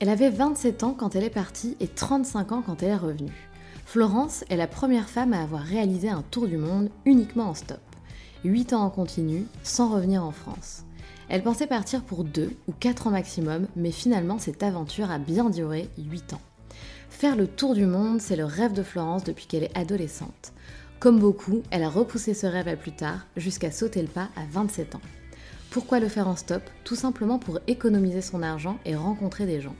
Elle 0.00 0.08
avait 0.08 0.30
27 0.30 0.82
ans 0.82 0.94
quand 0.98 1.14
elle 1.14 1.24
est 1.24 1.28
partie 1.28 1.76
et 1.78 1.86
35 1.86 2.52
ans 2.52 2.62
quand 2.64 2.82
elle 2.82 2.88
est 2.88 2.96
revenue. 2.96 3.50
Florence 3.84 4.44
est 4.48 4.56
la 4.56 4.66
première 4.66 5.10
femme 5.10 5.34
à 5.34 5.42
avoir 5.42 5.60
réalisé 5.60 6.08
un 6.08 6.22
tour 6.22 6.48
du 6.48 6.56
monde 6.56 6.88
uniquement 7.04 7.50
en 7.50 7.54
stop. 7.54 7.82
8 8.44 8.72
ans 8.72 8.82
en 8.82 8.88
continu, 8.88 9.44
sans 9.62 9.92
revenir 9.92 10.24
en 10.24 10.30
France. 10.30 10.84
Elle 11.28 11.42
pensait 11.42 11.66
partir 11.66 12.02
pour 12.02 12.24
2 12.24 12.50
ou 12.66 12.72
4 12.72 13.08
ans 13.08 13.10
maximum, 13.10 13.66
mais 13.76 13.90
finalement 13.90 14.38
cette 14.38 14.62
aventure 14.62 15.10
a 15.10 15.18
bien 15.18 15.50
duré 15.50 15.90
8 15.98 16.32
ans. 16.32 16.40
Faire 17.10 17.36
le 17.36 17.46
tour 17.46 17.74
du 17.74 17.84
monde, 17.84 18.22
c'est 18.22 18.36
le 18.36 18.46
rêve 18.46 18.72
de 18.72 18.82
Florence 18.82 19.24
depuis 19.24 19.44
qu'elle 19.44 19.64
est 19.64 19.76
adolescente. 19.76 20.54
Comme 20.98 21.18
beaucoup, 21.18 21.60
elle 21.70 21.82
a 21.82 21.90
repoussé 21.90 22.32
ce 22.32 22.46
rêve 22.46 22.68
à 22.68 22.76
plus 22.76 22.92
tard, 22.92 23.26
jusqu'à 23.36 23.70
sauter 23.70 24.00
le 24.00 24.08
pas 24.08 24.30
à 24.34 24.46
27 24.50 24.94
ans. 24.94 25.02
Pourquoi 25.68 26.00
le 26.00 26.08
faire 26.08 26.26
en 26.26 26.36
stop? 26.36 26.62
Tout 26.84 26.96
simplement 26.96 27.38
pour 27.38 27.58
économiser 27.66 28.22
son 28.22 28.42
argent 28.42 28.78
et 28.86 28.96
rencontrer 28.96 29.44
des 29.44 29.60
gens. 29.60 29.76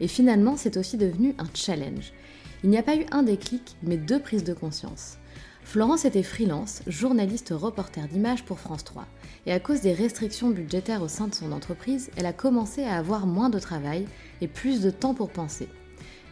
Et 0.00 0.08
finalement, 0.08 0.56
c'est 0.56 0.76
aussi 0.76 0.96
devenu 0.96 1.34
un 1.38 1.46
challenge. 1.54 2.12
Il 2.64 2.70
n'y 2.70 2.78
a 2.78 2.82
pas 2.82 2.96
eu 2.96 3.06
un 3.12 3.22
déclic, 3.22 3.76
mais 3.82 3.96
deux 3.96 4.20
prises 4.20 4.44
de 4.44 4.54
conscience. 4.54 5.18
Florence 5.62 6.04
était 6.04 6.22
freelance, 6.22 6.82
journaliste 6.86 7.52
reporter 7.54 8.06
d'images 8.08 8.44
pour 8.44 8.60
France 8.60 8.84
3. 8.84 9.04
Et 9.46 9.52
à 9.52 9.60
cause 9.60 9.80
des 9.80 9.92
restrictions 9.92 10.50
budgétaires 10.50 11.02
au 11.02 11.08
sein 11.08 11.26
de 11.26 11.34
son 11.34 11.50
entreprise, 11.50 12.10
elle 12.16 12.26
a 12.26 12.32
commencé 12.32 12.84
à 12.84 12.96
avoir 12.96 13.26
moins 13.26 13.50
de 13.50 13.58
travail 13.58 14.06
et 14.40 14.48
plus 14.48 14.80
de 14.80 14.90
temps 14.90 15.12
pour 15.12 15.30
penser. 15.30 15.68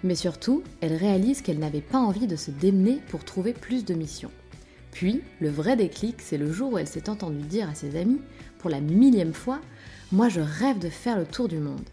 Mais 0.04 0.14
surtout, 0.14 0.62
elle 0.81 0.94
réalise 0.94 1.42
qu'elle 1.42 1.58
n'avait 1.58 1.81
pas 1.81 1.98
envie 1.98 2.26
de 2.26 2.36
se 2.36 2.50
démener 2.50 3.00
pour 3.08 3.25
trouver 3.25 3.54
plus 3.54 3.84
de 3.84 3.94
missions. 3.94 4.31
Puis, 4.92 5.22
le 5.41 5.48
vrai 5.48 5.76
déclic, 5.76 6.20
c'est 6.20 6.38
le 6.38 6.52
jour 6.52 6.72
où 6.72 6.78
elle 6.78 6.86
s'est 6.86 7.08
entendue 7.08 7.42
dire 7.42 7.69
à 7.69 7.75
ses 7.75 7.96
amis, 7.96 8.20
pour 8.58 8.70
la 8.70 8.81
millième 8.81 9.34
fois, 9.34 9.60
Moi 10.12 10.28
je 10.28 10.41
rêve 10.41 10.78
de 10.78 10.91
faire 10.91 11.19
le 11.19 11.26
tour 11.26 11.48
du 11.48 11.58
monde. 11.58 11.88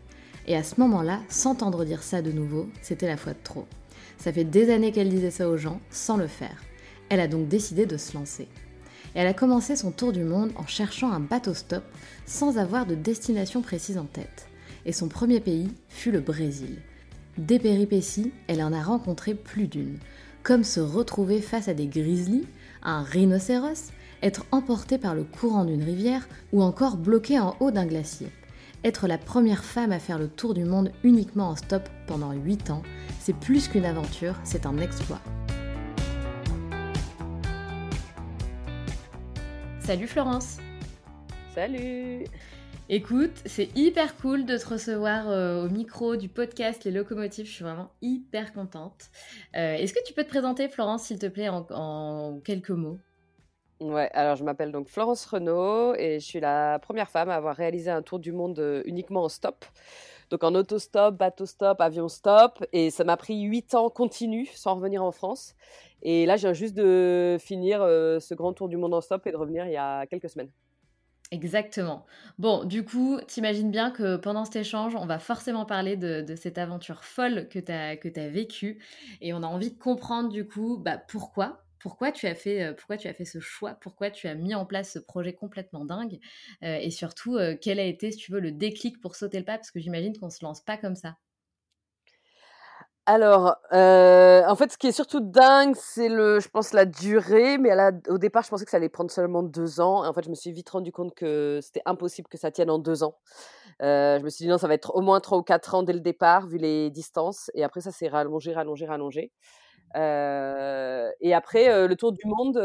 Et 0.47 0.55
à 0.55 0.63
ce 0.63 0.79
moment-là, 0.79 1.19
s'entendre 1.29 1.85
dire 1.85 2.03
ça 2.03 2.21
de 2.21 2.31
nouveau, 2.31 2.67
c'était 2.81 3.07
la 3.07 3.17
fois 3.17 3.33
de 3.33 3.39
trop. 3.43 3.67
Ça 4.17 4.31
fait 4.31 4.43
des 4.43 4.71
années 4.71 4.91
qu'elle 4.91 5.09
disait 5.09 5.31
ça 5.31 5.49
aux 5.49 5.57
gens 5.57 5.79
sans 5.89 6.17
le 6.17 6.27
faire. 6.27 6.63
Elle 7.09 7.19
a 7.19 7.27
donc 7.27 7.47
décidé 7.47 7.85
de 7.85 7.97
se 7.97 8.15
lancer. 8.15 8.47
Elle 9.13 9.27
a 9.27 9.33
commencé 9.33 9.75
son 9.75 9.91
tour 9.91 10.11
du 10.11 10.23
monde 10.23 10.51
en 10.55 10.65
cherchant 10.65 11.11
un 11.11 11.19
bateau 11.19 11.53
stop 11.53 11.83
sans 12.25 12.57
avoir 12.57 12.85
de 12.85 12.95
destination 12.95 13.61
précise 13.61 13.97
en 13.97 14.05
tête. 14.05 14.47
Et 14.85 14.93
son 14.93 15.09
premier 15.09 15.39
pays 15.39 15.69
fut 15.89 16.11
le 16.11 16.21
Brésil. 16.21 16.77
Des 17.37 17.59
péripéties, 17.59 18.31
elle 18.47 18.63
en 18.63 18.73
a 18.73 18.81
rencontré 18.81 19.33
plus 19.33 19.67
d'une, 19.67 19.97
comme 20.43 20.63
se 20.63 20.79
retrouver 20.79 21.41
face 21.41 21.67
à 21.67 21.73
des 21.73 21.87
grizzlies, 21.87 22.47
un 22.83 23.03
rhinocéros, 23.03 23.91
être 24.23 24.45
emporté 24.51 24.97
par 24.97 25.15
le 25.15 25.23
courant 25.23 25.65
d'une 25.65 25.83
rivière 25.83 26.27
ou 26.51 26.61
encore 26.61 26.97
bloqué 26.97 27.39
en 27.39 27.55
haut 27.59 27.71
d'un 27.71 27.85
glacier. 27.85 28.27
Être 28.83 29.07
la 29.07 29.19
première 29.19 29.63
femme 29.63 29.91
à 29.91 29.99
faire 29.99 30.17
le 30.17 30.27
tour 30.27 30.55
du 30.55 30.65
monde 30.65 30.91
uniquement 31.03 31.49
en 31.49 31.55
stop 31.55 31.87
pendant 32.07 32.31
8 32.31 32.71
ans, 32.71 32.81
c'est 33.19 33.35
plus 33.35 33.67
qu'une 33.67 33.85
aventure, 33.85 34.33
c'est 34.43 34.65
un 34.65 34.75
exploit. 34.79 35.21
Salut 39.81 40.07
Florence 40.07 40.57
Salut 41.53 42.25
Écoute, 42.89 43.43
c'est 43.45 43.69
hyper 43.77 44.17
cool 44.17 44.45
de 44.45 44.57
te 44.57 44.67
recevoir 44.67 45.29
euh, 45.29 45.65
au 45.65 45.69
micro 45.69 46.15
du 46.15 46.27
podcast 46.27 46.83
Les 46.83 46.91
Locomotives. 46.91 47.45
Je 47.45 47.51
suis 47.51 47.63
vraiment 47.63 47.91
hyper 48.01 48.51
contente. 48.51 49.11
Euh, 49.55 49.75
est-ce 49.75 49.93
que 49.93 50.03
tu 50.05 50.13
peux 50.13 50.23
te 50.23 50.29
présenter, 50.29 50.67
Florence, 50.67 51.03
s'il 51.03 51.19
te 51.19 51.27
plaît, 51.27 51.49
en 51.49 52.41
quelques 52.43 52.71
mots? 52.71 52.99
Ouais, 53.81 54.11
alors 54.13 54.35
je 54.35 54.43
m'appelle 54.43 54.71
donc 54.71 54.87
Florence 54.87 55.25
Renaud 55.25 55.95
et 55.95 56.19
je 56.19 56.25
suis 56.25 56.39
la 56.39 56.77
première 56.77 57.09
femme 57.09 57.29
à 57.29 57.35
avoir 57.35 57.55
réalisé 57.55 57.89
un 57.89 58.03
tour 58.03 58.19
du 58.19 58.31
monde 58.31 58.59
euh, 58.59 58.83
uniquement 58.85 59.23
en 59.23 59.29
stop. 59.29 59.65
Donc 60.29 60.43
en 60.43 60.53
autostop, 60.53 61.17
bateau-stop, 61.17 61.81
avion-stop. 61.81 62.63
Et 62.73 62.91
ça 62.91 63.03
m'a 63.03 63.17
pris 63.17 63.41
huit 63.41 63.73
ans 63.73 63.89
continu 63.89 64.45
sans 64.53 64.75
revenir 64.75 65.03
en 65.03 65.11
France. 65.11 65.55
Et 66.03 66.27
là, 66.27 66.37
je 66.37 66.43
viens 66.43 66.53
juste 66.53 66.75
de 66.75 67.37
finir 67.39 67.81
euh, 67.81 68.19
ce 68.19 68.35
grand 68.35 68.53
tour 68.53 68.69
du 68.69 68.77
monde 68.77 68.93
en 68.93 69.01
stop 69.01 69.25
et 69.25 69.31
de 69.31 69.37
revenir 69.37 69.65
il 69.65 69.71
y 69.71 69.77
a 69.77 70.05
quelques 70.05 70.29
semaines. 70.29 70.51
Exactement. 71.31 72.05
Bon, 72.37 72.65
du 72.65 72.83
coup, 72.83 73.19
t'imagines 73.25 73.71
bien 73.71 73.89
que 73.89 74.17
pendant 74.17 74.45
cet 74.45 74.57
échange, 74.57 74.95
on 74.95 75.07
va 75.07 75.17
forcément 75.17 75.65
parler 75.65 75.95
de, 75.95 76.35
cette 76.35 76.59
aventure 76.59 77.03
folle 77.03 77.47
que 77.49 77.57
tu 77.57 77.71
as, 77.71 77.97
que 77.97 78.09
as 78.19 78.29
vécue. 78.29 78.79
Et 79.21 79.33
on 79.33 79.41
a 79.41 79.47
envie 79.47 79.71
de 79.71 79.79
comprendre, 79.79 80.29
du 80.29 80.45
coup, 80.47 80.77
bah, 80.77 80.97
pourquoi 80.97 81.63
pourquoi 81.81 82.11
tu 82.11 82.27
as 82.27 82.35
fait, 82.35 82.63
euh, 82.63 82.73
pourquoi 82.73 82.97
tu 82.97 83.07
as 83.07 83.13
fait 83.13 83.25
ce 83.25 83.39
choix, 83.39 83.73
pourquoi 83.73 84.11
tu 84.11 84.27
as 84.27 84.35
mis 84.35 84.55
en 84.55 84.65
place 84.65 84.91
ce 84.91 84.99
projet 84.99 85.33
complètement 85.33 85.85
dingue, 85.85 86.19
euh, 86.63 86.77
et 86.77 86.91
surtout 86.91 87.37
euh, 87.37 87.55
quel 87.59 87.79
a 87.79 87.83
été, 87.83 88.11
si 88.11 88.17
tu 88.17 88.31
veux, 88.31 88.39
le 88.39 88.51
déclic 88.51 89.01
pour 89.01 89.15
sauter 89.15 89.39
le 89.39 89.45
pas, 89.45 89.57
parce 89.57 89.71
que 89.71 89.79
j'imagine 89.79 90.17
qu'on 90.17 90.29
se 90.29 90.43
lance 90.43 90.61
pas 90.61 90.77
comme 90.77 90.95
ça. 90.95 91.15
Alors, 93.07 93.55
en 93.71 94.55
fait, 94.55 94.71
ce 94.71 94.77
qui 94.77 94.87
est 94.87 94.91
surtout 94.91 95.19
dingue, 95.19 95.75
c'est 95.75 96.07
le, 96.07 96.39
je 96.39 96.47
pense, 96.47 96.71
la 96.71 96.85
durée. 96.85 97.57
Mais 97.57 97.71
au 98.07 98.19
départ, 98.19 98.43
je 98.43 98.49
pensais 98.49 98.63
que 98.63 98.69
ça 98.71 98.77
allait 98.77 98.89
prendre 98.89 99.09
seulement 99.09 99.41
deux 99.41 99.81
ans. 99.81 100.07
En 100.07 100.13
fait, 100.13 100.23
je 100.23 100.29
me 100.29 100.35
suis 100.35 100.51
vite 100.51 100.69
rendu 100.69 100.91
compte 100.91 101.13
que 101.15 101.59
c'était 101.63 101.81
impossible 101.85 102.29
que 102.29 102.37
ça 102.37 102.51
tienne 102.51 102.69
en 102.69 102.77
deux 102.77 103.03
ans. 103.03 103.17
je 103.81 104.23
me 104.23 104.29
suis 104.29 104.45
dit 104.45 104.49
non, 104.49 104.59
ça 104.59 104.67
va 104.67 104.75
être 104.75 104.95
au 104.95 105.01
moins 105.01 105.19
trois 105.19 105.39
ou 105.39 105.43
quatre 105.43 105.73
ans 105.73 105.81
dès 105.81 105.93
le 105.93 105.99
départ, 105.99 106.47
vu 106.47 106.57
les 106.57 106.91
distances. 106.91 107.49
Et 107.55 107.63
après, 107.63 107.81
ça 107.81 107.91
s'est 107.91 108.07
rallongé, 108.07 108.53
rallongé, 108.53 108.85
rallongé 108.85 109.31
et 109.95 111.33
après, 111.33 111.87
le 111.87 111.95
tour 111.95 112.11
du 112.11 112.25
monde, 112.25 112.55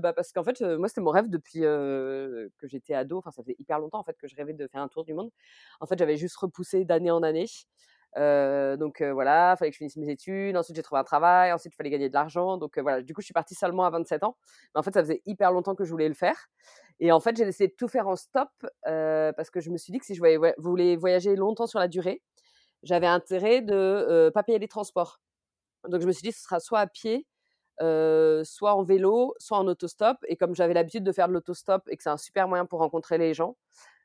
bah, 0.00 0.12
parce 0.12 0.32
qu'en 0.32 0.44
fait, 0.44 0.60
moi, 0.60 0.88
c'était 0.88 1.00
mon 1.00 1.10
rêve 1.10 1.28
depuis 1.28 1.60
que 1.60 2.48
j'étais 2.64 2.94
ado. 2.94 3.18
Enfin, 3.18 3.30
ça 3.30 3.42
faisait 3.42 3.56
hyper 3.58 3.78
longtemps 3.78 3.98
en 3.98 4.04
fait 4.04 4.16
que 4.18 4.28
je 4.28 4.36
rêvais 4.36 4.54
de 4.54 4.66
faire 4.68 4.82
un 4.82 4.88
tour 4.88 5.04
du 5.04 5.14
monde. 5.14 5.30
En 5.80 5.86
fait, 5.86 5.98
j'avais 5.98 6.16
juste 6.16 6.36
repoussé 6.36 6.84
d'année 6.84 7.10
en 7.10 7.22
année. 7.22 7.46
donc 8.16 9.02
voilà, 9.02 9.54
il 9.54 9.58
fallait 9.58 9.70
que 9.70 9.74
je 9.74 9.78
finisse 9.78 9.96
mes 9.96 10.08
études. 10.08 10.56
Ensuite, 10.56 10.76
j'ai 10.76 10.82
trouvé 10.82 11.00
un 11.00 11.04
travail. 11.04 11.52
Ensuite, 11.52 11.72
il 11.74 11.76
fallait 11.76 11.90
gagner 11.90 12.08
de 12.08 12.14
l'argent. 12.14 12.56
Donc 12.58 12.78
voilà, 12.78 13.02
du 13.02 13.14
coup, 13.14 13.20
je 13.20 13.26
suis 13.26 13.34
partie 13.34 13.54
seulement 13.54 13.84
à 13.84 13.90
27 13.90 14.24
ans. 14.24 14.36
Mais 14.74 14.80
en 14.80 14.82
fait, 14.82 14.94
ça 14.94 15.00
faisait 15.00 15.22
hyper 15.26 15.52
longtemps 15.52 15.74
que 15.74 15.84
je 15.84 15.90
voulais 15.90 16.08
le 16.08 16.14
faire. 16.14 16.48
Et 17.00 17.12
en 17.12 17.20
fait, 17.20 17.36
j'ai 17.36 17.44
essayé 17.44 17.68
de 17.68 17.74
tout 17.76 17.88
faire 17.88 18.08
en 18.08 18.16
stop 18.16 18.48
parce 18.84 19.50
que 19.50 19.60
je 19.60 19.70
me 19.70 19.76
suis 19.76 19.92
dit 19.92 19.98
que 19.98 20.06
si 20.06 20.14
je 20.14 20.22
voulais 20.58 20.96
voyager 20.96 21.36
longtemps 21.36 21.66
sur 21.66 21.78
la 21.78 21.88
durée, 21.88 22.22
j'avais 22.82 23.06
intérêt 23.06 23.62
de 23.62 24.26
ne 24.26 24.30
pas 24.30 24.42
payer 24.42 24.58
les 24.58 24.68
transports. 24.68 25.20
Donc 25.88 26.00
je 26.02 26.06
me 26.06 26.12
suis 26.12 26.22
dit, 26.22 26.32
ce 26.32 26.42
sera 26.42 26.60
soit 26.60 26.80
à 26.80 26.86
pied, 26.86 27.26
soit 27.80 28.74
en 28.74 28.82
vélo, 28.84 29.34
soit 29.38 29.58
en 29.58 29.66
autostop. 29.68 30.18
Et 30.28 30.36
comme 30.36 30.54
j'avais 30.54 30.74
l'habitude 30.74 31.04
de 31.04 31.12
faire 31.12 31.28
de 31.28 31.32
l'autostop 31.34 31.82
et 31.88 31.96
que 31.96 32.02
c'est 32.02 32.10
un 32.10 32.16
super 32.18 32.48
moyen 32.48 32.66
pour 32.66 32.80
rencontrer 32.80 33.18
les 33.18 33.34
gens, 33.34 33.56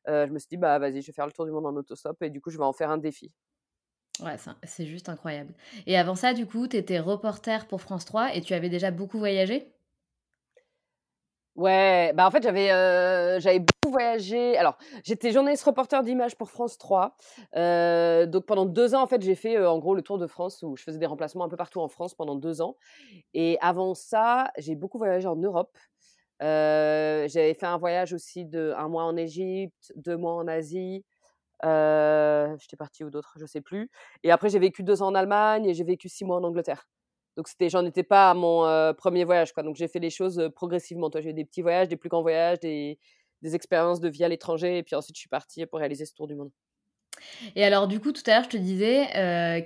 je 0.08 0.28
me 0.32 0.40
suis 0.40 0.50
dit, 0.50 0.58
bah 0.58 0.80
vas-y, 0.80 1.02
je 1.02 1.08
vais 1.08 1.14
faire 1.14 1.28
le 1.28 1.34
tour 1.34 1.46
du 1.46 1.52
monde 1.52 1.66
en 1.68 1.76
autostop 1.76 2.22
et 2.24 2.30
du 2.32 2.42
coup, 2.42 2.50
je 2.52 2.58
vais 2.58 2.64
en 2.66 2.74
faire 2.74 2.92
un 2.92 2.98
défi. 3.00 3.34
Ouais, 4.22 4.36
c'est 4.64 4.86
juste 4.86 5.08
incroyable. 5.10 5.54
Et 5.86 5.98
avant 5.98 6.16
ça, 6.16 6.34
du 6.34 6.46
coup, 6.46 6.68
tu 6.68 6.76
étais 6.78 7.00
reporter 7.00 7.68
pour 7.68 7.82
France 7.82 8.06
3 8.06 8.34
et 8.36 8.42
tu 8.42 8.54
avais 8.54 8.70
déjà 8.70 8.92
beaucoup 8.92 9.18
voyagé? 9.20 9.74
Ouais, 11.60 12.14
bah 12.16 12.26
en 12.26 12.32
fait 12.32 12.42
j'avais 12.42 12.70
j'avais 13.42 13.60
beaucoup 13.60 13.92
voyagé. 13.92 14.58
Alors 14.58 14.78
j'étais 15.04 15.34
journaliste 15.34 15.64
reporter 15.66 16.04
d'images 16.04 16.38
pour 16.38 16.50
France 16.50 16.78
3. 16.78 17.18
donc 17.54 18.46
pendant 18.46 18.66
deux 18.66 18.96
ans 18.96 19.02
en 19.04 19.08
fait 19.08 19.22
j'ai 19.22 19.36
fait 19.36 19.58
en 19.66 19.78
gros 19.78 19.94
le 19.94 20.02
tour 20.02 20.18
de 20.18 20.26
France 20.26 20.64
où 20.64 20.78
je 20.78 20.84
faisais 20.84 21.00
des 21.00 21.06
remplacements 21.06 21.44
un 21.44 21.50
peu 21.50 21.58
partout 21.58 21.82
en 21.82 21.90
France 21.90 22.16
pendant 22.16 22.36
deux 22.36 22.62
ans. 22.62 22.78
Et 23.34 23.58
avant 23.62 23.94
ça 23.94 24.52
j'ai 24.58 24.76
beaucoup 24.76 24.98
voyagé 25.00 25.28
en 25.28 25.36
Europe. 25.36 25.78
j'avais 26.40 27.54
fait 27.56 27.66
un 27.66 27.78
voyage 27.78 28.14
aussi 28.14 28.46
de 28.46 28.74
un 28.78 28.88
mois 28.88 29.04
en 29.04 29.18
Égypte, 29.18 29.92
deux 29.98 30.16
mois 30.16 30.36
en 30.36 30.48
Asie. 30.48 31.04
J'étais 31.64 32.78
partie 32.78 33.04
où 33.04 33.10
d'autres, 33.10 33.36
je 33.38 33.46
sais 33.46 33.62
plus. 33.62 33.90
Et 34.24 34.32
après 34.32 34.50
j'ai 34.50 34.60
vécu 34.60 34.84
deux 34.84 35.04
ans 35.04 35.08
en 35.08 35.16
Allemagne 35.16 35.66
et 35.66 35.74
j'ai 35.74 35.84
vécu 35.84 36.10
six 36.10 36.24
mois 36.26 36.38
en 36.38 36.44
Angleterre. 36.46 36.88
Donc 37.38 37.48
c'était, 37.48 37.70
j'en 37.70 37.86
étais 37.86 38.04
pas 38.04 38.32
à 38.32 38.34
mon 38.34 38.94
premier 38.96 39.24
voyage, 39.24 39.54
quoi. 39.54 39.64
Donc 39.64 39.76
j'ai 39.76 39.88
fait 39.88 40.00
les 40.00 40.10
choses 40.10 40.50
progressivement. 40.56 41.10
Toi, 41.10 41.22
j'ai 41.22 41.30
eu 41.30 41.34
des 41.34 41.46
petits 41.46 41.62
voyages, 41.62 41.88
des 41.88 41.98
plus 41.98 42.10
grands 42.10 42.22
voyages, 42.22 42.60
des, 42.60 43.00
expériences 43.44 44.02
de 44.02 44.10
vie 44.10 44.24
à 44.24 44.28
l'étranger, 44.28 44.80
et 44.80 44.84
puis 44.84 44.96
ensuite 44.96 45.16
je 45.16 45.22
suis 45.22 45.30
partie 45.30 45.66
pour 45.66 45.80
réaliser 45.80 46.06
ce 46.06 46.14
tour 46.14 46.28
du 46.28 46.36
monde. 46.36 46.52
Et 47.56 47.64
alors 47.64 47.88
du 47.88 48.00
coup, 48.00 48.12
tout 48.12 48.22
à 48.28 48.32
l'heure, 48.32 48.44
je 48.44 48.50
te 48.50 48.58
disais, 48.58 49.08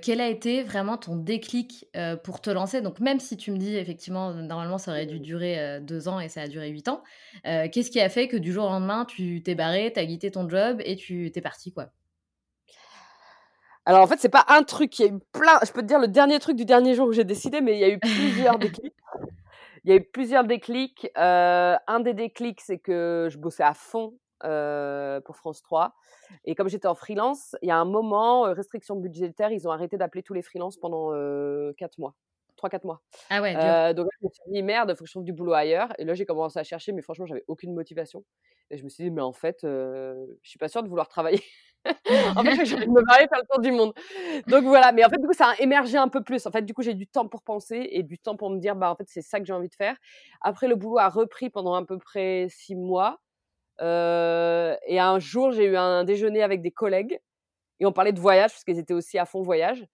quel 0.02 0.20
a 0.20 0.28
été 0.28 0.62
vraiment 0.62 0.96
ton 0.96 1.16
déclic 1.16 1.86
pour 2.22 2.40
te 2.40 2.50
lancer? 2.50 2.80
Donc 2.82 3.00
même 3.00 3.18
si 3.18 3.36
tu 3.36 3.50
me 3.50 3.56
dis, 3.56 3.76
effectivement, 3.76 4.32
normalement, 4.32 4.78
ça 4.78 4.92
aurait 4.92 5.06
dû 5.06 5.18
durer 5.18 5.80
deux 5.80 6.06
ans 6.06 6.20
et 6.20 6.28
ça 6.28 6.42
a 6.42 6.48
duré 6.48 6.68
huit 6.68 6.86
ans, 6.88 7.02
qu'est-ce 7.42 7.90
qui 7.90 8.00
a 8.00 8.08
fait 8.08 8.28
que 8.28 8.36
du 8.36 8.52
jour 8.52 8.66
au 8.66 8.68
lendemain, 8.68 9.04
tu 9.04 9.42
t'es 9.42 9.54
barré, 9.56 9.92
tu 9.92 9.98
as 9.98 10.06
quitté 10.06 10.30
ton 10.30 10.48
job 10.48 10.80
et 10.84 10.96
tu 10.96 11.30
t'es 11.32 11.40
parti, 11.40 11.72
quoi? 11.72 11.90
Alors 13.86 14.02
en 14.02 14.06
fait, 14.06 14.18
c'est 14.18 14.30
pas 14.30 14.44
un 14.48 14.62
truc, 14.62 14.98
il 14.98 15.02
y 15.02 15.08
a 15.08 15.12
eu 15.12 15.18
plein, 15.32 15.58
je 15.64 15.72
peux 15.72 15.82
te 15.82 15.86
dire 15.86 15.98
le 15.98 16.08
dernier 16.08 16.38
truc 16.38 16.56
du 16.56 16.64
dernier 16.64 16.94
jour 16.94 17.08
où 17.08 17.12
j'ai 17.12 17.24
décidé, 17.24 17.60
mais 17.60 17.74
il 17.74 17.80
y 17.80 17.84
a 17.84 17.88
eu 17.90 17.98
plusieurs 17.98 18.58
déclics. 18.58 18.94
Il 19.84 19.90
y 19.90 19.92
a 19.92 19.96
eu 19.96 20.04
plusieurs 20.04 20.44
déclics. 20.44 21.10
Euh, 21.18 21.76
un 21.86 22.00
des 22.00 22.14
déclics, 22.14 22.62
c'est 22.62 22.78
que 22.78 23.28
je 23.30 23.36
bossais 23.36 23.62
à 23.62 23.74
fond 23.74 24.14
euh, 24.44 25.20
pour 25.20 25.36
France 25.36 25.62
3. 25.62 25.94
Et 26.46 26.54
comme 26.54 26.68
j'étais 26.68 26.88
en 26.88 26.94
freelance, 26.94 27.54
il 27.60 27.68
y 27.68 27.70
a 27.70 27.76
un 27.76 27.84
moment, 27.84 28.46
euh, 28.46 28.54
restriction 28.54 28.96
budgétaire, 28.96 29.52
ils 29.52 29.68
ont 29.68 29.70
arrêté 29.70 29.98
d'appeler 29.98 30.22
tous 30.22 30.32
les 30.32 30.42
freelances 30.42 30.78
pendant 30.78 31.10
4 31.76 31.98
mois. 31.98 32.14
3-4 32.56 32.86
mois. 32.86 33.02
Ah 33.28 33.42
ouais, 33.42 33.52
donc 33.94 34.06
je 34.18 34.26
me 34.26 34.30
suis 34.30 34.52
dit, 34.52 34.62
merde, 34.62 34.88
il 34.90 34.96
faut 34.96 35.04
que 35.04 35.08
je 35.08 35.12
trouve 35.12 35.24
du 35.24 35.34
boulot 35.34 35.52
ailleurs. 35.52 35.92
Et 35.98 36.04
là, 36.04 36.14
j'ai 36.14 36.24
commencé 36.24 36.58
à 36.58 36.64
chercher, 36.64 36.92
mais 36.92 37.02
franchement, 37.02 37.26
j'avais 37.26 37.44
aucune 37.46 37.74
motivation. 37.74 38.24
Et 38.70 38.78
je 38.78 38.84
me 38.84 38.88
suis 38.88 39.04
dit, 39.04 39.10
mais 39.10 39.20
en 39.20 39.34
fait, 39.34 39.58
je 39.62 40.24
suis 40.42 40.58
pas 40.58 40.68
sûre 40.68 40.82
de 40.82 40.88
vouloir 40.88 41.08
travailler 41.08 41.42
en 42.36 42.42
fait, 42.42 42.64
j'ai 42.64 42.76
envie 42.76 42.86
de 42.86 42.90
me 42.90 43.02
marier, 43.02 43.26
faire 43.28 43.40
le 43.40 43.46
tour 43.50 43.60
du 43.60 43.72
monde. 43.72 43.92
Donc 44.46 44.64
voilà, 44.64 44.92
mais 44.92 45.04
en 45.04 45.08
fait, 45.08 45.18
du 45.18 45.26
coup, 45.26 45.32
ça 45.34 45.48
a 45.48 45.62
émergé 45.62 45.96
un 45.98 46.08
peu 46.08 46.22
plus. 46.22 46.46
En 46.46 46.50
fait, 46.50 46.62
du 46.62 46.74
coup, 46.74 46.82
j'ai 46.82 46.94
du 46.94 47.06
temps 47.06 47.28
pour 47.28 47.42
penser 47.42 47.88
et 47.90 48.02
du 48.02 48.18
temps 48.18 48.36
pour 48.36 48.50
me 48.50 48.58
dire, 48.58 48.76
bah, 48.76 48.90
en 48.90 48.96
fait, 48.96 49.04
c'est 49.08 49.22
ça 49.22 49.38
que 49.38 49.46
j'ai 49.46 49.52
envie 49.52 49.68
de 49.68 49.74
faire. 49.74 49.96
Après, 50.40 50.68
le 50.68 50.76
boulot 50.76 50.98
a 50.98 51.08
repris 51.08 51.50
pendant 51.50 51.74
à 51.74 51.84
peu 51.84 51.98
près 51.98 52.46
six 52.50 52.74
mois. 52.74 53.20
Euh, 53.80 54.76
et 54.86 55.00
un 55.00 55.18
jour, 55.18 55.52
j'ai 55.52 55.64
eu 55.66 55.76
un 55.76 56.04
déjeuner 56.04 56.42
avec 56.42 56.62
des 56.62 56.70
collègues 56.70 57.20
et 57.80 57.86
on 57.86 57.92
parlait 57.92 58.12
de 58.12 58.20
voyage 58.20 58.52
parce 58.52 58.64
qu'ils 58.64 58.78
étaient 58.78 58.94
aussi 58.94 59.18
à 59.18 59.26
fond 59.26 59.42
voyage. 59.42 59.84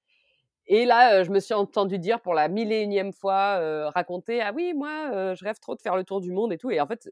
Et 0.67 0.85
là, 0.85 1.15
euh, 1.15 1.25
je 1.25 1.31
me 1.31 1.41
suis 1.41 1.55
entendu 1.55 1.99
dire 1.99 2.21
pour 2.21 2.35
la 2.35 2.49
mille 2.49 2.73
et 2.73 2.83
unième 2.83 3.13
fois, 3.13 3.59
euh, 3.61 3.89
raconter, 3.91 4.41
ah 4.43 4.53
oui, 4.55 4.75
moi, 4.75 5.35
je 5.35 5.45
rêve 5.45 5.59
trop 5.61 5.75
de 5.75 5.81
faire 5.81 5.97
le 5.97 6.05
tour 6.05 6.21
du 6.21 6.33
monde 6.33 6.53
et 6.53 6.59
tout. 6.59 6.71
Et 6.71 6.81
en 6.81 6.87
fait, 6.87 7.11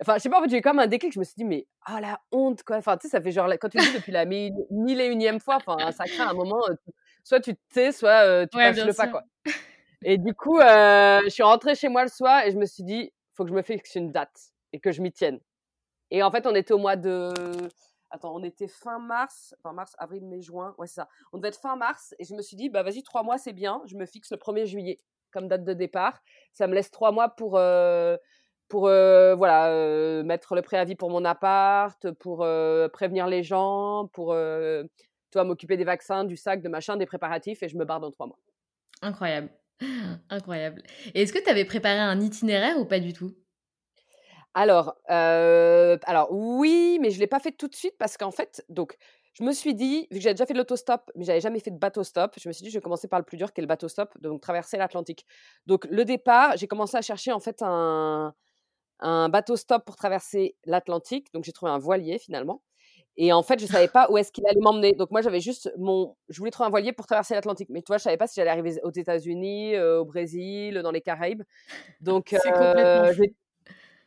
Enfin, 0.00 0.14
je 0.14 0.22
sais 0.22 0.28
pas, 0.28 0.40
en 0.40 0.42
fait, 0.42 0.50
j'ai 0.50 0.58
eu 0.58 0.62
comme 0.62 0.78
un 0.78 0.86
déclic. 0.86 1.12
Je 1.12 1.18
me 1.18 1.24
suis 1.24 1.34
dit, 1.36 1.44
mais 1.44 1.66
ah 1.84 2.00
la 2.00 2.20
honte, 2.32 2.62
quoi. 2.62 2.76
Enfin, 2.76 2.96
tu 2.96 3.06
sais, 3.06 3.10
ça 3.12 3.20
fait 3.20 3.32
genre, 3.32 3.48
quand 3.60 3.68
tu 3.68 3.78
dis 3.78 3.92
depuis 3.92 4.12
la 4.12 4.24
mille, 4.24 4.54
et 5.00 5.06
unième 5.06 5.40
fois, 5.40 5.56
enfin, 5.56 5.92
ça 5.92 6.04
crée 6.04 6.22
un 6.22 6.34
moment, 6.34 6.62
soit 7.22 7.40
tu 7.40 7.54
te 7.54 7.60
tais, 7.72 7.92
soit 7.92 8.46
tu 8.46 8.56
passes 8.56 8.76
le 8.76 8.92
pas, 8.92 9.08
quoi. 9.08 9.22
Et 10.02 10.18
du 10.18 10.34
coup, 10.34 10.58
je 10.60 11.28
suis 11.28 11.42
rentrée 11.42 11.74
chez 11.74 11.88
moi 11.88 12.02
le 12.02 12.10
soir 12.10 12.44
et 12.44 12.50
je 12.50 12.56
me 12.56 12.66
suis 12.66 12.82
dit, 12.82 13.12
faut 13.34 13.44
que 13.44 13.50
je 13.50 13.54
me 13.54 13.62
fixe 13.62 13.94
une 13.94 14.12
date 14.12 14.52
et 14.72 14.80
que 14.80 14.92
je 14.92 15.00
m'y 15.00 15.12
tienne. 15.12 15.40
Et 16.10 16.22
en 16.22 16.30
fait, 16.30 16.46
on 16.46 16.54
était 16.54 16.74
au 16.74 16.78
mois 16.78 16.96
de. 16.96 17.32
Attends, 18.10 18.34
on 18.34 18.44
était 18.44 18.68
fin 18.68 18.98
mars, 18.98 19.56
fin 19.62 19.72
mars, 19.72 19.94
avril, 19.98 20.24
mai, 20.24 20.40
juin. 20.40 20.74
Ouais, 20.78 20.86
c'est 20.86 20.94
ça. 20.94 21.08
On 21.32 21.38
devait 21.38 21.48
être 21.48 21.60
fin 21.60 21.74
mars 21.74 22.14
et 22.18 22.24
je 22.24 22.34
me 22.34 22.42
suis 22.42 22.56
dit, 22.56 22.68
bah 22.68 22.82
vas-y, 22.84 23.02
trois 23.02 23.22
mois, 23.22 23.38
c'est 23.38 23.52
bien. 23.52 23.82
Je 23.86 23.96
me 23.96 24.06
fixe 24.06 24.30
le 24.30 24.36
1er 24.36 24.66
juillet 24.66 24.98
comme 25.32 25.48
date 25.48 25.64
de 25.64 25.72
départ. 25.72 26.20
Ça 26.52 26.68
me 26.68 26.74
laisse 26.74 26.92
trois 26.92 27.10
mois 27.10 27.30
pour 27.30 27.58
pour 28.68 28.82
voilà 28.82 30.22
mettre 30.24 30.54
le 30.54 30.62
préavis 30.62 30.96
pour 30.96 31.10
mon 31.10 31.24
appart, 31.24 32.10
pour 32.12 32.38
prévenir 32.92 33.26
les 33.26 33.42
gens, 33.42 34.08
pour 34.12 34.34
toi 35.30 35.44
m'occuper 35.44 35.76
des 35.76 35.84
vaccins, 35.84 36.24
du 36.24 36.36
sac, 36.36 36.62
de 36.62 36.68
machin, 36.68 36.96
des 36.96 37.06
préparatifs 37.06 37.62
et 37.62 37.68
je 37.68 37.76
me 37.76 37.84
barre 37.84 38.00
dans 38.00 38.10
trois 38.10 38.26
mois. 38.26 38.38
Incroyable, 39.02 39.50
incroyable. 40.30 40.82
Et 41.14 41.22
est-ce 41.22 41.32
que 41.32 41.42
tu 41.42 41.50
avais 41.50 41.64
préparé 41.64 41.98
un 41.98 42.20
itinéraire 42.20 42.78
ou 42.78 42.84
pas 42.84 43.00
du 43.00 43.12
tout? 43.12 43.34
Alors, 44.54 44.94
alors 45.08 46.28
oui, 46.30 46.98
mais 47.00 47.10
je 47.10 47.18
l'ai 47.18 47.26
pas 47.26 47.40
fait 47.40 47.52
tout 47.52 47.68
de 47.68 47.74
suite 47.74 47.96
parce 47.98 48.16
qu'en 48.16 48.30
fait, 48.30 48.64
donc 48.68 48.96
je 49.34 49.42
me 49.42 49.52
suis 49.52 49.74
dit, 49.74 50.06
vu 50.12 50.18
que 50.18 50.20
j'avais 50.20 50.34
déjà 50.34 50.46
fait 50.46 50.52
de 50.52 50.58
l'autostop, 50.58 51.10
mais 51.16 51.24
j'avais 51.24 51.40
jamais 51.40 51.58
fait 51.58 51.72
de 51.72 51.78
bateau 51.78 52.04
stop, 52.04 52.36
je 52.40 52.48
me 52.48 52.52
suis 52.52 52.62
dit, 52.62 52.70
je 52.70 52.78
vais 52.78 52.82
commencer 52.82 53.08
par 53.08 53.18
le 53.18 53.24
plus 53.24 53.36
dur, 53.36 53.52
qui 53.52 53.60
est 53.60 53.62
le 53.62 53.68
bateau 53.68 53.88
stop, 53.88 54.16
donc 54.20 54.40
traverser 54.40 54.76
l'Atlantique. 54.76 55.26
Donc 55.66 55.86
le 55.90 56.04
départ, 56.04 56.56
j'ai 56.56 56.68
commencé 56.68 56.96
à 56.96 57.02
chercher 57.02 57.32
en 57.32 57.40
fait 57.40 57.62
un, 57.62 58.32
un 59.04 59.28
bateau 59.28 59.56
stop 59.56 59.84
pour 59.84 59.96
traverser 59.96 60.56
l'Atlantique. 60.64 61.32
Donc 61.34 61.44
j'ai 61.44 61.52
trouvé 61.52 61.70
un 61.70 61.78
voilier 61.78 62.18
finalement. 62.18 62.62
Et 63.16 63.32
en 63.32 63.42
fait, 63.44 63.60
je 63.60 63.66
savais 63.66 63.86
pas 63.86 64.10
où 64.10 64.18
est-ce 64.18 64.32
qu'il 64.32 64.44
allait 64.46 64.60
m'emmener. 64.60 64.92
Donc 64.92 65.12
moi, 65.12 65.22
j'avais 65.22 65.40
juste 65.40 65.72
mon, 65.78 66.16
je 66.28 66.38
voulais 66.38 66.50
trouver 66.50 66.66
un 66.66 66.70
voilier 66.70 66.92
pour 66.92 67.06
traverser 67.06 67.34
l'Atlantique. 67.34 67.68
Mais 67.70 67.80
tu 67.80 67.86
vois, 67.88 67.98
je 67.98 68.02
savais 68.02 68.16
pas 68.16 68.26
si 68.26 68.34
j'allais 68.36 68.50
arriver 68.50 68.80
aux 68.82 68.90
États-Unis, 68.90 69.76
euh, 69.76 70.00
au 70.00 70.04
Brésil, 70.04 70.80
dans 70.82 70.90
les 70.90 71.00
Caraïbes. 71.00 71.42
Donc, 72.00 72.32
euh, 72.32 73.12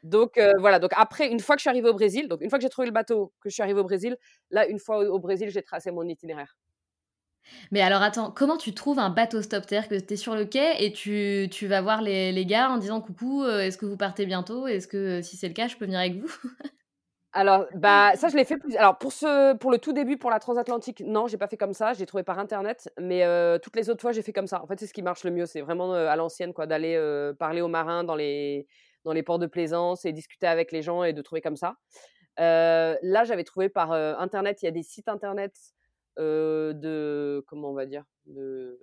donc 0.04 0.38
euh, 0.38 0.52
voilà. 0.60 0.80
Donc 0.80 0.92
après, 0.96 1.30
une 1.30 1.40
fois 1.40 1.56
que 1.56 1.60
je 1.60 1.64
suis 1.64 1.70
arrivée 1.70 1.90
au 1.90 1.94
Brésil, 1.94 2.28
donc 2.28 2.42
une 2.42 2.50
fois 2.50 2.60
que 2.60 2.64
j'ai 2.64 2.70
trouvé 2.70 2.88
le 2.88 2.94
bateau, 2.94 3.32
que 3.40 3.50
je 3.50 3.54
suis 3.54 3.64
arrivée 3.64 3.80
au 3.80 3.86
Brésil, 3.86 4.18
là, 4.52 4.68
une 4.68 4.80
fois 4.80 5.00
au 5.00 5.20
Brésil, 5.20 5.50
j'ai 5.52 5.62
tracé 5.62 5.92
mon 5.92 6.04
itinéraire. 6.04 6.58
Mais 7.72 7.82
alors 7.82 8.02
attends, 8.02 8.32
comment 8.32 8.58
tu 8.58 8.74
trouves 8.74 9.00
un 9.00 9.10
bateau 9.10 9.42
stop 9.42 9.64
C'est-à-dire 9.68 9.90
que 9.90 9.96
tu 9.96 10.14
es 10.14 10.18
sur 10.18 10.36
le 10.36 10.46
quai 10.46 10.84
et 10.84 10.92
tu, 10.92 11.48
tu 11.52 11.68
vas 11.68 11.82
voir 11.82 12.02
les, 12.02 12.32
les, 12.32 12.46
gars 12.46 12.70
en 12.70 12.78
disant 12.78 13.02
coucou, 13.02 13.44
euh, 13.44 13.62
est-ce 13.62 13.77
que 13.77 13.86
vous 13.86 13.98
partez 13.98 14.25
bientôt? 14.25 14.68
Est-ce 14.68 14.88
que 14.88 15.22
si 15.22 15.38
c'est 15.38 15.48
le 15.48 15.54
cas, 15.54 15.68
je 15.68 15.75
peux 15.75 15.86
venir 15.86 16.00
avec 16.00 16.16
vous? 16.16 16.32
Alors, 17.34 17.68
bah, 17.75 18.13
ça, 18.16 18.30
je 18.30 18.38
l'ai 18.38 18.46
fait 18.46 18.58
plus. 18.58 18.75
Alors, 18.77 18.98
pour, 18.98 19.12
ce, 19.12 19.54
pour 19.58 19.70
le 19.70 19.77
tout 19.77 19.94
début, 19.94 20.18
pour 20.18 20.32
la 20.32 20.39
transatlantique, 20.39 21.04
non, 21.06 21.27
j'ai 21.27 21.38
pas 21.38 21.48
fait 21.48 21.58
comme 21.58 21.74
ça. 21.74 21.94
J'ai 21.94 22.06
trouvé 22.06 22.24
par 22.24 22.39
internet. 22.39 22.89
Mais 23.00 23.24
euh, 23.24 23.60
toutes 23.60 23.75
les 23.75 23.89
autres 23.89 24.01
fois, 24.01 24.12
j'ai 24.12 24.24
fait 24.24 24.34
comme 24.34 24.48
ça. 24.48 24.63
En 24.63 24.66
fait, 24.66 24.80
c'est 24.80 24.88
ce 24.88 24.94
qui 24.94 25.04
marche 25.04 25.24
le 25.24 25.30
mieux. 25.30 25.46
C'est 25.46 25.62
vraiment 25.62 25.94
euh, 25.94 26.08
à 26.08 26.16
l'ancienne, 26.16 26.54
quoi, 26.54 26.66
d'aller 26.66 27.00
parler 27.38 27.62
aux 27.62 27.68
marins 27.68 28.04
dans 28.04 28.16
les, 28.16 28.66
dans 29.04 29.13
les 29.13 29.22
ports 29.22 29.39
de 29.39 29.46
plaisance 29.46 30.06
et 30.06 30.13
discuter 30.13 30.48
avec 30.48 30.72
les 30.72 30.82
gens 30.82 31.04
et 31.04 31.13
de 31.13 31.22
trouver 31.22 31.42
comme 31.42 31.58
ça. 31.58 31.75
là, 32.38 33.24
j'avais 33.24 33.44
trouvé 33.44 33.70
par 33.70 33.92
internet, 33.92 34.63
il 34.63 34.66
y 34.66 34.70
a 34.70 34.72
des 34.72 34.84
sites 34.84 35.10
internet 35.10 35.54
de 36.17 37.43
comment 37.47 37.69
on 37.71 37.74
va 37.74 37.86
dire 37.86 38.03
de, 38.25 38.79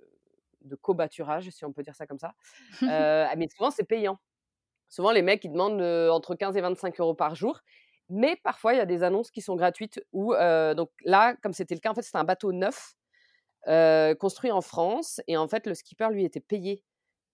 de 0.61 0.75
cobaturage, 0.75 1.49
si 1.49 1.65
on 1.65 1.73
peut 1.73 1.83
dire 1.83 1.95
ça 1.95 2.07
comme 2.07 2.19
ça. 2.19 2.33
mais 3.37 3.47
souvent, 3.49 3.71
c'est 3.71 3.83
payant. 3.83 4.19
Souvent, 4.89 5.11
les 5.11 5.21
mecs, 5.21 5.43
ils 5.43 5.51
demandent 5.51 5.81
entre 6.11 6.35
15 6.35 6.55
et 6.57 6.61
25 6.61 6.99
euros 6.99 7.15
par 7.15 7.35
jour. 7.35 7.59
Mais 8.09 8.35
parfois, 8.43 8.73
il 8.73 8.77
y 8.77 8.81
a 8.81 8.85
des 8.85 9.03
annonces 9.03 9.31
qui 9.31 9.41
sont 9.41 9.55
gratuites. 9.55 9.99
Ou 10.13 10.33
donc 10.75 10.89
là, 11.03 11.35
comme 11.41 11.53
c'était 11.53 11.75
le 11.75 11.79
cas, 11.79 11.91
en 11.91 11.95
fait, 11.95 12.03
c'était 12.03 12.17
un 12.17 12.23
bateau 12.23 12.51
neuf 12.51 12.93
construit 14.19 14.51
en 14.51 14.61
France. 14.61 15.21
Et 15.27 15.37
en 15.37 15.47
fait, 15.47 15.67
le 15.67 15.73
skipper, 15.73 16.09
lui, 16.11 16.23
était 16.23 16.39
payé 16.39 16.83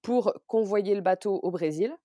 pour 0.02 0.34
convoyer 0.48 0.96
le 0.96 1.02
bateau 1.02 1.40
au 1.44 1.52
Brésil. 1.52 1.96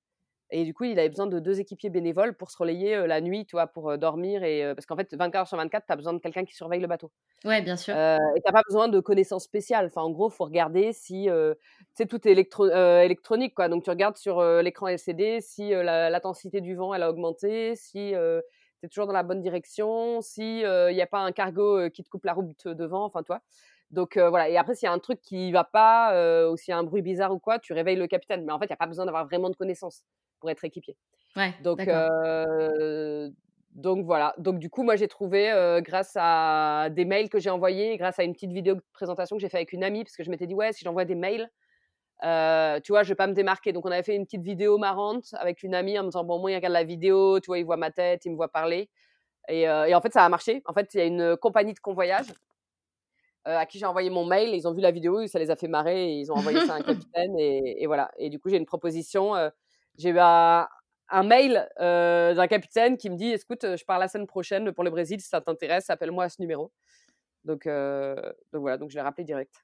Et 0.50 0.64
du 0.64 0.74
coup, 0.74 0.84
il 0.84 0.98
avait 0.98 1.08
besoin 1.08 1.26
de 1.26 1.40
deux 1.40 1.58
équipiers 1.58 1.90
bénévoles 1.90 2.36
pour 2.36 2.50
se 2.50 2.56
relayer 2.56 3.06
la 3.06 3.20
nuit, 3.20 3.46
tu 3.46 3.56
vois, 3.56 3.66
pour 3.66 3.98
dormir. 3.98 4.44
Et, 4.44 4.72
parce 4.74 4.86
qu'en 4.86 4.96
fait, 4.96 5.12
24 5.12 5.40
heures 5.40 5.48
sur 5.48 5.56
24, 5.56 5.86
tu 5.86 5.92
as 5.92 5.96
besoin 5.96 6.12
de 6.12 6.18
quelqu'un 6.20 6.44
qui 6.44 6.54
surveille 6.54 6.80
le 6.80 6.86
bateau. 6.86 7.10
Ouais, 7.44 7.62
bien 7.62 7.76
sûr. 7.76 7.94
et 7.94 8.18
tu 8.36 8.42
n'as 8.46 8.52
pas 8.52 8.62
besoin 8.68 8.86
de 8.86 9.00
connaissances 9.00 9.44
spéciales. 9.44 9.86
Enfin, 9.86 10.02
en 10.02 10.10
gros, 10.10 10.28
il 10.28 10.34
faut 10.34 10.44
regarder 10.44 10.92
si. 10.92 11.28
tu 11.28 11.56
sais, 11.94 12.06
tout 12.06 12.28
est 12.28 12.30
électro 12.30 12.68
électronique, 12.68 13.54
quoi. 13.54 13.68
Donc, 13.68 13.82
tu 13.82 13.90
regardes 13.90 14.16
sur 14.16 14.40
l'écran 14.62 14.86
LCD 14.86 15.40
si 15.40 15.70
l'intensité 15.70 16.60
du 16.60 16.76
vent, 16.76 16.94
elle 16.94 17.02
a 17.02 17.10
augmenté, 17.10 17.74
si 17.74 18.12
tu 18.12 18.86
es 18.86 18.88
toujours 18.88 19.06
dans 19.06 19.12
la 19.12 19.24
bonne 19.24 19.40
direction, 19.40 20.20
si 20.20 20.60
il 20.60 20.94
n'y 20.94 21.02
a 21.02 21.08
pas 21.08 21.20
un 21.20 21.32
cargo 21.32 21.90
qui 21.90 22.04
te 22.04 22.08
coupe 22.08 22.24
la 22.24 22.34
route 22.34 22.68
devant, 22.68 23.04
enfin, 23.04 23.24
toi. 23.24 23.40
Donc 23.90 24.16
voilà, 24.16 24.48
et 24.48 24.56
après, 24.56 24.76
s'il 24.76 24.86
y 24.86 24.90
a 24.90 24.92
un 24.92 25.00
truc 25.00 25.20
qui 25.20 25.50
va 25.50 25.64
pas, 25.64 26.48
ou 26.50 26.56
s'il 26.56 26.70
y 26.70 26.74
a 26.74 26.78
un 26.78 26.84
bruit 26.84 27.02
bizarre 27.02 27.32
ou 27.32 27.40
quoi, 27.40 27.58
tu 27.58 27.72
réveilles 27.72 27.96
le 27.96 28.06
capitaine. 28.06 28.44
Mais 28.44 28.52
en 28.52 28.60
fait, 28.60 28.66
il 28.66 28.70
n'y 28.70 28.74
a 28.74 28.76
pas 28.76 28.86
besoin 28.86 29.06
d'avoir 29.06 29.26
vraiment 29.26 29.50
de 29.50 29.56
connaissances 29.56 30.04
pour 30.40 30.50
être 30.50 30.64
équipier. 30.64 30.97
Ouais, 31.37 31.55
donc, 31.62 31.81
donc 33.73 34.07
voilà. 34.07 34.35
Donc 34.38 34.59
du 34.59 34.71
coup, 34.71 34.83
moi 34.83 34.97
j'ai 34.97 35.09
trouvé 35.09 35.52
grâce 35.85 36.12
à 36.16 36.88
des 36.90 37.05
mails 37.05 37.28
que 37.28 37.38
j'ai 37.38 37.50
envoyés, 37.50 37.97
grâce 37.99 38.19
à 38.19 38.25
une 38.25 38.33
petite 38.33 38.52
vidéo 38.52 38.75
de 38.75 38.83
présentation 38.93 39.37
que 39.37 39.43
j'ai 39.43 39.49
fait 39.49 39.59
avec 39.59 39.73
une 39.73 39.85
amie, 39.85 40.02
parce 40.05 40.16
que 40.16 40.25
je 40.25 40.31
m'étais 40.31 40.47
dit 40.47 40.55
ouais, 40.55 40.73
si 40.73 40.85
j'envoie 40.85 41.05
des 41.05 41.14
mails, 41.14 41.50
tu 42.23 42.93
vois, 42.93 43.02
je 43.02 43.09
vais 43.09 43.14
pas 43.14 43.26
me 43.26 43.35
démarquer. 43.35 43.73
Donc, 43.73 43.85
on 43.85 43.90
avait 43.90 44.02
fait 44.02 44.16
une 44.16 44.25
petite 44.25 44.43
vidéo 44.43 44.78
marrante 44.78 45.26
avec 45.35 45.62
une 45.62 45.75
amie 45.75 45.99
en 45.99 46.05
me 46.05 46.09
disant, 46.09 46.25
bon, 46.25 46.38
moi, 46.38 46.50
il 46.50 46.55
regarde 46.55 46.73
la 46.73 46.85
vidéo, 46.85 47.40
tu 47.40 47.47
vois, 47.49 47.59
il 47.59 47.64
voit 47.64 47.76
ma 47.76 47.90
tête, 47.90 48.25
il 48.25 48.31
me 48.31 48.37
voit 48.37 48.49
parler. 48.49 48.88
Et, 49.49 49.62
et 49.62 49.95
en 49.95 50.00
fait, 50.00 50.12
ça 50.12 50.25
a 50.25 50.28
marché. 50.28 50.62
En 50.64 50.73
fait, 50.73 50.95
il 50.95 50.99
y 50.99 51.00
a 51.00 51.05
une 51.05 51.37
compagnie 51.37 51.75
de 51.75 51.81
convoyage 51.81 52.26
à 53.45 53.64
qui 53.64 53.78
j'ai 53.78 53.87
envoyé 53.87 54.11
mon 54.11 54.25
mail. 54.25 54.55
Ils 54.55 54.66
ont 54.66 54.75
vu 54.75 54.81
la 54.81 54.90
vidéo, 54.90 55.26
ça 55.26 55.38
les 55.38 55.50
a 55.50 55.57
fait 55.57 55.69
marrer 55.69 56.12
et 56.12 56.19
ils 56.19 56.33
ont 56.33 56.35
envoyé 56.35 56.61
ça 56.66 56.75
à 56.75 56.76
un 56.78 56.81
capitaine. 57.14 57.38
Et, 57.38 57.83
et 57.83 57.87
voilà. 57.87 58.11
Et 58.19 58.28
du 58.31 58.40
coup, 58.40 58.49
j'ai 58.49 58.57
une 58.57 58.66
proposition. 58.66 59.35
J'ai 59.98 60.10
eu 60.10 60.18
un, 60.18 60.68
un 61.08 61.22
mail 61.22 61.68
d'un 61.78 62.46
capitaine 62.46 62.96
qui 62.96 63.10
me 63.10 63.16
dit 63.16 63.32
écoute, 63.32 63.76
je 63.76 63.84
pars 63.84 63.98
la 63.98 64.08
semaine 64.08 64.26
prochaine 64.26 64.72
pour 64.72 64.84
le 64.84 64.90
Brésil, 64.90 65.20
si 65.20 65.28
ça 65.28 65.40
t'intéresse, 65.40 65.90
appelle-moi 65.90 66.24
à 66.24 66.28
ce 66.28 66.40
numéro. 66.40 66.72
Donc, 67.44 67.66
donc 67.66 68.60
voilà, 68.60 68.76
donc 68.76 68.90
je 68.90 68.96
l'ai 68.96 69.02
rappelé 69.02 69.24
direct. 69.24 69.54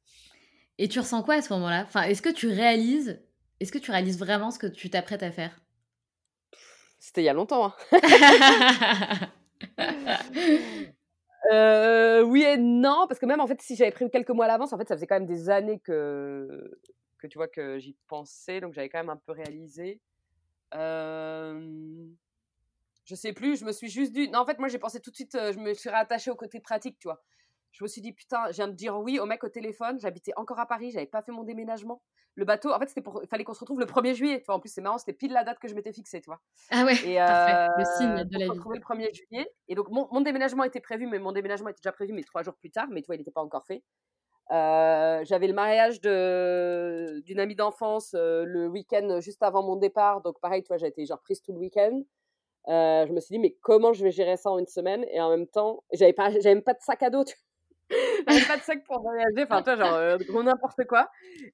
Et 0.78 0.88
tu 0.88 0.98
ressens 0.98 1.22
quoi 1.22 1.34
à 1.34 1.42
ce 1.42 1.52
moment-là? 1.52 1.84
Enfin, 1.86 2.02
Est-ce 2.02 2.22
que 2.22 2.30
tu 2.30 2.48
réalises 2.48 3.20
est-ce 3.62 3.70
que 3.70 3.78
tu 3.78 3.92
réalises 3.92 4.18
vraiment 4.18 4.50
ce 4.50 4.58
que 4.58 4.66
tu 4.66 4.90
t'apprêtes 4.90 5.22
à 5.22 5.30
faire? 5.30 5.56
C'était 6.98 7.22
il 7.22 7.26
y 7.26 7.28
a 7.28 7.32
longtemps. 7.32 7.66
Hein. 7.66 7.74
oui 12.26 12.42
et 12.42 12.56
non, 12.56 13.06
parce 13.06 13.20
que 13.20 13.26
même 13.26 13.38
en 13.38 13.46
fait, 13.46 13.62
si 13.62 13.76
j'avais 13.76 13.92
pris 13.92 14.10
quelques 14.10 14.30
mois 14.30 14.46
à 14.46 14.48
l'avance, 14.48 14.72
en 14.72 14.78
fait, 14.78 14.88
ça 14.88 14.96
faisait 14.96 15.06
quand 15.06 15.14
même 15.14 15.26
des 15.26 15.48
années 15.48 15.78
que, 15.78 16.76
que 17.18 17.28
tu 17.28 17.38
vois 17.38 17.46
que 17.46 17.78
j'y 17.78 17.94
pensais, 18.08 18.60
donc 18.60 18.74
j'avais 18.74 18.88
quand 18.88 18.98
même 18.98 19.10
un 19.10 19.20
peu 19.24 19.30
réalisé. 19.30 20.00
Euh, 20.74 22.06
je 23.04 23.14
sais 23.14 23.32
plus, 23.32 23.58
je 23.58 23.64
me 23.64 23.72
suis 23.72 23.88
juste 23.88 24.12
dit. 24.12 24.28
Non, 24.28 24.40
en 24.40 24.46
fait, 24.46 24.58
moi, 24.58 24.68
j'ai 24.68 24.78
pensé 24.78 25.00
tout 25.00 25.10
de 25.10 25.16
suite, 25.16 25.32
je 25.32 25.58
me 25.58 25.74
suis 25.74 25.90
rattachée 25.90 26.30
au 26.30 26.36
côté 26.36 26.60
pratique, 26.60 26.98
tu 26.98 27.08
vois. 27.08 27.22
Je 27.72 27.82
me 27.84 27.88
suis 27.88 28.02
dit, 28.02 28.12
putain, 28.12 28.46
je 28.50 28.56
viens 28.56 28.68
de 28.68 28.74
dire 28.74 28.98
oui 28.98 29.18
au 29.18 29.26
mec 29.26 29.42
au 29.44 29.48
téléphone. 29.48 29.98
J'habitais 29.98 30.32
encore 30.36 30.58
à 30.58 30.66
Paris, 30.66 30.90
j'avais 30.90 31.06
pas 31.06 31.22
fait 31.22 31.32
mon 31.32 31.42
déménagement. 31.42 32.02
Le 32.34 32.44
bateau, 32.44 32.72
en 32.72 32.78
fait, 32.78 32.88
c'était 32.88 33.02
pour. 33.02 33.22
Il 33.22 33.28
fallait 33.28 33.44
qu'on 33.44 33.52
se 33.54 33.60
retrouve 33.60 33.80
le 33.80 33.86
1er 33.86 34.14
juillet. 34.14 34.38
Tu 34.40 34.46
vois, 34.46 34.54
en 34.54 34.60
plus, 34.60 34.70
c'est 34.72 34.80
marrant, 34.80 34.98
c'était 34.98 35.12
pile 35.12 35.32
la 35.32 35.44
date 35.44 35.58
que 35.58 35.68
je 35.68 35.74
m'étais 35.74 35.92
fixée, 35.92 36.20
tu 36.20 36.26
vois. 36.26 36.40
Ah 36.70 36.84
ouais, 36.84 36.94
et, 37.04 37.20
euh, 37.20 37.68
le 37.76 37.84
signe 37.98 38.24
de 38.24 38.38
la 38.38 38.46
vie. 38.46 38.58
le 38.58 38.80
1er 38.80 39.14
juillet. 39.14 39.52
Et 39.68 39.74
donc, 39.74 39.90
mon, 39.90 40.08
mon, 40.12 40.20
déménagement 40.22 40.64
était 40.64 40.80
prévu, 40.80 41.06
mais 41.06 41.18
mon 41.18 41.32
déménagement 41.32 41.68
était 41.68 41.80
déjà 41.82 41.92
prévu, 41.92 42.12
mais 42.12 42.22
trois 42.22 42.42
jours 42.42 42.56
plus 42.56 42.70
tard. 42.70 42.86
Mais 42.90 43.02
tu 43.02 43.06
vois, 43.06 43.16
il 43.16 43.18
n'était 43.18 43.30
pas 43.30 43.42
encore 43.42 43.66
fait. 43.66 43.82
Euh, 44.50 45.24
j'avais 45.24 45.46
le 45.46 45.54
mariage 45.54 46.00
d'une 46.00 47.40
amie 47.40 47.54
d'enfance 47.54 48.14
euh, 48.14 48.44
le 48.44 48.66
week-end 48.66 49.20
juste 49.20 49.42
avant 49.42 49.62
mon 49.62 49.76
départ. 49.76 50.20
Donc, 50.22 50.40
pareil, 50.40 50.62
toi, 50.62 50.76
j'ai 50.76 50.88
été 50.88 51.06
genre 51.06 51.20
prise 51.20 51.40
tout 51.42 51.52
le 51.52 51.58
week-end. 51.58 52.02
Euh, 52.68 53.06
je 53.06 53.12
me 53.12 53.20
suis 53.20 53.34
dit, 53.34 53.38
mais 53.38 53.56
comment 53.62 53.92
je 53.92 54.04
vais 54.04 54.10
gérer 54.10 54.36
ça 54.36 54.50
en 54.50 54.58
une 54.58 54.66
semaine? 54.66 55.04
Et 55.10 55.20
en 55.20 55.30
même 55.30 55.46
temps, 55.46 55.82
j'avais 55.92 56.12
pas, 56.12 56.30
même 56.30 56.62
pas 56.62 56.74
de 56.74 56.80
sac 56.80 57.02
à 57.02 57.10
dos. 57.10 57.24
j'avais 58.28 58.44
pas 58.46 58.56
de 58.56 58.62
sac 58.62 58.84
pour 58.84 59.00
voyager. 59.00 59.44
Enfin, 59.44 59.62
toi, 59.62 59.76
genre, 59.76 60.42
n'importe 60.44 60.84
quoi. 60.86 61.08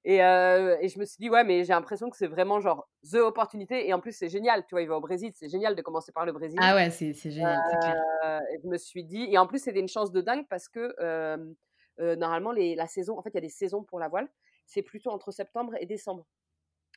Et, 0.05 0.17
et, 0.17 0.89
je 0.89 0.99
me 0.99 1.05
suis 1.05 1.19
dit, 1.19 1.31
ouais, 1.31 1.45
mais 1.45 1.65
j'ai 1.65 1.73
l'impression 1.73 2.11
que 2.11 2.17
c'est 2.17 2.27
vraiment 2.27 2.61
genre 2.61 2.89
the 3.11 3.17
opportunité. 3.17 3.89
Et 3.89 3.95
en 3.95 4.01
plus, 4.01 4.13
c'est 4.13 4.29
génial. 4.29 4.65
Tu 4.67 4.75
vois, 4.75 4.83
il 4.83 4.89
va 4.89 4.97
au 4.97 5.01
Brésil. 5.01 5.31
C'est 5.35 5.49
génial 5.49 5.77
de 5.77 5.83
commencer 5.83 6.13
par 6.13 6.27
le 6.27 6.33
Brésil. 6.33 6.59
Ah 6.61 6.75
ouais, 6.75 6.91
c'est 6.91 7.15
génial. 7.15 7.59
et 8.53 8.59
je 8.63 8.69
me 8.69 8.77
suis 8.77 9.05
dit, 9.05 9.29
et 9.31 9.39
en 9.39 9.47
plus, 9.47 9.61
c'était 9.61 9.81
une 9.81 9.89
chance 9.89 10.11
de 10.11 10.21
dingue 10.21 10.47
parce 10.49 10.69
que 10.69 10.95
normalement, 11.99 12.53
les, 12.53 12.75
la 12.75 12.87
saison, 12.87 13.19
en 13.19 13.23
fait, 13.23 13.31
il 13.31 13.35
y 13.35 13.39
a 13.39 13.43
des 13.43 13.49
saisons 13.49 13.83
pour 13.83 13.99
la 13.99 14.09
voile. 14.09 14.29
C'est 14.67 14.83
plutôt 14.83 15.11
entre 15.11 15.31
septembre 15.31 15.75
et 15.81 15.87
décembre. 15.87 16.27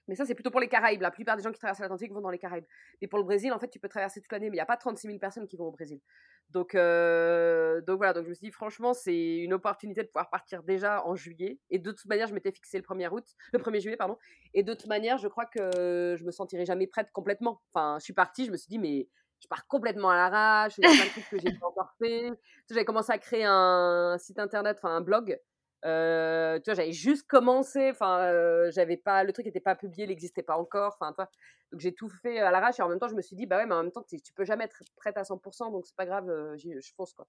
Mais 0.08 0.16
ça, 0.16 0.26
c'est 0.26 0.36
plutôt 0.36 0.52
pour 0.52 0.60
les 0.60 0.68
Caraïbes. 0.68 1.02
La 1.02 1.12
plupart 1.12 1.38
des 1.38 1.44
gens 1.44 1.52
qui 1.52 1.60
traversent 1.60 1.80
l'Atlantique 1.80 2.12
vont 2.12 2.22
dans 2.22 2.32
les 2.32 2.40
Caraïbes. 2.40 2.66
Mais 3.02 3.08
pour 3.08 3.20
le 3.20 3.24
Brésil, 3.24 3.54
en 3.54 3.60
fait, 3.60 3.70
tu 3.70 3.80
peux 3.80 3.88
traverser 3.88 4.20
toute 4.20 4.32
l'année, 4.32 4.50
mais 4.50 4.56
il 4.56 4.58
n'y 4.58 4.62
a 4.62 4.66
pas 4.66 4.78
36 4.78 5.08
000 5.08 5.20
personnes 5.20 5.48
qui 5.48 5.58
vont 5.58 5.68
au 5.68 5.72
Brésil. 5.72 6.02
Donc, 6.50 6.74
donc 6.74 7.98
voilà, 7.98 8.14
donc 8.14 8.26
je 8.26 8.30
me 8.30 8.34
suis 8.34 8.48
dit, 8.48 8.52
franchement, 8.52 8.94
c'est 8.94 9.38
une 9.38 9.54
opportunité 9.54 10.02
de 10.02 10.08
pouvoir 10.08 10.30
partir 10.30 10.64
déjà 10.64 11.06
en 11.06 11.16
juillet. 11.16 11.60
Et 11.70 11.80
de 11.80 11.92
toute 11.92 12.08
manière, 12.08 12.28
je 12.28 12.34
m'étais 12.34 12.52
fixé 12.52 12.78
le 12.78 12.84
1er, 12.84 13.10
août, 13.10 13.26
le 13.54 13.60
1er 13.60 13.80
juillet. 13.80 13.98
Pardon. 13.98 14.18
Et 14.54 14.64
de 14.64 14.74
toute 14.74 14.88
manière, 14.88 15.18
je 15.18 15.28
crois 15.28 15.46
que 15.46 16.16
je 16.18 16.24
me 16.26 16.32
sentirai 16.32 16.66
jamais 16.66 16.88
prête 16.88 17.12
complètement. 17.14 17.62
Enfin, 17.72 17.98
je 18.00 18.04
suis 18.04 18.14
partie, 18.14 18.46
je 18.46 18.52
me 18.52 18.58
suis 18.58 18.70
dit, 18.70 18.80
mais 18.80 19.08
je 19.42 19.48
pars 19.48 19.68
complètement 19.68 20.10
à 20.10 20.16
l'arrache, 20.16 20.74
il 20.78 20.84
y 20.84 20.88
a 20.88 20.92
plein 20.92 21.06
de 21.06 21.10
trucs 21.10 21.30
que 21.30 21.40
j'ai 21.40 21.58
pas 21.58 21.68
encore 21.68 21.94
fait. 22.00 22.32
J'avais 22.70 22.86
commencé 22.86 23.12
à 23.12 23.18
créer 23.18 23.46
un 23.46 24.18
site 24.20 24.40
internet, 24.40 24.78
enfin 24.80 24.96
un 24.96 25.02
blog. 25.02 25.40
Euh, 25.84 26.60
tu 26.60 26.66
vois, 26.66 26.76
j'avais 26.76 26.92
juste 26.92 27.28
commencé, 27.28 27.90
enfin, 27.90 28.20
euh, 28.20 28.70
j'avais 28.72 28.98
pas, 28.98 29.24
le 29.24 29.34
truc 29.34 29.48
n'était 29.48 29.60
pas 29.60 29.76
publié, 29.76 30.04
il 30.04 30.10
n'existait 30.10 30.44
pas 30.44 30.58
encore, 30.58 30.96
enfin. 31.00 31.16
Donc 31.72 31.80
j'ai 31.80 31.94
tout 31.94 32.10
fait 32.10 32.40
à 32.40 32.52
l'arrache 32.52 32.80
et 32.80 32.84
en 32.84 32.90
même 32.90 33.00
temps, 33.00 33.08
je 33.08 33.16
me 33.16 33.22
suis 33.22 33.36
dit, 33.36 33.46
bah 33.46 33.58
ouais, 33.58 33.66
mais 33.66 33.74
en 33.74 33.84
même 33.84 33.92
temps, 33.92 34.06
tu, 34.08 34.20
peux 34.34 34.46
jamais 34.46 34.66
être 34.66 34.84
prête 34.98 35.18
à 35.18 35.24
100%, 35.24 35.72
donc 35.72 35.88
c'est 35.88 35.96
pas 35.96 36.06
grave, 36.06 36.30
euh, 36.30 36.56
je 36.58 36.94
fonce 36.96 37.14
quoi. 37.14 37.28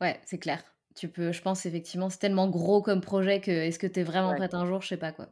Ouais, 0.00 0.18
c'est 0.24 0.38
clair. 0.38 0.62
Tu 0.94 1.08
peux, 1.08 1.30
je 1.32 1.42
pense 1.42 1.66
effectivement, 1.66 2.08
c'est 2.08 2.18
tellement 2.18 2.48
gros 2.48 2.80
comme 2.80 3.02
projet 3.02 3.40
que 3.40 3.50
est-ce 3.50 3.78
que 3.78 3.86
tu 3.86 4.00
es 4.00 4.02
vraiment 4.02 4.34
prête 4.34 4.54
un 4.54 4.64
jour, 4.64 4.80
je 4.80 4.88
sais 4.88 4.96
pas 4.96 5.12
quoi. 5.12 5.28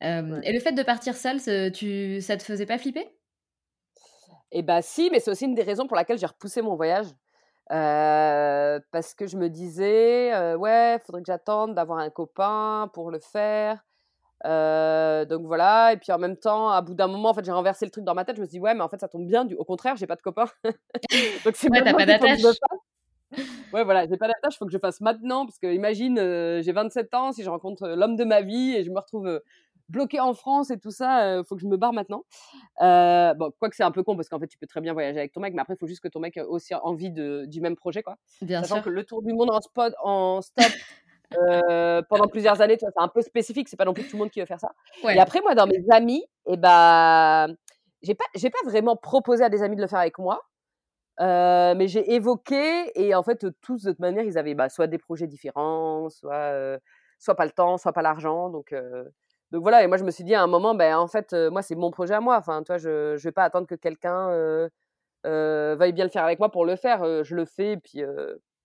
Et 0.00 0.52
le 0.52 0.60
fait 0.60 0.72
de 0.72 0.82
partir 0.82 1.16
seule, 1.16 1.40
tu, 1.72 2.20
ça 2.20 2.36
te 2.36 2.42
faisait 2.42 2.66
pas 2.66 2.78
flipper? 2.78 3.06
Et 4.52 4.62
bah 4.62 4.82
si, 4.82 5.10
mais 5.10 5.20
c'est 5.20 5.30
aussi 5.30 5.44
une 5.44 5.54
des 5.54 5.62
raisons 5.62 5.86
pour 5.86 5.96
laquelle 5.96 6.18
j'ai 6.18 6.26
repoussé 6.26 6.62
mon 6.62 6.76
voyage. 6.76 7.06
Euh, 7.70 8.80
parce 8.92 9.14
que 9.14 9.26
je 9.26 9.36
me 9.36 9.48
disais, 9.48 10.32
euh, 10.34 10.56
ouais, 10.56 10.98
faudrait 11.04 11.20
que 11.20 11.26
j'attende 11.26 11.74
d'avoir 11.74 11.98
un 11.98 12.10
copain 12.10 12.90
pour 12.94 13.10
le 13.10 13.18
faire. 13.18 13.84
Euh, 14.46 15.24
donc 15.24 15.44
voilà, 15.46 15.92
et 15.92 15.96
puis 15.96 16.12
en 16.12 16.18
même 16.18 16.36
temps, 16.36 16.70
à 16.70 16.80
bout 16.80 16.94
d'un 16.94 17.08
moment, 17.08 17.30
en 17.30 17.34
fait, 17.34 17.44
j'ai 17.44 17.52
renversé 17.52 17.84
le 17.84 17.90
truc 17.90 18.04
dans 18.04 18.14
ma 18.14 18.24
tête. 18.24 18.36
Je 18.36 18.40
me 18.40 18.46
suis 18.46 18.52
dit, 18.52 18.60
ouais, 18.60 18.74
mais 18.74 18.82
en 18.82 18.88
fait, 18.88 19.00
ça 19.00 19.08
tombe 19.08 19.26
bien. 19.26 19.44
Du... 19.44 19.54
Au 19.54 19.64
contraire, 19.64 19.96
j'ai 19.96 20.06
pas 20.06 20.16
de 20.16 20.22
copain. 20.22 20.46
donc 20.64 21.56
c'est 21.56 21.70
ouais, 21.70 21.82
t'as 21.82 21.92
pas 21.92 22.06
d'attache. 22.06 22.40
Ouais, 23.74 23.84
voilà, 23.84 24.06
j'ai 24.06 24.16
pas 24.16 24.28
d'attache, 24.28 24.56
faut 24.58 24.64
que 24.64 24.72
je 24.72 24.78
fasse 24.78 25.02
maintenant. 25.02 25.44
Parce 25.44 25.58
que 25.58 25.66
imagine, 25.66 26.16
j'ai 26.62 26.72
27 26.72 27.12
ans, 27.14 27.32
si 27.32 27.42
je 27.42 27.50
rencontre 27.50 27.86
l'homme 27.88 28.16
de 28.16 28.24
ma 28.24 28.40
vie 28.40 28.74
et 28.74 28.84
je 28.84 28.90
me 28.90 28.98
retrouve 28.98 29.42
bloqué 29.88 30.20
en 30.20 30.34
France 30.34 30.70
et 30.70 30.78
tout 30.78 30.90
ça, 30.90 31.38
il 31.38 31.44
faut 31.44 31.56
que 31.56 31.62
je 31.62 31.66
me 31.66 31.76
barre 31.76 31.92
maintenant. 31.92 32.24
Euh, 32.82 33.34
bon, 33.34 33.50
quoi 33.58 33.68
que 33.68 33.76
c'est 33.76 33.82
un 33.82 33.90
peu 33.90 34.02
con 34.02 34.16
parce 34.16 34.28
qu'en 34.28 34.38
fait, 34.38 34.46
tu 34.46 34.58
peux 34.58 34.66
très 34.66 34.80
bien 34.80 34.92
voyager 34.92 35.18
avec 35.18 35.32
ton 35.32 35.40
mec, 35.40 35.54
mais 35.54 35.62
après, 35.62 35.74
il 35.74 35.78
faut 35.78 35.86
juste 35.86 36.02
que 36.02 36.08
ton 36.08 36.20
mec 36.20 36.36
ait 36.36 36.42
aussi 36.42 36.74
envie 36.74 37.10
de, 37.10 37.44
du 37.46 37.60
même 37.60 37.76
projet, 37.76 38.02
quoi. 38.02 38.16
Bien 38.42 38.62
Sachant 38.62 38.76
sûr. 38.76 38.84
que 38.84 38.90
le 38.90 39.04
tour 39.04 39.22
du 39.22 39.32
monde 39.32 39.50
en, 39.50 39.60
spot, 39.60 39.94
en 40.02 40.40
stop 40.40 40.72
euh, 41.36 42.02
pendant 42.08 42.28
plusieurs 42.28 42.60
années, 42.60 42.76
c'est 42.78 42.86
un 42.96 43.08
peu 43.08 43.22
spécifique, 43.22 43.68
c'est 43.68 43.76
pas 43.76 43.84
non 43.84 43.94
plus 43.94 44.04
tout 44.04 44.16
le 44.16 44.20
monde 44.20 44.30
qui 44.30 44.40
veut 44.40 44.46
faire 44.46 44.60
ça. 44.60 44.72
Et 45.08 45.18
après, 45.18 45.40
moi, 45.40 45.54
dans 45.54 45.66
mes 45.66 45.84
amis, 45.90 46.24
et 46.46 46.52
eh 46.52 46.56
ben, 46.56 47.54
j'ai 48.02 48.14
pas, 48.14 48.24
j'ai 48.34 48.50
pas 48.50 48.58
vraiment 48.64 48.96
proposé 48.96 49.44
à 49.44 49.48
des 49.48 49.62
amis 49.62 49.76
de 49.76 49.82
le 49.82 49.88
faire 49.88 50.00
avec 50.00 50.18
moi. 50.18 50.42
Euh, 51.20 51.74
mais 51.74 51.88
j'ai 51.88 52.14
évoqué 52.14 52.92
et 52.94 53.12
en 53.16 53.24
fait 53.24 53.44
tous 53.60 53.82
de 53.82 53.90
toute 53.90 53.98
manière 53.98 54.22
ils 54.22 54.38
avaient 54.38 54.54
bah, 54.54 54.68
soit 54.68 54.86
des 54.86 54.98
projets 54.98 55.26
différents, 55.26 56.08
soit 56.10 56.78
soit 57.18 57.34
pas 57.34 57.44
le 57.44 57.50
temps, 57.50 57.76
soit 57.76 57.92
pas 57.92 58.02
l'argent 58.02 58.50
donc 58.50 58.72
donc 59.50 59.62
voilà, 59.62 59.82
et 59.82 59.86
moi 59.86 59.96
je 59.96 60.04
me 60.04 60.10
suis 60.10 60.24
dit 60.24 60.34
à 60.34 60.42
un 60.42 60.46
moment, 60.46 60.74
ben 60.74 60.96
en 60.96 61.06
fait, 61.08 61.32
moi 61.50 61.62
c'est 61.62 61.74
mon 61.74 61.90
projet 61.90 62.14
à 62.14 62.20
moi. 62.20 62.36
Enfin, 62.36 62.62
toi, 62.62 62.76
je 62.78 63.12
ne 63.12 63.16
vais 63.18 63.32
pas 63.32 63.44
attendre 63.44 63.66
que 63.66 63.74
quelqu'un 63.74 64.30
euh, 65.26 65.76
veuille 65.78 65.92
bien 65.92 66.04
le 66.04 66.10
faire 66.10 66.24
avec 66.24 66.38
moi 66.38 66.50
pour 66.50 66.64
le 66.64 66.76
faire. 66.76 67.24
je 67.24 67.34
le 67.34 67.44
fais, 67.44 67.76
puis, 67.78 68.02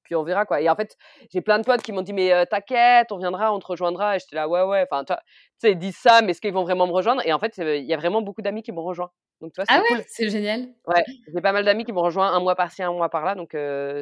puis 0.03 0.15
on 0.15 0.23
verra 0.23 0.45
quoi. 0.45 0.59
Et 0.61 0.69
en 0.69 0.75
fait, 0.75 0.97
j'ai 1.31 1.41
plein 1.41 1.59
de 1.59 1.63
potes 1.63 1.81
qui 1.81 1.93
m'ont 1.93 2.01
dit, 2.01 2.13
mais 2.13 2.45
t'inquiète, 2.47 3.11
on 3.11 3.17
viendra, 3.17 3.53
on 3.53 3.59
te 3.59 3.67
rejoindra. 3.67 4.17
Et 4.17 4.19
j'étais 4.19 4.35
là, 4.35 4.49
ouais, 4.49 4.63
ouais. 4.63 4.85
Enfin, 4.89 5.05
tu 5.05 5.13
sais, 5.57 5.71
ils 5.71 5.77
disent 5.77 5.97
ça, 5.97 6.21
mais 6.21 6.31
est-ce 6.31 6.41
qu'ils 6.41 6.53
vont 6.53 6.63
vraiment 6.63 6.85
me 6.85 6.91
rejoindre? 6.91 7.21
Et 7.25 7.31
en 7.31 7.39
fait, 7.39 7.57
il 7.57 7.85
y 7.85 7.93
a 7.93 7.97
vraiment 7.97 8.21
beaucoup 8.21 8.41
d'amis 8.41 8.63
qui 8.63 8.71
m'ont 8.71 8.83
rejoint. 8.83 9.11
Donc, 9.41 9.53
ah 9.67 9.81
ouais, 9.81 10.05
c'est 10.07 10.29
génial. 10.29 10.67
Ouais, 10.87 11.03
j'ai 11.33 11.41
pas 11.41 11.51
mal 11.51 11.65
d'amis 11.65 11.83
qui 11.85 11.91
m'ont 11.91 12.01
rejoint 12.01 12.31
un 12.31 12.39
mois 12.39 12.55
par-ci, 12.55 12.83
un 12.83 12.91
mois 12.91 13.09
par-là. 13.09 13.35
Donc, 13.35 13.55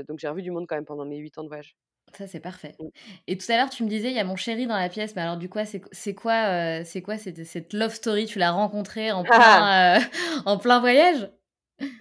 donc 0.08 0.20
j'ai 0.20 0.28
revu 0.28 0.42
du 0.42 0.52
monde 0.52 0.66
quand 0.68 0.76
même 0.76 0.86
pendant 0.86 1.06
mes 1.06 1.18
huit 1.18 1.38
ans 1.38 1.44
de 1.44 1.48
voyage. 1.48 1.76
Ça, 2.18 2.28
c'est 2.28 2.40
parfait. 2.40 2.76
Mmh. 2.80 2.88
Et 3.28 3.38
tout 3.38 3.52
à 3.52 3.58
l'heure, 3.58 3.70
tu 3.70 3.84
me 3.84 3.90
disais, 3.90 4.10
il 4.10 4.16
y 4.16 4.20
a 4.20 4.24
mon 4.24 4.36
chéri 4.36 4.68
dans 4.68 4.78
la 4.78 4.90
pièce. 4.90 5.16
Mais 5.16 5.22
alors, 5.22 5.38
du 5.38 5.50
coup, 5.50 5.60
c'est 5.92 6.14
quoi, 6.14 6.84
c'est 6.84 7.02
quoi 7.02 7.18
cette, 7.18 7.46
cette, 7.46 7.74
love 7.74 7.94
story? 7.94 8.26
Tu 8.26 8.40
l'as 8.40 8.52
rencontré 8.52 9.12
en 9.12 9.24
plein, 9.24 10.00
en 10.46 10.58
plein 10.58 10.80
voyage? 10.80 11.30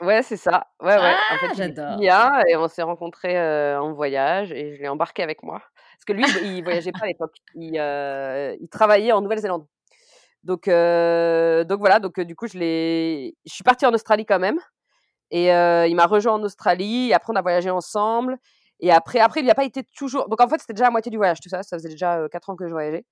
Ouais, 0.00 0.22
c'est 0.22 0.36
ça. 0.36 0.66
Ouais, 0.80 0.94
ouais. 0.94 1.14
en 1.32 1.36
fait, 1.38 1.46
ah, 1.50 1.54
j'adore. 1.56 1.98
Et 2.48 2.56
on 2.56 2.68
s'est 2.68 2.82
rencontrés 2.82 3.38
en 3.76 3.92
voyage 3.92 4.52
et 4.52 4.76
je 4.76 4.82
l'ai 4.82 4.88
embarqué 4.88 5.22
avec 5.22 5.42
moi. 5.42 5.62
Parce 5.94 6.04
que 6.06 6.12
lui, 6.12 6.24
il 6.44 6.62
voyageait 6.62 6.92
pas 6.92 7.04
à 7.04 7.06
l'époque. 7.06 7.36
Il, 7.54 7.74
il, 8.60 8.68
travaillait 8.68 9.12
en 9.12 9.22
Nouvelle-Zélande. 9.22 9.66
Donc, 10.42 10.66
donc 10.66 11.78
voilà. 11.78 11.98
Donc, 12.00 12.20
du 12.20 12.34
coup, 12.34 12.46
je, 12.46 12.58
je 12.58 13.52
suis 13.52 13.64
partie 13.64 13.86
en 13.86 13.92
Australie 13.92 14.26
quand 14.26 14.40
même. 14.40 14.58
Et 15.30 15.46
il 15.46 15.94
m'a 15.94 16.06
rejoint 16.06 16.34
en 16.34 16.42
Australie. 16.42 17.10
Et 17.10 17.14
après, 17.14 17.32
on 17.32 17.36
a 17.36 17.42
voyagé 17.42 17.70
ensemble. 17.70 18.38
Et 18.80 18.90
après, 18.90 19.20
après, 19.20 19.40
il 19.40 19.44
n'y 19.44 19.50
a 19.50 19.54
pas 19.54 19.64
été 19.64 19.84
toujours. 19.84 20.28
Donc 20.28 20.40
en 20.40 20.49
fait, 20.49 20.58
c'était 20.58 20.72
déjà 20.72 20.84
la 20.84 20.90
moitié 20.90 21.10
du 21.10 21.16
voyage, 21.16 21.40
tout 21.40 21.49
ça. 21.49 21.62
Ça 21.62 21.76
faisait 21.76 21.90
déjà 21.90 22.28
quatre 22.30 22.50
ans 22.50 22.56
que 22.56 22.66
je 22.66 22.72
voyageais. 22.72 23.04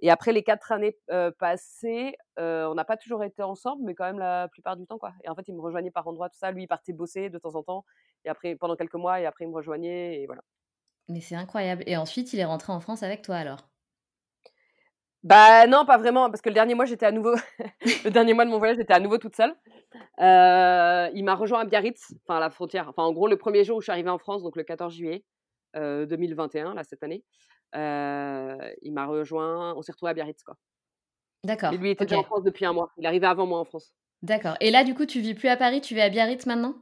Et 0.00 0.10
après 0.10 0.32
les 0.32 0.44
quatre 0.44 0.70
années 0.70 0.96
passées, 1.38 2.16
on 2.36 2.74
n'a 2.74 2.84
pas 2.84 2.96
toujours 2.96 3.24
été 3.24 3.42
ensemble, 3.42 3.82
mais 3.84 3.94
quand 3.94 4.04
même 4.04 4.20
la 4.20 4.48
plupart 4.48 4.76
du 4.76 4.86
temps, 4.86 4.98
quoi. 4.98 5.12
Et 5.24 5.28
en 5.28 5.34
fait, 5.34 5.48
il 5.48 5.54
me 5.54 5.60
rejoignait 5.60 5.90
par 5.90 6.06
endroits, 6.06 6.28
tout 6.28 6.38
ça. 6.38 6.52
Lui, 6.52 6.64
il 6.64 6.68
partait 6.68 6.92
bosser 6.92 7.30
de 7.30 7.38
temps 7.38 7.56
en 7.56 7.62
temps. 7.64 7.84
Et 8.24 8.28
après, 8.28 8.54
pendant 8.54 8.76
quelques 8.76 8.94
mois, 8.94 9.20
et 9.20 9.26
après, 9.26 9.44
il 9.44 9.48
me 9.48 9.54
rejoignait, 9.54 10.22
et 10.22 10.26
voilà. 10.26 10.42
Mais 11.08 11.20
c'est 11.20 11.34
incroyable. 11.34 11.82
Et 11.86 11.96
ensuite, 11.96 12.32
il 12.32 12.38
est 12.38 12.44
rentré 12.44 12.72
en 12.72 12.80
France 12.80 13.02
avec 13.02 13.22
toi, 13.22 13.36
alors? 13.36 13.68
Bah 15.24 15.66
non, 15.66 15.84
pas 15.84 15.98
vraiment, 15.98 16.30
parce 16.30 16.40
que 16.40 16.48
le 16.48 16.54
dernier 16.54 16.74
mois, 16.74 16.84
j'étais 16.84 17.06
à 17.06 17.12
nouveau, 17.12 17.34
le 18.04 18.10
dernier 18.10 18.34
mois 18.34 18.44
de 18.44 18.50
mon 18.50 18.58
voyage, 18.58 18.76
j'étais 18.76 18.94
à 18.94 19.00
nouveau 19.00 19.18
toute 19.18 19.34
seule. 19.34 19.54
Euh, 20.20 21.08
il 21.12 21.24
m'a 21.24 21.34
rejoint 21.34 21.60
à 21.60 21.64
Biarritz, 21.64 22.14
enfin 22.22 22.36
à 22.36 22.40
la 22.40 22.50
frontière. 22.50 22.88
Enfin, 22.88 23.02
en 23.02 23.12
gros, 23.12 23.26
le 23.26 23.36
premier 23.36 23.64
jour 23.64 23.78
où 23.78 23.80
je 23.80 23.86
suis 23.86 23.92
arrivée 23.92 24.10
en 24.10 24.18
France, 24.18 24.42
donc 24.42 24.56
le 24.56 24.62
14 24.62 24.94
juillet 24.94 25.24
2021, 25.74 26.70
euh, 26.70 26.74
là 26.74 26.84
cette 26.84 27.02
année, 27.02 27.24
euh, 27.74 28.56
il 28.82 28.92
m'a 28.92 29.06
rejoint. 29.06 29.74
On 29.74 29.82
s'est 29.82 29.92
retrouvés 29.92 30.10
à 30.10 30.14
Biarritz, 30.14 30.42
quoi. 30.42 30.56
D'accord. 31.44 31.72
Et 31.72 31.76
lui 31.76 31.90
était 31.90 32.04
OK. 32.04 32.10
déjà 32.10 32.20
en 32.20 32.24
France 32.24 32.42
depuis 32.44 32.64
un 32.64 32.72
mois. 32.72 32.90
Il 32.96 33.06
arrivé 33.06 33.26
avant 33.26 33.46
moi 33.46 33.58
en 33.58 33.64
France. 33.64 33.94
D'accord. 34.22 34.56
Et 34.60 34.70
là, 34.70 34.84
du 34.84 34.94
coup, 34.94 35.06
tu 35.06 35.20
vis 35.20 35.34
plus 35.34 35.48
à 35.48 35.56
Paris, 35.56 35.80
tu 35.80 35.94
vis 35.94 36.00
à 36.00 36.08
Biarritz 36.08 36.46
maintenant? 36.46 36.74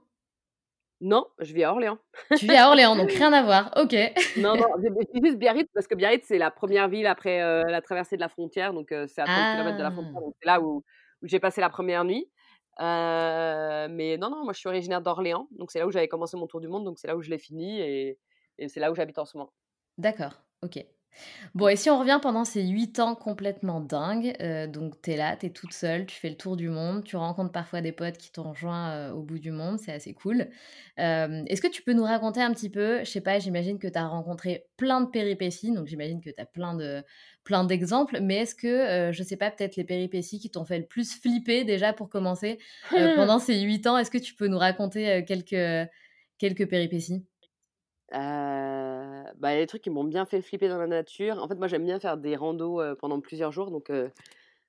Non, 1.00 1.26
je 1.38 1.53
vis 1.55 1.65
à 1.65 1.73
Orléans. 1.73 1.99
Tu 2.35 2.47
vis 2.47 2.57
à 2.57 2.69
Orléans, 2.69 2.97
donc 2.97 3.11
rien 3.12 3.33
à 3.33 3.43
voir. 3.43 3.73
OK. 3.76 3.95
Non, 4.35 4.57
non, 4.59 4.67
je 4.83 5.21
juste 5.25 5.38
Biarritz 5.38 5.69
parce 5.73 5.87
que 5.87 5.95
Biarritz, 5.95 6.25
c'est 6.26 6.37
la 6.38 6.50
première 6.50 6.88
ville 6.88 7.07
après, 7.07 7.41
heu, 7.43 7.65
la 7.71 7.81
traversée 7.81 8.17
de 8.17 8.21
la 8.21 8.29
frontière, 8.29 8.75
donc 8.75 8.93
heu, 8.93 9.07
c'est 9.07 9.23
à 9.23 9.29
30 9.29 9.49
kilomètres 9.49 9.79
de 9.79 9.83
la 9.83 9.91
frontière, 9.91 10.12
Ah! 10.12 10.23
donc 10.23 10.35
c'est 10.41 10.47
là 10.47 10.61
où 10.61 10.85
où 11.23 11.26
j'ai 11.26 11.41
passé 11.41 11.61
la 11.62 11.71
première 11.71 12.05
nuit. 12.05 12.31
Heu, 12.79 13.88
mais 13.88 14.19
non, 14.19 14.29
non, 14.31 14.45
moi 14.45 14.53
je 14.53 14.59
suis 14.59 14.69
originaire 14.69 15.00
d'Orléans, 15.00 15.49
donc 15.53 15.71
c'est 15.71 15.79
là 15.79 15.87
où 15.87 15.91
j'avais 15.91 16.09
commencé 16.09 16.37
mon 16.37 16.47
tour 16.47 16.61
du 16.61 16.69
monde, 16.69 16.85
donc 16.85 16.99
c'est 16.99 17.07
là 17.09 17.17
où 17.17 17.23
je 17.23 17.31
l'ai 17.31 17.38
fini 17.38 17.81
et 17.81 18.19
et 18.59 18.69
c'est 18.69 18.81
là 18.81 18.91
où 18.91 18.95
j'habite 18.95 19.19
en 19.19 19.25
ce 19.26 19.37
moment. 19.38 19.53
D'accord, 19.99 20.43
OK. 20.62 20.87
Bon 21.55 21.69
et 21.69 21.77
si 21.77 21.91
on 21.91 21.99
revient 21.99 22.19
pendant 22.23 22.45
ces 22.45 22.63
8 22.67 22.99
ans 23.01 23.15
complètement 23.15 23.81
dingues, 23.81 24.35
heu, 24.41 24.67
donc 24.69 25.01
tu 25.03 25.13
es 25.13 25.17
là, 25.17 25.37
tu 25.37 25.47
es 25.47 25.51
toute 25.51 25.73
seule, 25.73 26.07
tu 26.07 26.17
fais 26.19 26.29
le 26.31 26.37
tour 26.37 26.57
du 26.57 26.69
monde, 26.69 27.05
tu 27.05 27.17
rencontres 27.17 27.53
parfois 27.53 27.81
des 27.81 27.93
potes 27.93 28.19
qui 28.19 28.31
t'ont 28.33 28.51
rejoint, 28.51 29.11
heu, 29.11 29.13
au 29.13 29.23
bout 29.23 29.39
du 29.39 29.51
monde, 29.51 29.79
c'est 29.79 29.93
assez 29.93 30.15
cool. 30.15 30.49
Hem, 30.97 31.45
est-ce 31.49 31.63
que 31.63 31.69
tu 31.69 31.83
peux 31.83 31.93
nous 31.93 32.05
raconter 32.05 32.41
un 32.43 32.53
petit 32.53 32.71
peu, 32.71 33.01
je 33.01 33.05
sais 33.11 33.21
pas, 33.21 33.39
j'imagine 33.39 33.79
que 33.79 33.89
tu 33.89 33.99
as 33.99 34.07
rencontré 34.07 34.67
plein 34.77 35.01
de 35.01 35.07
péripéties, 35.11 35.73
donc 35.73 35.87
j'imagine 35.87 36.21
que 36.21 36.31
tu 36.31 36.41
as 36.41 36.47
plein 36.47 36.75
de 36.75 37.03
plein 37.45 37.65
d'exemples, 37.65 38.19
mais 38.21 38.37
est-ce 38.39 38.55
que, 38.55 39.11
heu, 39.11 39.13
je 39.13 39.23
sais 39.23 39.37
pas, 39.37 39.51
peut-être 39.51 39.77
les 39.77 39.85
péripéties 39.85 40.39
qui 40.41 40.51
t'ont 40.51 40.65
fait 40.65 40.79
le 40.79 40.87
plus 40.87 41.15
flipper 41.21 41.65
déjà 41.65 41.93
pour 41.93 42.09
commencer, 42.09 42.59
pendant 43.15 43.39
ces 43.39 43.61
8 43.63 43.87
ans, 43.87 43.97
est-ce 43.99 44.11
que 44.11 44.19
tu 44.19 44.35
peux 44.35 44.49
nous 44.49 44.59
raconter, 44.59 45.25
quelques, 45.27 45.89
quelques 46.39 46.69
péripéties? 46.69 47.25
Bah, 49.37 49.52
il 49.52 49.54
y 49.54 49.59
a 49.59 49.61
des 49.61 49.66
trucs 49.66 49.83
qui 49.83 49.90
m'ont 49.90 50.04
bien 50.04 50.25
fait 50.26 50.42
flipper 50.42 50.68
dans 50.68 50.78
la 50.78 50.87
nature. 50.87 51.42
En 51.42 51.49
fait, 51.49 51.56
moi, 51.56 51.66
j'aime 51.68 51.85
bien 51.85 51.99
faire 51.99 52.16
des 52.16 52.37
randos, 52.37 52.80
pendant 52.97 53.21
plusieurs 53.21 53.52
jours, 53.52 53.71
donc 53.71 53.90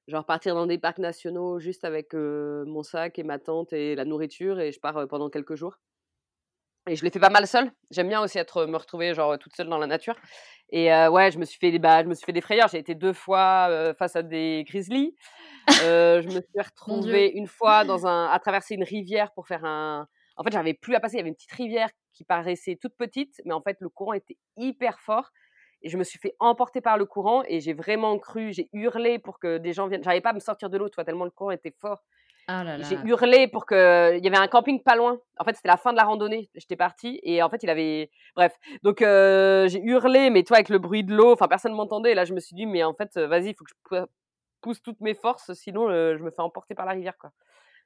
genre 0.08 0.26
partir 0.26 0.56
dans 0.56 0.66
des 0.66 0.78
parcs 0.78 1.00
nationaux 1.00 1.60
juste 1.60 1.86
avec, 1.86 2.14
mon 2.14 2.84
sac 2.84 3.20
et 3.20 3.24
ma 3.24 3.40
tente 3.40 3.74
et 3.74 3.96
la 3.96 4.06
nourriture 4.06 4.60
et 4.60 4.72
je 4.72 4.80
pars, 4.80 5.08
pendant 5.08 5.30
quelques 5.30 5.56
jours 5.56 5.78
et 6.90 6.96
je 6.96 7.04
l'ai 7.04 7.10
fait 7.10 7.20
pas 7.20 7.30
mal 7.30 7.46
seule. 7.48 7.70
J'aime 7.92 8.08
bien 8.08 8.22
aussi 8.22 8.38
être, 8.38 8.66
me 8.66 8.78
retrouver 8.78 9.14
genre, 9.14 9.38
toute 9.38 9.54
seule 9.54 9.68
dans 9.68 9.78
la 9.78 9.88
nature 9.88 10.16
et 10.70 10.88
ouais, 11.08 11.32
je 11.32 11.38
me 11.38 11.46
suis 11.46 11.60
fait 11.60 11.72
des 11.72 11.80
bah, 11.80 12.04
je 12.04 12.08
me 12.08 12.14
suis 12.14 12.26
fait 12.26 12.34
des 12.34 12.42
frayeurs. 12.42 12.70
J'ai 12.70 12.80
été 12.80 12.96
2 12.96 13.14
fois, 13.14 13.94
face 13.98 14.16
à 14.16 14.22
des 14.24 14.64
grizzlies. 14.66 15.16
Je 15.70 16.26
me 16.26 16.42
suis 16.42 16.42
retrouvée 16.66 17.32
une 17.34 17.48
fois 17.48 17.84
dans 17.84 18.08
un 18.08 18.28
à 18.28 18.40
traverser 18.40 18.76
une 18.76 18.84
rivière 18.84 19.34
pour 19.34 19.48
faire 19.48 19.66
un 19.66 20.08
en 20.38 20.44
fait, 20.44 20.52
j'arrivais 20.52 20.76
plus 20.76 20.96
à 20.96 21.00
passer. 21.00 21.16
Il 21.16 21.18
y 21.18 21.22
avait 21.22 21.30
une 21.30 21.36
petite 21.36 21.52
rivière 21.52 21.90
qui 22.18 22.26
paraissait 22.26 22.78
toute 22.82 22.96
petite, 22.98 23.42
mais 23.46 23.54
en 23.54 23.62
fait, 23.62 23.78
le 23.82 23.90
courant 23.90 24.14
était 24.14 24.38
hyper 24.58 25.00
fort 25.00 25.30
et 25.84 25.90
je 25.90 25.98
me 25.98 26.04
suis 26.04 26.20
fait 26.20 26.36
emporter 26.40 26.82
par 26.82 26.98
le 26.98 27.06
courant 27.06 27.44
et 27.48 27.60
j'ai 27.62 27.74
vraiment 27.74 28.18
cru 28.20 28.52
j'ai 28.54 28.70
hurlé 28.74 29.20
pour 29.20 29.40
que 29.40 29.60
des 29.60 29.74
gens 29.74 29.88
viennent 29.88 30.04
j'arrivais 30.04 30.22
pas 30.22 30.32
à 30.32 30.34
me 30.34 30.40
sortir 30.40 30.70
de 30.72 30.78
l'eau, 30.78 30.90
tu 30.90 30.96
vois? 30.96 31.06
Tellement 31.06 31.26
le 31.26 31.32
courant 31.32 31.52
était 31.52 31.74
fort. 31.80 32.04
Ah 32.48 32.64
J'ai 32.78 33.00
hurlé 33.06 33.48
pour 33.48 33.66
que 33.66 34.18
il 34.18 34.24
y 34.24 34.28
avait 34.28 34.38
un 34.38 34.48
camping 34.48 34.84
pas 34.84 34.96
loin. 34.96 35.20
En 35.40 35.44
fait, 35.46 35.56
c'était 35.56 35.68
la 35.68 35.78
fin 35.78 35.92
de 35.94 35.98
la 35.98 36.04
randonnée. 36.04 36.50
J'étais 36.56 36.76
partie 36.76 37.20
et 37.24 37.42
en 37.42 37.50
fait, 37.50 37.64
il 37.64 37.70
avait 37.72 38.12
bref, 38.36 38.56
donc 38.84 39.02
heu, 39.02 39.68
j'ai 39.68 39.82
hurlé, 39.82 40.30
mais 40.30 40.44
toi, 40.44 40.58
avec 40.58 40.70
le 40.70 40.78
bruit 40.80 41.04
de 41.04 41.16
l'eau, 41.16 41.34
enfin, 41.34 41.48
personne 41.48 41.74
m'entendait 41.74 42.12
et 42.12 42.16
là, 42.16 42.26
je 42.26 42.34
me 42.34 42.40
suis 42.40 42.56
dit: 42.56 42.66
«Mais 42.68 42.84
en 42.84 42.94
fait, 42.94 43.18
heu, 43.18 43.26
vas-y, 43.26 43.50
il 43.50 43.56
faut 43.56 43.64
que 43.66 43.72
je 43.72 43.76
pou 43.84 44.08
pousse 44.62 44.82
toutes 44.84 45.02
mes 45.02 45.16
forces, 45.16 45.54
sinon, 45.54 45.90
heu, 45.90 46.18
je 46.18 46.24
me 46.24 46.32
fais 46.32 46.42
emporter 46.42 46.76
par 46.76 46.86
la 46.86 46.94
rivière, 46.94 47.18
quoi». 47.20 47.32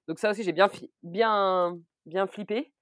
Donc 0.07 0.19
ça 0.19 0.31
aussi, 0.31 0.43
j'ai 0.43 0.53
bien 0.53 0.69
bien 1.03 1.77
bien 2.05 2.27
flippé. 2.27 2.73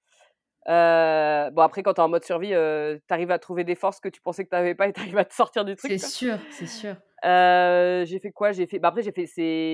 Heu, 0.68 1.50
bon 1.52 1.62
après 1.62 1.82
quand 1.82 1.94
tu 1.94 2.00
es 2.00 2.04
en 2.04 2.08
mode 2.08 2.24
survie, 2.24 2.52
heu, 2.54 3.00
tu 3.06 3.14
arrives 3.14 3.30
à 3.30 3.38
trouver 3.38 3.64
des 3.64 3.74
forces 3.74 4.00
que 4.00 4.08
tu 4.08 4.20
pensais 4.20 4.44
que 4.44 4.50
tu 4.50 4.56
avais 4.56 4.74
pas 4.74 4.88
et 4.88 4.92
tu 4.94 5.00
arrives 5.00 5.18
à 5.18 5.24
te 5.24 5.34
sortir 5.34 5.64
du 5.64 5.76
truc, 5.76 5.94
C'est 5.94 5.98
sûr, 5.98 6.38
c'est 6.48 6.66
sûr. 6.66 6.96
Heu, 7.24 8.04
j'ai 8.06 8.18
fait 8.18 8.30
quoi? 8.32 8.52
J'ai 8.52 8.66
fait 8.66 8.78
bah, 8.78 8.88
après 8.88 9.02
j'ai 9.02 9.12
fait 9.12 9.26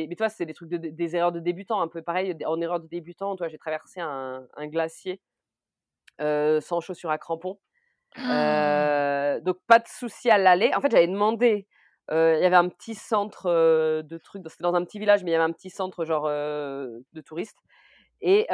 mais 0.08 0.16
tu 0.16 0.18
vois, 0.18 0.28
c'est 0.28 0.46
des 0.46 0.54
trucs 0.54 0.68
de 0.70 0.76
des 0.78 1.16
erreurs 1.16 1.30
de 1.32 1.38
débutants 1.40 1.80
un 1.80 1.88
peu 1.88 2.02
pareil, 2.02 2.36
en 2.44 2.60
erreur 2.60 2.80
de 2.80 2.88
débutant, 2.88 3.36
tu 3.36 3.40
vois, 3.42 3.48
j'ai 3.48 3.58
traversé 3.58 4.00
un 4.00 4.46
un 4.56 4.66
glacier, 4.68 5.20
heu, 6.20 6.60
sans 6.60 6.80
chaussures 6.80 7.10
à 7.10 7.18
crampons. 7.18 7.58
Heu, 8.30 9.40
donc 9.42 9.58
pas 9.68 9.78
de 9.80 9.88
souci 9.88 10.30
à 10.30 10.38
l'aller. 10.38 10.72
En 10.76 10.80
fait, 10.82 10.90
j'avais 10.92 11.08
demandé, 11.08 11.68
il 12.12 12.16
y 12.16 12.46
avait 12.46 12.56
un 12.56 12.68
petit 12.70 12.94
centre, 12.96 13.50
de 14.02 14.18
trucs, 14.18 14.42
c'était 14.48 14.64
dans 14.64 14.74
un 14.74 14.84
petit 14.84 14.98
village, 15.00 15.24
mais 15.24 15.30
il 15.32 15.34
y 15.34 15.36
avait 15.36 15.44
un 15.44 15.52
petit 15.52 15.70
centre 15.70 16.04
genre, 16.06 16.26
de 16.28 17.20
touristes 17.24 17.58
et 18.20 18.46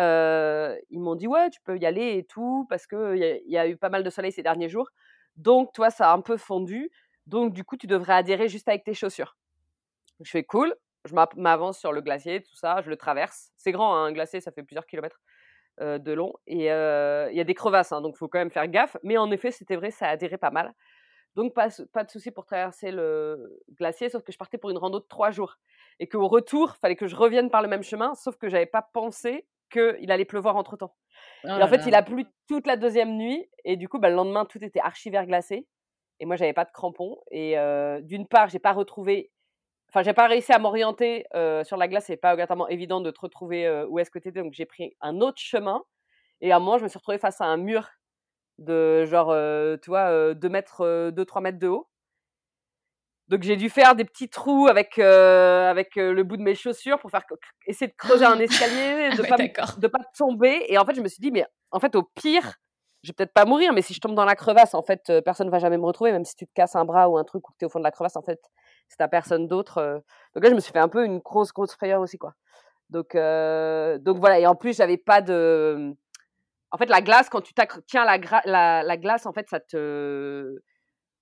ils 0.91 1.01
m'ont 1.01 1.15
dit: 1.17 1.27
«Ouais, 1.29 1.51
tu 1.51 1.61
peux 1.63 1.79
y 1.79 1.87
aller 1.87 2.19
et 2.19 2.25
tout 2.25 2.67
parce 2.71 2.87
qu'il 2.87 3.17
y 3.47 3.51
y 3.53 3.59
a 3.59 3.69
eu 3.69 3.77
pas 3.77 3.89
mal 3.91 4.03
de 4.05 4.11
soleil 4.11 4.33
ces 4.33 4.43
derniers 4.43 4.69
jours, 4.69 4.89
donc 5.37 5.73
toi, 5.73 5.91
ça 5.91 6.11
a 6.11 6.15
un 6.15 6.21
peu 6.23 6.37
fondu, 6.37 6.91
donc 7.27 7.53
du 7.55 7.65
coup, 7.65 7.77
tu 7.77 7.87
devrais 7.87 8.15
adhérer 8.15 8.49
juste 8.49 8.69
avec 8.69 8.85
tes 8.85 8.95
chaussures». 8.95 9.37
Je 10.23 10.31
fais: 10.31 10.45
«Cool». 10.45 10.75
Je 11.07 11.15
m'avance 11.37 11.79
sur 11.81 11.93
le 11.93 12.01
glacier, 12.03 12.43
tout 12.43 12.55
ça, 12.57 12.83
je 12.83 12.91
le 12.91 12.97
traverse. 12.97 13.51
C'est 13.57 13.73
grand, 13.73 13.95
hein, 13.97 14.07
un 14.07 14.13
glacier, 14.13 14.41
ça 14.41 14.53
fait 14.53 14.63
plusieurs 14.65 14.87
kilomètres, 14.87 15.21
de 15.81 16.13
long 16.13 16.35
et 16.47 16.67
il 16.67 17.37
y 17.37 17.41
a 17.41 17.45
des 17.45 17.55
crevasses, 17.55 17.93
hein, 17.93 18.01
donc 18.03 18.15
il 18.17 18.19
faut 18.19 18.29
quand 18.29 18.39
même 18.41 18.51
faire 18.53 18.69
gaffe, 18.69 18.97
mais 19.05 19.19
en 19.19 19.31
effet, 19.33 19.51
c'était 19.53 19.77
vrai, 19.77 19.91
ça 19.91 20.09
adhérait 20.09 20.39
pas 20.39 20.51
mal. 20.53 20.73
Donc 21.35 21.55
pas 21.55 21.69
de 21.69 22.11
souci 22.11 22.31
pour 22.31 22.45
traverser 22.45 22.91
le 22.91 23.61
glacier, 23.71 24.11
sauf 24.11 24.23
que 24.23 24.33
je 24.33 24.39
partais 24.39 24.59
pour 24.59 24.71
une 24.71 24.79
rando 24.79 25.01
de 25.01 25.07
3 25.09 25.31
jours 25.31 25.57
et 25.99 26.09
qu'au 26.09 26.29
retour, 26.29 26.77
fallait 26.77 26.97
que 26.97 27.07
je 27.07 27.17
revienne 27.17 27.51
par 27.51 27.63
le 27.63 27.69
même 27.69 27.83
chemin, 27.83 28.15
sauf 28.15 28.37
que 28.37 28.49
j'avais 28.49 28.67
pas 28.67 28.83
pensé 28.83 29.47
qu'il 29.71 30.11
allait 30.11 30.25
pleuvoir 30.27 30.57
entre 30.57 30.77
temps. 30.77 30.95
Oh 31.45 31.49
et 31.49 31.53
en 31.53 31.59
là 31.59 31.69
fait, 31.69 31.87
il 31.87 31.95
a 31.95 32.03
plu 32.03 32.27
toute 32.49 32.67
la 32.67 32.77
2e 32.77 33.17
nuit 33.17 33.49
et 33.65 33.77
du 33.77 33.89
coup, 33.89 33.99
bah, 33.99 34.11
le 34.11 34.17
lendemain, 34.17 34.45
tout 34.45 34.63
était 34.63 34.81
archi 34.81 35.09
verglacé 35.11 35.67
et 36.21 36.27
moi, 36.27 36.37
j'avais 36.37 36.53
pas 36.53 36.65
de 36.65 36.71
crampons 36.71 37.19
et 37.31 37.57
d'une 38.03 38.27
part, 38.29 38.49
j'ai 38.49 38.59
pas 38.59 38.73
retrouvé 38.73 39.33
enfin, 39.89 40.03
j'ai 40.03 40.15
pas 40.15 40.27
réussi 40.27 40.53
à 40.53 40.59
m'orienter, 40.59 41.27
sur 41.65 41.77
la 41.77 41.89
glace, 41.89 42.07
c'est 42.07 42.17
pas 42.17 42.33
obligatoirement 42.33 42.69
évident 42.69 43.01
de 43.01 43.11
te 43.11 43.21
retrouver, 43.21 43.85
où 43.89 43.99
est-ce 43.99 44.11
que 44.11 44.19
tu 44.19 44.29
étais, 44.29 44.43
donc 44.43 44.55
j'ai 44.55 44.65
pris 44.67 44.97
un 45.03 45.21
autre 45.21 45.39
chemin 45.39 45.83
et 46.41 46.51
à 46.51 46.57
un 46.57 46.59
moment, 46.61 46.79
je 46.79 46.85
me 46.85 46.89
suis 46.89 46.99
retrouvée 46.99 47.19
face 47.19 47.41
à 47.41 47.45
un 47.45 47.57
mur 47.59 47.89
de 48.59 49.05
genre, 49.07 49.33
heu, 49.33 49.79
tu 49.83 49.91
vois, 49.91 50.11
heu, 50.11 50.35
2 50.35 50.49
mètres, 50.49 50.85
heu, 50.85 51.13
2-3 51.13 51.41
mètres 51.41 51.59
de 51.59 51.69
haut. 51.69 51.89
Donc 53.29 53.43
j'ai 53.43 53.57
dû 53.57 53.71
faire 53.71 53.95
des 53.95 54.05
petits 54.05 54.29
trous 54.29 54.69
avec, 54.69 54.99
avec, 54.99 55.97
le 55.97 56.23
bout 56.23 56.37
de 56.37 56.43
mes 56.43 56.55
chaussures 56.55 56.99
pour 56.99 57.11
faire 57.11 57.23
essayer 57.67 57.91
de 57.91 57.97
creuser 57.97 58.27
un 58.27 58.39
escalier, 58.39 59.09
Ah 59.11 59.17
de 59.17 59.23
ouais, 59.23 59.29
pas 59.29 59.99
de 59.99 60.19
tomber 60.19 60.67
et 60.69 60.77
en 60.77 60.85
fait, 60.85 60.95
je 60.95 61.01
me 61.01 61.09
suis 61.09 61.21
dit: 61.21 61.31
«Mais 61.31 61.47
en 61.71 61.81
fait, 61.81 61.95
au 61.97 62.03
pire, 62.03 62.57
je 63.03 63.09
vais 63.09 63.15
peut-être 63.15 63.33
pas 63.33 63.47
mourir, 63.47 63.73
mais 63.73 63.81
si 63.81 63.95
je 63.95 64.01
tombe 64.01 64.15
dans 64.15 64.27
la 64.27 64.35
crevasse, 64.35 64.75
en 64.75 64.83
fait, 64.83 65.11
personne 65.25 65.49
va 65.51 65.59
jamais 65.59 65.79
me 65.79 65.85
retrouver, 65.85 66.13
même 66.13 66.25
si 66.25 66.37
tu 66.37 66.47
te 66.47 66.53
casses 66.53 66.77
un 66.77 66.85
bras 66.85 67.09
ou 67.09 67.17
un 67.17 67.25
truc 67.25 67.49
ou 67.49 67.53
que 67.53 67.59
tu 67.59 67.65
es 67.65 67.67
au 67.67 67.71
fond 67.71 67.79
de 67.79 67.85
la 67.85 67.91
crevasse, 67.91 68.17
en 68.17 68.23
fait, 68.23 68.41
tu 68.91 69.03
as 69.03 69.09
personne 69.09 69.49
d'autre», 69.49 70.03
donc 70.35 70.45
là, 70.45 70.51
je 70.51 70.55
me 70.55 70.61
suis 70.61 70.73
fait 70.73 70.79
un 70.79 70.89
peu 70.89 71.05
une 71.05 71.19
grosse, 71.21 71.53
grosse 71.53 71.73
frayeur 71.73 72.01
aussi, 72.01 72.19
quoi. 72.19 72.35
Donc 72.91 73.15
donc 73.15 74.19
voilà 74.19 74.39
et 74.41 74.47
en 74.47 74.55
plus, 74.55 74.77
j'avais 74.77 74.99
pas 74.99 75.23
de, 75.23 75.77
mmh 75.79 75.95
en 76.73 76.79
fait, 76.79 76.87
la 76.89 77.03
glace, 77.03 77.29
quand 77.31 77.43
tu 77.43 77.55
tiens 77.87 78.05
la 78.05 78.19
gra 78.19 78.43
la 78.47 78.83
la 78.83 78.97
glace, 78.97 79.27
en 79.27 79.33
fait, 79.33 79.49
ça 79.51 79.61
te, 79.61 79.77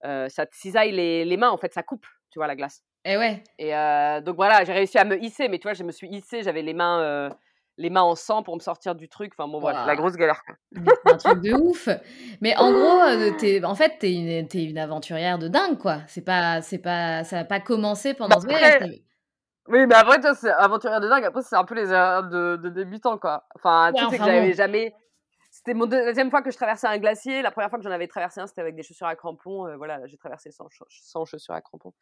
heu, 0.05 0.29
ça 0.29 0.47
te 0.47 0.57
cisaille 0.57 0.93
les 0.93 1.25
les 1.25 1.37
mains, 1.37 1.51
en 1.51 1.59
fait, 1.59 1.73
ça 1.75 1.83
coupe, 1.83 2.07
tu 2.31 2.39
vois, 2.39 2.47
la 2.49 2.57
glace 2.57 2.83
Et 3.05 3.17
ouais. 3.17 3.43
et 3.59 3.75
heu, 3.75 4.23
donc 4.23 4.37
voilà, 4.37 4.65
j'ai 4.65 4.73
réussi 4.75 4.99
à 4.99 5.05
me 5.07 5.19
hisser, 5.23 5.49
mais 5.49 5.59
tu 5.59 5.65
vois, 5.69 5.75
je 5.75 5.85
me 5.85 5.93
suis 5.93 6.09
hissée, 6.09 6.43
j'avais 6.45 6.63
les 6.63 6.75
mains, 6.75 7.03
heu, 7.31 7.33
les 7.79 7.91
mains 7.91 8.03
en 8.03 8.17
sang 8.17 8.43
pour 8.45 8.57
me 8.57 8.61
sortir 8.63 8.95
du 8.97 9.09
truc, 9.09 9.33
enfin 9.39 9.49
bon, 9.49 9.61
bref, 9.61 9.81
la 9.85 9.97
grosse 9.97 10.17
galère, 10.17 10.43
c'est 11.05 11.11
un 11.13 11.17
truc 11.17 11.41
de 11.41 11.53
ouf! 11.55 11.89
Mais 12.41 12.57
en 12.57 12.73
gros, 12.73 13.01
tu 13.39 13.47
es 13.47 13.65
en 13.65 13.75
fait, 13.75 13.99
tu 14.01 14.07
es 14.07 14.15
une 14.41 14.49
tu 14.49 14.59
es 14.59 14.65
une 14.65 14.79
aventurière 14.79 15.39
de 15.39 15.49
dingue, 15.49 15.79
quoi. 15.79 16.03
C'est 16.09 16.25
pas 16.25 16.63
c'est 16.63 16.79
pas 16.79 17.25
ça 17.25 17.41
a 17.41 17.45
pas 17.45 17.61
commencé 17.61 18.15
Bah, 18.27 18.37
pendant 18.37 18.41
ce 18.41 18.47
voyage, 18.47 18.75
tu 18.81 18.85
oui, 19.69 19.87
mais 19.87 19.95
après, 19.95 20.17
tu 20.17 20.23
vois, 20.23 20.35
c'est 20.35 20.51
aventurière 20.51 21.01
de 21.01 21.09
dingue, 21.09 21.25
après, 21.25 21.43
c'est 21.43 21.57
un 21.57 21.65
peu 21.65 21.75
les 21.75 21.91
erreurs 21.93 22.25
de 22.29 22.57
de 22.57 22.69
débutants, 22.71 23.19
quoi. 23.19 23.47
Enfin, 23.55 23.93
ouais, 23.93 23.97
truc, 23.97 24.09
c'est 24.09 24.19
que 24.19 24.25
enfin 24.25 24.27
j'avais 24.27 24.53
bon. 24.53 24.55
jamais 24.55 24.95
c'était 25.61 25.75
mon 25.75 25.85
deuxième 25.85 26.31
fois 26.31 26.41
que 26.41 26.51
je 26.51 26.57
traversais 26.57 26.87
un 26.87 26.97
glacier. 26.97 27.43
La 27.43 27.51
première 27.51 27.69
fois 27.69 27.79
que 27.79 27.85
j'en 27.85 27.91
avais 27.91 28.07
traversé 28.09 28.41
un, 28.41 28.47
c'était 28.47 28.63
avec 28.63 28.75
des 28.77 28.83
chaussures 28.83 29.07
à 29.07 29.15
crampons, 29.15 29.67
heu, 29.69 29.77
voilà, 29.77 30.01
j'ai 30.07 30.17
traversé 30.17 30.51
sans 30.51 30.69
sans 30.89 31.27
chaussures 31.27 31.53
à 31.53 31.61
crampons. 31.61 31.93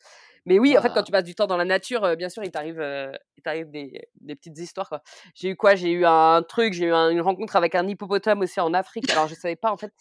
Mais 0.46 0.58
oui, 0.58 0.78
en 0.78 0.82
fait, 0.82 0.92
quand 0.92 1.04
tu 1.04 1.12
passes 1.12 1.24
du 1.24 1.36
temps 1.36 1.46
dans 1.46 1.56
la 1.56 1.64
nature, 1.64 2.04
heu, 2.04 2.16
bien 2.16 2.28
sûr, 2.28 2.44
il 2.44 2.52
t'arrive, 2.52 2.80
heu, 2.80 3.12
il 3.36 3.42
t'arrive 3.42 3.70
des 3.70 4.08
des 4.20 4.36
petites 4.36 4.58
histoires. 4.58 4.90
J'ai 5.34 5.50
eu 5.50 5.56
quoi? 5.56 5.76
J'ai 5.76 5.90
eu 5.92 6.04
un 6.06 6.42
truc, 6.42 6.74
j'ai 6.74 6.86
eu 6.86 6.92
un 6.94 7.10
une 7.10 7.20
rencontre 7.22 7.56
avec 7.56 7.74
un 7.76 7.88
hippopotame 7.88 8.40
aussi 8.42 8.60
en 8.60 8.74
Afrique. 8.74 9.10
Alors 9.10 9.28
je 9.28 9.34
savais 9.34 9.56
pas, 9.56 9.72
en 9.72 9.76
fait, 9.78 9.94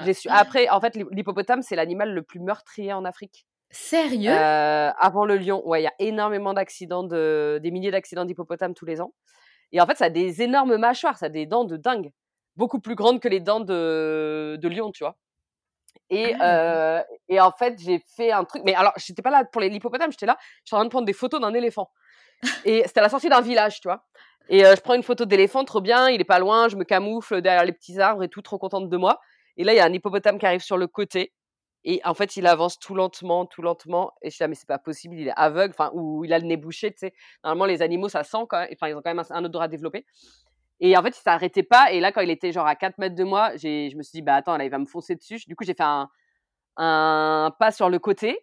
j'ai 0.00 0.14
su 0.14 0.28
après, 0.30 0.68
en 0.68 0.80
fait, 0.80 0.96
l'hi 0.96 1.04
l'hippopotame, 1.12 1.62
c'est 1.62 1.76
l'animal 1.76 2.12
le 2.14 2.22
plus 2.22 2.40
meurtrier 2.40 2.92
en 2.92 3.04
Afrique. 3.04 3.46
Sérieux? 3.72 4.44
avant 4.98 5.24
le 5.24 5.36
lion. 5.36 5.66
Ouais, 5.66 5.80
il 5.80 5.84
y 5.84 5.88
a 5.88 5.94
énormément 5.98 6.54
d'accidents 6.54 7.04
de 7.04 7.60
des 7.62 7.70
milliers 7.70 7.90
d'accidents 7.90 8.24
d'hippopotames 8.24 8.74
tous 8.74 8.86
les 8.86 9.00
ans 9.00 9.12
et 9.72 9.80
en 9.80 9.86
fait, 9.86 9.96
ça 9.96 10.06
a 10.06 10.10
des 10.10 10.42
énormes 10.42 10.76
mâchoires, 10.76 11.18
ça 11.18 11.26
a 11.26 11.28
des 11.28 11.46
dents 11.46 11.64
de 11.64 11.76
dingue, 11.76 12.12
beaucoup 12.56 12.80
plus 12.80 12.94
grandes 12.94 13.20
que 13.20 13.28
les 13.28 13.40
dents 13.40 13.60
de 13.60 14.58
de 14.60 14.68
lion, 14.68 14.90
tu 14.92 15.04
vois? 15.04 15.16
Et 16.10 16.34
Ah 16.40 16.56
heu 17.00 17.02
et 17.28 17.40
en 17.40 17.52
fait, 17.52 17.78
j'ai 17.80 18.02
fait 18.16 18.32
un 18.32 18.44
truc 18.44 18.62
mais 18.64 18.74
alors, 18.74 18.92
j'étais 18.96 19.22
pas 19.22 19.30
là 19.30 19.44
pour 19.44 19.60
les 19.60 19.68
l'hippopotame, 19.68 20.10
j'étais 20.12 20.26
là, 20.26 20.36
j'étais 20.64 20.74
en 20.74 20.78
train 20.78 20.84
de 20.86 20.90
prendre 20.90 21.06
des 21.06 21.12
photos 21.12 21.40
d'un 21.40 21.54
éléphant 21.54 21.90
et 22.64 22.82
c'était 22.86 23.00
à 23.00 23.04
la 23.04 23.08
sortie 23.08 23.28
d'un 23.28 23.40
village, 23.40 23.80
tu 23.80 23.88
vois? 23.88 24.04
Et 24.48 24.64
heu, 24.64 24.74
je 24.76 24.80
prends 24.80 24.94
une 24.94 25.02
photo 25.02 25.24
d'éléphant, 25.26 25.64
trop 25.64 25.80
bien, 25.80 26.08
il 26.10 26.20
est 26.20 26.24
pas 26.24 26.38
loin, 26.40 26.68
je 26.68 26.76
me 26.76 26.84
camoufle 26.84 27.42
derrière 27.42 27.64
les 27.64 27.72
petits 27.72 28.00
arbres 28.00 28.24
et 28.24 28.28
tout, 28.28 28.42
trop 28.42 28.58
contente 28.58 28.88
de 28.90 28.96
moi 28.96 29.20
et 29.56 29.64
là, 29.64 29.72
il 29.74 29.76
y 29.76 29.80
a 29.80 29.84
un 29.84 29.92
hippopotame 29.92 30.38
qui 30.38 30.46
arrive 30.46 30.62
sur 30.62 30.78
le 30.78 30.86
côté 30.86 31.32
Et 31.84 32.00
en 32.04 32.14
fait, 32.14 32.36
il 32.36 32.46
avance 32.46 32.78
tout 32.78 32.94
lentement, 32.94 33.46
tout 33.46 33.62
lentement. 33.62 34.12
Et 34.22 34.30
je 34.30 34.36
suis 34.36 34.42
là, 34.44 34.48
mais 34.48 34.54
c'est 34.56 34.68
pas 34.68 34.78
possible, 34.78 35.16
il 35.16 35.28
est 35.28 35.32
aveugle, 35.36 35.74
enfin, 35.78 35.90
ou 35.94 36.24
il 36.24 36.32
a 36.34 36.38
le 36.38 36.46
nez 36.46 36.56
bouché, 36.58 36.92
tu 36.92 36.98
sais. 37.00 37.14
Normalement, 37.44 37.66
les 37.66 37.82
animaux, 37.82 38.08
ça 38.10 38.24
sent 38.24 38.38
quand 38.50 38.58
même, 38.60 38.70
enfin, 38.74 38.88
ils 38.88 38.94
ont 38.96 39.02
quand 39.02 39.14
même 39.14 39.24
un, 39.30 39.44
odorat 39.44 39.68
développé. 39.68 40.06
Et 40.80 40.96
en 40.96 41.02
fait, 41.02 41.10
il 41.10 41.22
s'arrêtait 41.22 41.62
pas. 41.62 41.92
Et 41.92 42.00
là, 42.00 42.10
quand 42.10 42.22
il 42.22 42.30
était 42.30 42.52
genre 42.52 42.66
à 42.66 42.74
4 42.74 42.98
mètres 42.98 43.14
de 43.14 43.24
moi, 43.24 43.52
je 43.56 43.96
me 43.96 44.02
suis 44.02 44.16
dit, 44.18 44.22
bah 44.22 44.34
attends, 44.36 44.56
là, 44.56 44.64
il 44.64 44.70
va 44.70 44.78
me 44.78 44.86
foncer 44.86 45.14
dessus. 45.14 45.40
Du 45.46 45.54
coup, 45.54 45.64
j'ai 45.64 45.74
fait 45.74 45.82
un, 45.82 46.08
un, 46.76 47.54
pas 47.58 47.70
sur 47.70 47.90
le 47.90 47.98
côté. 47.98 48.38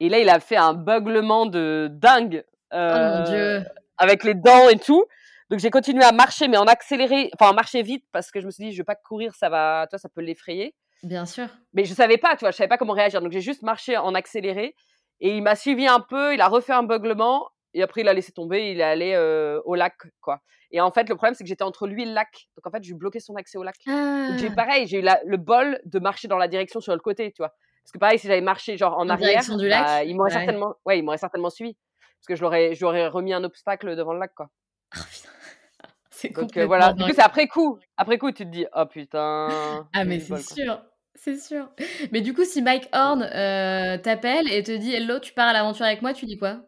Et 0.00 0.08
là, 0.08 0.18
il 0.18 0.28
a 0.28 0.40
fait 0.40 0.56
un 0.56 0.74
beuglement 0.74 1.46
de 1.46 1.88
dingue. 1.92 2.44
Euh, 2.72 2.92
oh 2.94 3.18
mon 3.18 3.24
Dieu. 3.24 3.64
Avec 3.98 4.24
les 4.24 4.34
dents 4.34 4.68
et 4.68 4.78
tout. 4.78 5.04
Donc, 5.48 5.60
j'ai 5.60 5.70
continué 5.70 6.02
à 6.02 6.10
marcher, 6.10 6.48
mais 6.48 6.56
en 6.56 6.66
accéléré, 6.66 7.30
enfin, 7.38 7.52
en 7.52 7.54
marcher 7.54 7.82
vite, 7.82 8.04
parce 8.12 8.32
que 8.32 8.40
je 8.40 8.46
me 8.46 8.50
suis 8.50 8.64
dit, 8.64 8.72
je 8.72 8.78
vais 8.78 8.84
pas 8.84 8.96
courir, 8.96 9.34
ça 9.34 9.48
va, 9.48 9.86
toi, 9.88 9.98
ça 9.98 10.08
peut 10.08 10.20
l'effrayer. 10.20 10.74
Bien 11.02 11.24
sûr. 11.24 11.46
Mais 11.72 11.84
je 11.84 11.94
savais 11.94 12.18
pas, 12.18 12.34
tu 12.36 12.40
vois, 12.40 12.50
je 12.50 12.56
savais 12.56 12.68
pas 12.68 12.78
comment 12.78 12.94
réagir. 12.94 13.20
Donc 13.20 13.32
j'ai 13.32 13.40
juste 13.40 13.62
marché 13.62 13.96
en 13.96 14.14
accéléré 14.14 14.74
et 15.20 15.36
il 15.36 15.42
m'a 15.42 15.54
suivi 15.54 15.86
un 15.86 16.00
peu, 16.00 16.34
il 16.34 16.40
a 16.40 16.48
refait 16.48 16.72
un 16.72 16.82
beuglement 16.82 17.48
et 17.76 17.82
après 17.82 18.00
il 18.00 18.08
a 18.08 18.14
laissé 18.14 18.32
tomber, 18.32 18.70
il 18.70 18.80
est 18.80 18.84
allé 18.84 19.12
euh, 19.14 19.60
au 19.64 19.74
lac, 19.74 19.94
quoi. 20.20 20.40
Et 20.72 20.80
en 20.80 20.90
fait, 20.90 21.08
le 21.08 21.14
problème 21.14 21.34
c'est 21.34 21.44
que 21.44 21.48
j'étais 21.48 21.62
entre 21.62 21.86
lui 21.86 22.02
et 22.02 22.06
le 22.06 22.12
lac. 22.12 22.48
Donc 22.56 22.66
en 22.66 22.70
fait, 22.70 22.82
j'ai 22.82 22.94
bloqué 22.94 23.20
son 23.20 23.36
accès 23.36 23.58
au 23.58 23.62
lac. 23.62 23.76
Donc 23.86 24.38
j'ai 24.38 24.48
ah. 24.50 24.54
pareil, 24.54 24.86
j'ai 24.86 24.98
eu 24.98 25.04
le 25.24 25.36
bol 25.36 25.80
de 25.84 25.98
marcher 25.98 26.26
dans 26.26 26.38
la 26.38 26.48
direction 26.48 26.80
sur 26.80 26.94
le 26.94 27.00
côté, 27.00 27.30
tu 27.32 27.42
vois. 27.42 27.52
Parce 27.84 27.92
que 27.92 27.98
pareil, 27.98 28.18
si 28.18 28.26
j'avais 28.26 28.40
marché 28.40 28.76
genre 28.76 28.98
en, 28.98 29.08
arrière, 29.08 29.44
du 29.56 29.68
lac, 29.68 29.84
bah, 29.84 30.04
il 30.04 30.16
m'aurait 30.16 30.30
certainement, 30.30 30.74
ouais, 30.86 30.98
il 30.98 31.04
m'aurait 31.04 31.18
certainement 31.18 31.50
suivi. 31.50 31.76
Parce 32.18 32.26
que 32.28 32.34
je 32.34 32.42
l'aurais, 32.42 32.74
j'aurais 32.74 33.06
remis 33.06 33.32
un 33.32 33.44
obstacle 33.44 33.94
devant 33.94 34.14
le 34.14 34.18
lac, 34.18 34.34
quoi. 34.34 34.48
Oh, 34.96 35.00
c'est 36.10 36.30
Donc 36.30 36.56
euh, 36.56 36.66
voilà, 36.66 36.94
du 36.94 37.04
coup 37.04 37.12
c'est 37.14 37.22
après 37.22 37.46
coup. 37.46 37.78
Après 37.96 38.18
coup, 38.18 38.32
tu 38.32 38.44
te 38.44 38.50
dis, 38.50 38.66
oh 38.74 38.86
putain. 38.86 39.48
ah 39.94 40.04
mais 40.04 40.18
c'est 40.18 40.38
sûr. 40.38 40.82
C'est 41.14 41.38
sûr. 41.38 41.70
Mais 42.12 42.20
du 42.20 42.34
coup, 42.34 42.44
si 42.44 42.62
Mike 42.62 42.88
Horn 42.92 43.22
euh, 43.22 43.98
t'appelle 43.98 44.52
et 44.52 44.62
te 44.62 44.72
dit 44.72 44.94
Hello, 44.94 45.18
tu 45.18 45.32
pars 45.32 45.48
à 45.48 45.52
l'aventure 45.52 45.86
avec 45.86 46.02
moi, 46.02 46.12
tu 46.12 46.26
dis 46.26 46.36
quoi? 46.36 46.60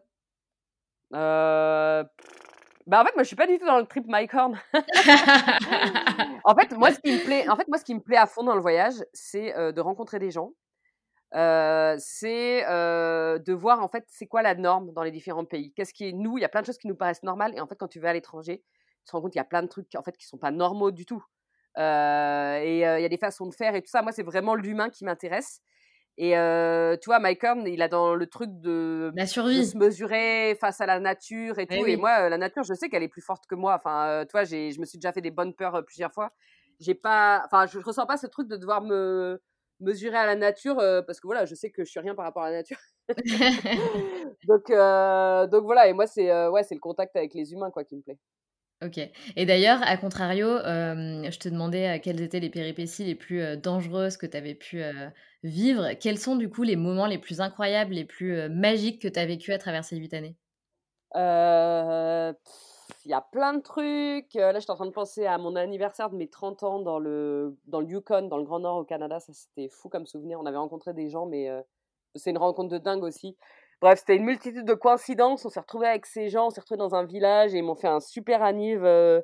Euh... 1.13 2.03
Bah 2.87 3.01
en 3.01 3.05
fait, 3.05 3.13
moi 3.13 3.23
je 3.23 3.27
suis 3.27 3.35
pas 3.35 3.45
du 3.45 3.59
tout 3.59 3.65
dans 3.65 3.77
le 3.77 3.85
trip 3.85 4.05
Mike 4.07 4.33
Horn. 4.33 4.59
en 6.43 6.55
fait, 6.55 6.71
moi 6.75 6.91
ce 6.91 6.99
qui 6.99 7.11
me 7.11 7.23
plaît, 7.23 7.47
en 7.47 7.55
fait 7.55 7.67
moi 7.67 7.77
ce 7.77 7.83
qui 7.83 7.93
me 7.93 7.99
plaît 7.99 8.17
à 8.17 8.25
fond 8.25 8.43
dans 8.43 8.55
le 8.55 8.61
voyage, 8.61 8.95
c'est 9.13 9.55
euh, 9.55 9.71
de 9.71 9.79
rencontrer 9.79 10.17
des 10.17 10.31
gens. 10.31 10.53
Euh, 11.35 11.95
c'est 11.99 12.63
de 12.63 13.53
voir 13.53 13.83
en 13.83 13.87
fait 13.87 14.05
c'est 14.07 14.25
quoi 14.25 14.41
la 14.41 14.55
norme 14.55 14.91
dans 14.93 15.03
les 15.03 15.11
différents 15.11 15.45
pays. 15.45 15.71
Qu'est-ce 15.73 15.93
qui 15.93 16.09
est 16.09 16.13
nous? 16.13 16.39
Il 16.39 16.41
y 16.41 16.45
a 16.45 16.49
plein 16.49 16.61
de 16.61 16.65
choses 16.65 16.79
qui 16.79 16.87
nous 16.87 16.95
paraissent 16.95 17.21
normales 17.21 17.53
et 17.55 17.61
en 17.61 17.67
fait 17.67 17.75
quand 17.75 17.87
tu 17.87 17.99
vas 17.99 18.09
à 18.09 18.13
l'étranger, 18.13 18.63
tu 19.05 19.05
te 19.05 19.11
rends 19.11 19.21
compte 19.21 19.33
qu'il 19.33 19.39
y 19.39 19.41
a 19.41 19.45
plein 19.45 19.61
de 19.61 19.67
trucs 19.67 19.93
en 19.95 20.01
fait 20.01 20.17
qui 20.17 20.25
sont 20.25 20.39
pas 20.39 20.51
normaux 20.51 20.89
du 20.89 21.05
tout. 21.05 21.23
Euh, 21.77 22.59
et 22.61 22.77
il 22.77 23.01
y 23.01 23.05
a 23.05 23.09
des 23.09 23.17
façons 23.17 23.47
de 23.47 23.53
faire 23.53 23.75
et 23.75 23.81
tout 23.81 23.89
ça. 23.89 24.01
Moi, 24.01 24.11
c'est 24.11 24.23
vraiment 24.23 24.55
l'humain 24.55 24.89
qui 24.89 25.05
m'intéresse. 25.05 25.61
Et 26.21 26.31
tu 27.01 27.05
vois, 27.05 27.19
Mike 27.19 27.43
Horn, 27.45 27.65
il 27.65 27.81
a 27.81 27.87
dans 27.87 28.13
le 28.13 28.27
truc 28.27 28.49
de, 28.59 29.09
la 29.15 29.25
survie. 29.25 29.65
se 29.65 29.77
mesurer 29.77 30.57
face 30.59 30.81
à 30.81 30.85
la 30.85 30.99
nature 30.99 31.59
et 31.59 31.67
eh 31.69 31.77
tout. 31.77 31.85
Et, 31.85 31.95
moi, 31.95 32.27
la 32.27 32.37
nature, 32.37 32.63
je 32.63 32.73
sais 32.73 32.89
qu'elle 32.89 33.03
est 33.03 33.07
plus 33.07 33.21
forte 33.21 33.45
que 33.47 33.55
moi. 33.55 33.73
Enfin, 33.75 34.25
tu 34.25 34.31
vois, 34.33 34.43
je 34.43 34.79
me 34.79 34.85
suis 34.85 34.97
déjà 34.97 35.13
fait 35.13 35.21
des 35.21 35.31
bonnes 35.31 35.53
peurs 35.53 35.81
plusieurs 35.85 36.11
fois. 36.11 36.31
J'ai 36.81 36.93
pas, 36.93 37.41
enfin, 37.45 37.65
je, 37.67 37.79
ressens 37.79 38.05
pas 38.05 38.17
ce 38.17 38.27
truc 38.27 38.49
de 38.49 38.57
devoir 38.57 38.81
me 38.81 39.41
mesurer 39.79 40.17
à 40.17 40.25
la 40.25 40.35
nature 40.35 40.75
parce 41.07 41.21
que 41.21 41.27
voilà, 41.27 41.45
je 41.45 41.55
sais 41.55 41.71
que 41.71 41.85
je 41.85 41.89
suis 41.89 42.01
rien 42.01 42.15
par 42.15 42.25
rapport 42.25 42.43
à 42.43 42.51
la 42.51 42.57
nature. 42.57 42.79
donc, 44.47 44.67
donc 44.67 45.63
voilà. 45.63 45.87
Et 45.87 45.93
moi, 45.93 46.05
c'est 46.05 46.47
ouais, 46.49 46.63
c'est 46.63 46.75
le 46.75 46.81
contact 46.81 47.15
avec 47.15 47.33
les 47.33 47.53
humains 47.53 47.71
quoi 47.71 47.85
qui 47.85 47.95
me 47.95 48.01
plaît. 48.01 48.17
OK 48.83 48.97
et 49.35 49.45
d'ailleurs, 49.45 49.79
à 49.83 49.97
contrario, 49.97 50.47
je 50.47 51.37
te 51.37 51.49
demandais, 51.49 51.99
quelles 52.01 52.21
étaient 52.21 52.39
les 52.39 52.49
péripéties 52.49 53.03
les 53.03 53.15
plus, 53.15 53.57
dangereuses 53.57 54.17
que 54.17 54.25
tu 54.25 54.37
avais 54.37 54.55
pu, 54.55 54.81
vivre. 55.43 55.93
Quels 55.99 56.17
sont 56.17 56.35
du 56.35 56.49
coup 56.49 56.63
les 56.63 56.75
moments 56.75 57.05
les 57.05 57.17
plus 57.17 57.41
incroyables, 57.41 57.93
les 57.93 58.05
plus, 58.05 58.49
magiques 58.49 59.01
que 59.01 59.07
tu 59.07 59.19
as 59.19 59.25
vécu 59.25 59.51
à 59.51 59.57
travers 59.57 59.83
ces 59.83 59.97
8 59.97 60.13
années? 60.13 60.35
il 63.05 63.11
y 63.11 63.13
a 63.13 63.21
plein 63.21 63.53
de 63.53 63.61
trucs, 63.61 64.33
là, 64.35 64.53
je 64.53 64.59
suis 64.59 64.71
en 64.71 64.75
train 64.75 64.85
de 64.85 64.91
penser 64.91 65.25
à 65.25 65.37
mon 65.37 65.55
anniversaire 65.55 66.09
de 66.09 66.15
mes 66.15 66.29
30 66.29 66.63
ans 66.63 66.79
dans 66.79 66.99
le 66.99 67.57
dans 67.65 67.79
le 67.79 67.87
Yukon, 67.87 68.27
dans 68.27 68.37
le 68.37 68.43
Grand 68.43 68.59
Nord 68.59 68.77
au 68.77 68.83
Canada, 68.83 69.19
ça 69.19 69.33
c'était 69.33 69.69
fou 69.69 69.89
comme 69.89 70.05
souvenir. 70.05 70.39
On 70.39 70.45
avait 70.45 70.57
rencontré 70.57 70.93
des 70.93 71.09
gens 71.09 71.25
mais 71.25 71.49
c'est 72.15 72.29
une 72.29 72.37
rencontre 72.37 72.69
de 72.69 72.77
dingue 72.77 73.03
aussi. 73.03 73.35
Bref, 73.81 73.99
c'était 73.99 74.17
une 74.17 74.25
multitude 74.25 74.65
de 74.65 74.73
coïncidences. 74.73 75.45
On 75.45 75.49
s'est 75.49 75.59
retrouvés 75.59 75.87
avec 75.87 76.05
ces 76.05 76.29
gens, 76.29 76.47
on 76.47 76.49
s'est 76.49 76.59
retrouvés 76.59 76.79
dans 76.79 76.95
un 76.95 77.05
village 77.05 77.53
et 77.53 77.59
ils 77.59 77.63
m'ont 77.63 77.75
fait 77.75 77.87
un 77.87 78.01
super 78.01 78.43
anniv 78.43 78.83
euh, 78.83 79.21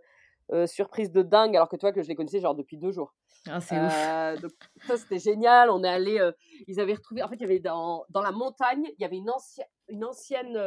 euh, 0.54 0.66
surprise 0.66 1.12
de 1.12 1.24
dingue, 1.24 1.56
alors 1.56 1.68
que 1.68 1.76
toi, 1.76 1.92
que 1.92 2.02
je 2.02 2.08
les 2.08 2.16
connaissais 2.16 2.40
genre 2.40 2.56
depuis 2.56 2.78
deux 2.78 2.92
jours. 2.92 3.14
Ah, 3.50 3.60
c'est 3.60 3.78
ouf. 3.78 3.94
Euh, 3.94 4.38
donc, 4.38 4.52
ça, 4.88 4.96
c'était 4.96 5.20
génial. 5.20 5.70
On 5.70 5.84
est 5.84 5.90
allé, 5.90 6.32
ils 6.68 6.80
avaient 6.80 6.94
retrouvé, 6.94 7.22
en 7.22 7.28
fait, 7.28 7.36
il 7.36 7.42
y 7.42 7.46
avait 7.46 7.60
dans, 7.60 8.06
dans 8.10 8.22
la 8.22 8.32
montagne, 8.32 8.86
il 8.98 9.02
y 9.02 9.06
avait 9.06 9.18
une, 9.18 9.30
ancienne 9.30 9.68
une 9.90 10.06
ancienne 10.06 10.58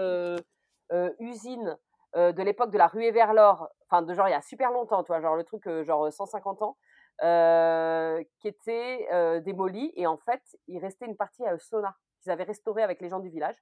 usine 1.18 1.76
de 2.14 2.42
l'époque 2.42 2.70
de 2.70 2.78
la 2.78 2.88
ruée 2.88 3.10
vers 3.10 3.32
l'or, 3.32 3.68
enfin, 3.88 4.02
de 4.02 4.12
genre 4.12 4.28
il 4.28 4.32
y 4.32 4.34
a 4.34 4.42
super 4.42 4.70
longtemps, 4.70 5.02
toi, 5.02 5.20
genre 5.20 5.36
le 5.36 5.44
truc, 5.44 5.68
genre 5.82 6.12
150 6.12 6.62
ans. 6.62 6.76
qui 8.38 8.48
était 8.48 9.40
démolie 9.40 9.92
et 9.96 10.06
en 10.06 10.18
fait 10.18 10.42
il 10.66 10.78
restait 10.78 11.06
une 11.06 11.16
partie 11.16 11.44
à 11.44 11.58
sauna 11.58 11.96
qu'ils 12.22 12.32
avaient 12.32 12.44
restauré 12.44 12.82
avec 12.82 13.00
les 13.00 13.08
gens 13.08 13.20
du 13.20 13.28
village 13.28 13.56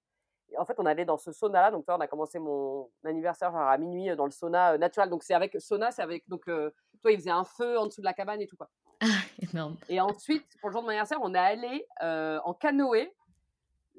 en 0.59 0.65
fait, 0.65 0.75
on 0.79 0.87
allait 0.87 1.05
dans 1.05 1.17
ce 1.17 1.33
sauna-là. 1.33 1.71
Donc, 1.71 1.85
toi, 1.85 1.97
on 1.97 2.01
a 2.01 2.07
commencé 2.07 2.39
mon 2.39 2.89
anniversaire 3.05 3.51
genre 3.51 3.69
à 3.69 3.77
minuit 3.79 4.15
dans 4.17 4.25
le 4.25 4.31
sauna 4.31 4.79
naturel. 4.79 5.11
Donc, 5.11 5.23
c'est 5.23 5.35
avec 5.35 5.57
sauna, 5.61 5.91
c'est 5.91 6.03
avec. 6.03 6.29
Donc, 6.29 6.45
toi, 6.45 7.13
il 7.13 7.19
faisait 7.19 7.31
un 7.31 7.45
feu 7.45 7.79
en 7.79 7.87
dessous 7.87 8.01
de 8.01 8.07
la 8.07 8.15
cabane 8.15 8.41
et 8.41 8.47
tout, 8.47 8.57
quoi. 8.57 8.69
Ah, 9.03 9.07
énorme. 9.53 9.77
Et 9.91 10.01
ensuite, 10.01 10.47
pour 10.59 10.71
le 10.71 10.73
jour 10.73 10.81
de 10.81 10.87
mon 10.87 10.91
anniversaire, 10.91 11.19
on 11.23 11.35
est 11.35 11.39
allé 11.39 11.87
en 12.01 12.55
canoë 12.55 13.13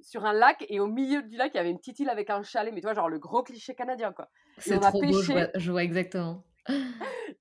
sur 0.01 0.25
un 0.25 0.33
lac. 0.33 0.65
Et 0.69 0.79
au 0.79 0.87
milieu 0.87 1.21
du 1.21 1.37
lac, 1.37 1.51
il 1.53 1.57
y 1.57 1.59
avait 1.59 1.69
une 1.69 1.77
petite 1.77 1.99
île 1.99 2.09
avec 2.09 2.29
un 2.29 2.41
chalet. 2.41 2.73
Mais 2.73 2.81
tu 2.81 2.87
vois, 2.87 2.95
genre 2.95 3.09
le 3.09 3.19
gros 3.19 3.43
cliché 3.43 3.75
canadien, 3.75 4.11
quoi. 4.11 4.29
C'est 4.57 4.79
trop 4.79 5.01
beau, 5.01 5.21
je 5.21 5.71
vois 5.71 5.83
exactement. 5.83 6.43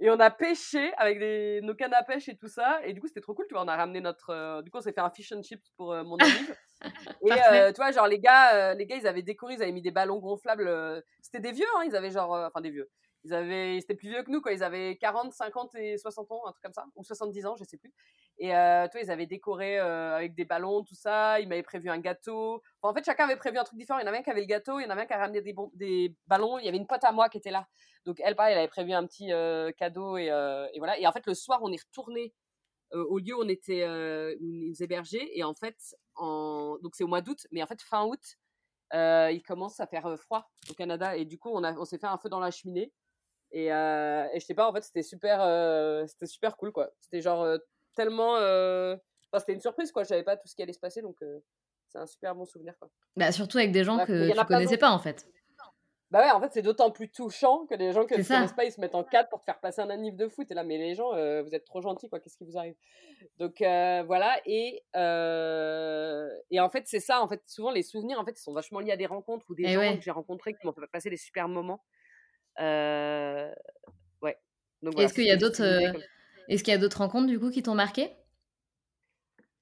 Et 0.01 0.11
on 0.11 0.19
a 0.21 0.31
pêché 0.31 0.93
avec 0.97 1.19
des, 1.19 1.61
nos 1.63 1.75
cannes 1.75 1.95
à 1.95 2.03
pêche 2.03 2.29
et 2.29 2.37
tout 2.37 2.49
ça. 2.49 2.81
Et 2.85 2.93
du 2.93 3.01
coup, 3.01 3.07
c'était 3.07 3.21
trop 3.21 3.35
cool. 3.35 3.47
Tu 3.49 3.55
vois, 3.55 3.65
on 3.65 3.69
a 3.69 3.77
ramené 3.77 4.01
notre. 4.01 4.31
Euh, 4.31 4.63
du 4.63 4.71
coup, 4.71 4.79
on 4.79 4.81
s'est 4.81 4.93
fait 4.93 5.01
un 5.01 5.11
fish 5.11 5.33
and 5.33 5.43
chips 5.43 5.71
pour 5.77 5.93
euh, 5.93 6.05
mon 6.05 6.17
ami. 6.17 6.33
et 7.27 7.33
euh, 7.33 7.73
tu 7.73 7.77
vois, 7.77 7.91
genre, 7.93 8.07
les 8.07 8.19
gars, 8.19 8.75
les 8.75 8.87
gars, 8.87 8.97
ils 8.97 9.07
avaient 9.07 9.23
décoré, 9.23 9.55
ils 9.55 9.63
avaient 9.63 9.73
mis 9.73 9.83
des 9.83 9.91
ballons 9.91 10.19
gonflables. 10.19 11.03
C'était 11.21 11.41
des 11.41 11.53
vieux, 11.53 11.67
hein, 11.77 11.85
ils 11.87 11.97
avaient 11.97 12.11
genre. 12.11 12.33
Enfin, 12.33 12.61
des 12.61 12.71
vieux. 12.71 12.91
Ils 13.27 13.35
avaient, 13.35 13.81
c'était 13.81 13.97
plus 13.97 14.09
vieux 14.09 14.23
que 14.23 14.31
nous, 14.31 14.41
quoi. 14.41 14.53
Ils 14.53 14.63
avaient 14.63 14.97
40, 14.97 15.33
50 15.33 15.75
et 15.75 15.99
60 15.99 16.31
ans, 16.31 16.47
un 16.47 16.53
truc 16.53 16.63
comme 16.63 16.73
ça, 16.73 16.87
ou 16.95 17.03
70 17.03 17.47
ans, 17.47 17.57
je 17.57 17.65
sais 17.65 17.77
plus. 17.77 17.93
Et 18.39 18.55
euh, 18.55 18.87
toi, 18.89 19.01
ils 19.01 19.11
avaient 19.11 19.27
décoré 19.27 19.81
euh, 19.81 20.15
avec 20.15 20.35
des 20.37 20.45
ballons, 20.45 20.85
tout 20.85 20.95
ça. 20.95 21.41
Ils 21.41 21.49
m'avaient 21.49 21.65
prévu 21.65 21.91
un 21.91 21.99
gâteau. 21.99 22.63
en 22.83 22.95
fait, 22.95 23.05
chacun 23.05 23.25
avait 23.25 23.37
prévu 23.37 23.59
un 23.59 23.65
truc 23.65 23.79
différent. 23.79 23.99
Il 23.99 24.03
y 24.03 24.05
en 24.05 24.09
avait 24.09 24.19
un 24.19 24.23
qui 24.23 24.31
avait 24.31 24.43
le 24.43 24.47
gâteau, 24.47 24.79
il 24.79 24.85
y 24.85 24.87
en 24.87 24.91
avait 24.91 25.03
un 25.03 25.07
qui 25.07 25.15
a 25.15 25.19
ramené 25.19 25.41
des, 25.41 26.15
ballons. 26.29 26.59
Il 26.59 26.67
y 26.67 26.69
avait 26.69 26.77
une 26.77 26.87
pote 26.87 27.03
à 27.03 27.11
moi 27.11 27.29
qui 27.29 27.39
était 27.39 27.51
là. 27.51 27.67
Donc 28.05 28.21
elle, 28.21 28.37
elle 28.39 28.59
avait 28.59 28.69
prévu 28.69 28.93
un 28.93 29.05
petit 29.07 29.33
euh, 29.33 29.73
cadeau 29.73 30.17
et, 30.19 30.29
voilà. 30.79 30.97
Et 31.01 31.07
en 31.07 31.13
fait, 31.13 31.27
le 31.27 31.35
soir, 31.35 31.61
on 31.63 31.73
est 31.73 31.83
retourné 31.83 32.33
au 32.93 33.19
lieu 33.19 33.35
où 33.35 33.43
on 33.43 33.49
était 33.49 33.85
hébergeaient. 34.79 35.31
Et 35.33 35.43
en 35.43 35.55
fait, 35.55 35.97
donc 36.21 36.95
c'est 36.95 37.03
au 37.03 37.09
mois 37.09 37.23
d'août, 37.23 37.49
mais 37.51 37.63
en 37.63 37.67
fait 37.67 37.83
fin 37.83 38.05
août, 38.05 38.39
il 38.93 39.43
commence 39.45 39.81
à 39.81 39.89
faire 39.89 40.17
froid 40.21 40.49
au 40.71 40.75
Canada. 40.75 41.17
Et 41.17 41.25
du 41.25 41.39
coup, 41.39 41.51
on 41.51 41.85
s'est 41.85 41.99
fait 41.99 42.07
un 42.07 42.19
feu 42.19 42.29
dans 42.29 42.41
la 42.41 42.53
cheminée. 42.53 42.93
Et, 43.53 43.73
euh, 43.73 44.27
et 44.33 44.41
je 44.41 44.45
sais 44.45 44.55
pas, 44.55 44.69
en 44.69 44.73
fait, 44.73 44.83
c'était 44.83 45.03
super, 45.03 45.41
euh, 45.43 46.07
c'était 46.07 46.27
super 46.27 46.57
cool, 46.57 46.73
quoi. 46.73 46.91
C'était 47.01 47.21
genre 47.21 47.43
euh, 47.43 47.59
tellement. 47.95 48.35
Enfin, 48.35 49.41
c'était 49.41 49.55
une 49.55 49.61
surprise, 49.61 49.93
quoi. 49.93 50.03
Je 50.03 50.09
savais 50.09 50.25
pas 50.25 50.37
tout 50.37 50.49
ce 50.49 50.55
qui 50.55 50.63
allait 50.63 50.73
se 50.73 50.81
passer, 50.81 51.03
donc 51.03 51.17
c'est 51.89 51.99
un 51.99 52.07
super 52.07 52.35
bon 52.35 52.45
souvenir, 52.45 52.75
quoi. 52.79 52.91
Bah, 53.17 53.33
surtout 53.33 53.59
avec 53.59 53.73
des 53.73 53.85
gens 53.85 54.05
que 54.05 54.33
tu 54.33 54.47
connaissais 54.47 54.79
pas, 54.79 54.91
en 54.91 54.99
fait. 54.99 55.27
Bah 56.13 56.21
ouais, 56.21 56.31
en 56.31 56.41
fait, 56.41 56.53
c'est 56.53 56.63
d'autant 56.63 56.93
plus 56.93 57.11
touchant 57.11 57.67
que 57.67 57.75
des 57.75 57.93
gens 57.93 58.07
que 58.07 58.15
tu 58.15 58.25
connaissent 58.25 58.53
pas, 58.53 58.65
ils 58.65 58.71
se 58.71 58.81
mettent 58.81 58.95
en 58.95 59.03
cadre 59.03 59.29
pour 59.29 59.41
te 59.41 59.45
faire 59.45 59.59
passer 59.59 59.81
un 59.81 59.91
anniv 59.91 60.15
de 60.15 60.29
foot. 60.29 60.49
Et 60.51 60.55
là, 60.55 60.63
mais 60.63 60.79
les 60.79 60.95
gens, 60.95 61.11
vous 61.11 61.55
êtes 61.55 61.65
trop 61.65 61.81
gentils, 61.81 62.09
quoi. 62.09 62.21
Qu'est-ce 62.21 62.37
qui 62.37 62.45
vous 62.45 62.57
arrive? 62.59 62.77
Donc 63.39 63.57
voilà. 63.61 64.41
Et 64.47 64.83
et 64.95 66.61
en 66.61 66.69
fait, 66.69 66.85
c'est 66.87 67.01
ça. 67.01 67.23
En 67.23 67.29
fait, 67.29 67.43
souvent 67.47 67.71
les 67.71 67.83
souvenirs, 67.83 68.21
en 68.21 68.25
fait, 68.25 68.39
ils 68.39 68.43
sont 68.43 68.53
vachement 68.53 68.81
liés 68.81 68.93
à 68.93 68.97
des 68.97 69.07
rencontres 69.07 69.47
ou 69.49 69.55
des 69.55 69.67
gens 69.69 69.97
que 69.97 70.03
j'ai 70.03 70.11
rencontrés 70.11 70.55
qui 70.55 70.67
m'ont 70.67 70.73
fait 70.73 70.87
passer 70.93 71.11
des 71.11 71.17
super 71.17 71.49
moments. 71.49 71.83
Ouais. 72.59 74.37
Est-ce 74.99 75.15
qu'il 75.15 75.25
y 75.25 75.31
a 75.31 75.37
d'autres 75.37 75.63
est-ce 76.49 76.63
qu'il 76.63 76.73
y 76.73 76.77
a 76.77 76.79
d'autres 76.79 76.99
rencontres 76.99 77.27
du 77.27 77.39
coup 77.39 77.51
qui 77.51 77.63
t'ont 77.63 77.75
marqué? 77.75 78.11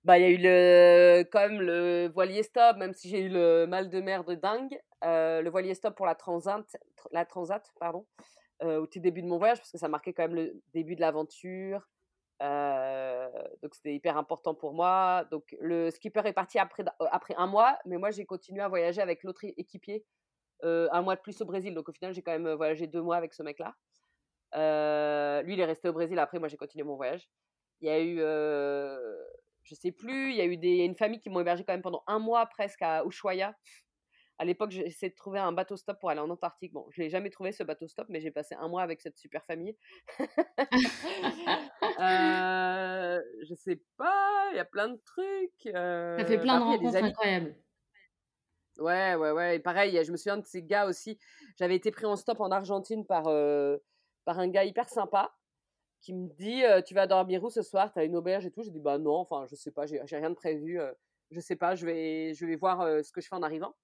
Bah, 0.05 0.19
il 0.19 0.23
y 0.23 0.27
a 0.27 0.31
eu 0.31 0.39
le, 0.39 1.23
quand 1.33 1.49
même 1.49 1.63
le 1.63 2.11
voilier 2.13 2.43
stop, 2.43 2.77
même 2.77 2.93
si 2.93 3.09
j'ai 3.09 3.21
eu 3.21 3.29
le 3.31 3.67
mal 3.67 3.89
de 3.89 4.01
mer 4.01 4.25
de 4.25 4.35
dingue. 4.35 4.79
Euh, 5.03 5.41
le 5.41 5.49
voilier 5.49 5.75
stop 5.75 5.97
pour 5.97 6.05
la 6.05 6.15
transat, 6.15 6.65
la 7.13 7.25
transat 7.25 7.73
pardon, 7.81 8.07
euh, 8.63 8.81
au 8.81 8.87
tout 8.87 9.01
début 9.01 9.23
de 9.23 9.27
mon 9.27 9.39
voyage, 9.39 9.59
parce 9.59 9.73
que 9.73 9.79
ça 9.79 9.89
marquait 9.89 10.13
quand 10.13 10.25
même 10.25 10.35
le 10.35 10.63
début 10.75 10.95
de 10.95 11.01
l'aventure. 11.01 11.89
donc 12.41 13.75
c'était 13.75 13.95
hyper 13.95 14.19
important 14.19 14.55
pour 14.55 14.75
moi. 14.75 15.25
Donc 15.31 15.57
le 15.59 15.91
skipper 15.91 16.23
est 16.27 16.35
parti 16.35 16.59
après, 16.59 16.85
après 17.11 17.35
un 17.39 17.47
mois, 17.47 17.79
mais 17.87 17.97
moi 17.97 18.11
j'ai 18.11 18.27
continué 18.27 18.61
à 18.61 18.69
voyager 18.69 19.01
avec 19.01 19.23
l'autre 19.23 19.45
équipier 19.57 20.05
un 20.63 21.03
mois 21.03 21.17
de 21.17 21.21
plus 21.21 21.41
au 21.41 21.45
Brésil. 21.45 21.75
Donc 21.75 21.89
au 21.89 21.93
final, 21.93 22.15
j'ai 22.15 22.23
quand 22.23 22.33
même 22.33 22.47
euh, 22.47 22.57
voyagé 22.57 22.87
deux 22.87 23.03
mois 23.03 23.17
avec 23.17 23.35
ce 23.35 23.43
mec-là. 23.43 23.75
Euh, 24.55 25.43
lui, 25.43 25.55
il 25.55 25.61
est 25.61 25.65
resté 25.65 25.89
au 25.89 25.93
Brésil. 25.93 26.19
Après, 26.19 26.39
moi, 26.39 26.49
j'ai 26.49 26.57
continué 26.57 26.85
mon 26.85 26.97
voyage. 26.97 27.29
Il 27.81 27.89
y 27.89 27.91
a 27.91 28.01
eu 28.01 28.21
je 29.65 29.75
sais 29.75 29.93
plus, 29.93 30.31
il 30.31 30.37
y 30.37 30.41
a 30.41 30.45
eu 30.45 30.57
des, 30.57 30.85
une 30.85 30.95
famille 30.95 31.21
qui 31.21 31.31
m'ont 31.31 31.41
hébergé 31.41 31.65
quand 31.65 31.73
même 31.73 31.83
pendant 31.83 32.05
un 32.07 32.19
mois 32.19 32.47
presque 32.47 32.83
à 32.83 33.03
Ushuaia. 33.05 33.55
À 34.39 34.45
l'époque, 34.45 34.75
essayé 34.75 35.11
de 35.11 35.15
trouver 35.15 35.39
un 35.39 35.53
bateau 35.53 35.77
stop 35.77 35.99
pour 36.01 36.11
aller 36.11 36.21
en 36.21 36.29
Antarctique. 36.29 36.73
Bon, 36.73 36.87
je 36.91 37.01
l'ai 37.01 37.09
jamais 37.09 37.31
trouvé 37.31 37.53
ce 37.53 37.63
bateau 37.63 37.87
stop, 37.87 38.09
mais 38.09 38.21
j'ai 38.21 38.33
passé 38.33 38.57
un 38.57 38.67
mois 38.69 38.83
avec 38.83 39.01
cette 39.01 39.17
super 39.17 39.45
famille. 39.45 39.77
euh, 42.01 43.21
je 43.49 43.55
sais 43.55 43.81
pas, 43.97 44.49
il 44.51 44.57
y 44.57 44.61
a 44.61 44.65
plein 44.65 44.89
de 44.89 45.01
trucs. 45.05 45.67
Euh, 45.67 46.19
Ça 46.19 46.25
fait 46.25 46.39
plein 46.39 46.59
de 46.59 46.65
rencontres 46.65 46.97
incroyables. 46.97 47.55
Ouais, 48.79 49.15
ouais, 49.15 49.31
ouais. 49.31 49.57
Et 49.57 49.59
pareil, 49.61 50.01
je 50.05 50.11
me 50.11 50.17
souviens 50.17 50.37
de 50.37 50.47
ces 50.47 50.63
gars 50.63 50.87
aussi. 50.87 51.19
J'avais 51.57 51.77
été 51.77 51.91
pris 51.91 52.07
en 52.07 52.17
stop 52.17 52.41
en 52.41 52.51
Argentine 52.51 53.07
par, 53.07 53.29
euh, 53.29 53.79
par 54.25 54.39
un 54.39 54.49
gars 54.49 54.65
hyper 54.65 54.89
sympa 54.89 55.35
qui 56.01 56.15
me 56.15 56.29
dit 56.29 56.63
Tu 56.87 56.95
vas 56.95 57.07
dormir 57.07 57.43
où 57.45 57.51
ce 57.51 57.63
soir? 57.63 57.93
Tu 57.93 57.99
as 58.01 58.05
une 58.05 58.17
auberge 58.17 58.47
et 58.47 58.51
tout? 58.51 58.63
J'ai 58.63 58.71
dit 58.71 58.81
Bah 58.81 58.99
non, 58.99 59.17
enfin, 59.17 59.47
je 59.51 59.55
sais 59.55 59.71
pas, 59.71 59.87
j'ai 59.87 60.01
rien 60.17 60.31
de 60.31 60.35
prévu. 60.35 60.81
je 61.31 61.41
sais 61.41 61.57
pas, 61.57 61.75
je 61.75 61.87
vais, 61.87 62.35
je 62.35 62.47
vais 62.47 62.57
voir 62.57 63.05
ce 63.05 63.13
que 63.13 63.21
je 63.21 63.29
fais 63.29 63.37
en 63.37 63.43
arrivant. 63.43 63.75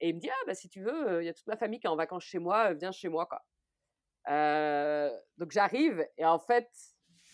Et 0.00 0.10
il 0.10 0.16
me 0.16 0.20
dit 0.20 0.30
Ah, 0.30 0.44
bah 0.46 0.54
si 0.54 0.68
tu 0.68 0.82
veux, 0.82 1.22
il 1.22 1.26
y 1.26 1.28
a 1.28 1.34
toute 1.34 1.46
ma 1.46 1.56
famille 1.56 1.80
qui 1.80 1.86
est 1.86 1.90
en 1.90 1.96
vacances 1.96 2.24
chez 2.24 2.38
moi, 2.38 2.74
viens 2.74 2.92
chez 2.92 3.08
moi, 3.08 3.26
quoi. 3.26 3.42
donc 5.38 5.50
j'arrive 5.52 6.06
et 6.18 6.24
en 6.24 6.38
fait, 6.38 6.68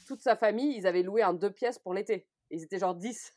toute 0.06 0.20
sa 0.20 0.36
famille, 0.36 0.76
ils 0.76 0.86
avaient 0.86 1.02
loué 1.02 1.22
un 1.22 1.32
deux 1.34 1.50
pièces 1.50 1.78
pour 1.78 1.94
l'été. 1.94 2.28
Ils 2.50 2.62
étaient 2.62 2.78
genre 2.78 2.94
10. 2.94 3.36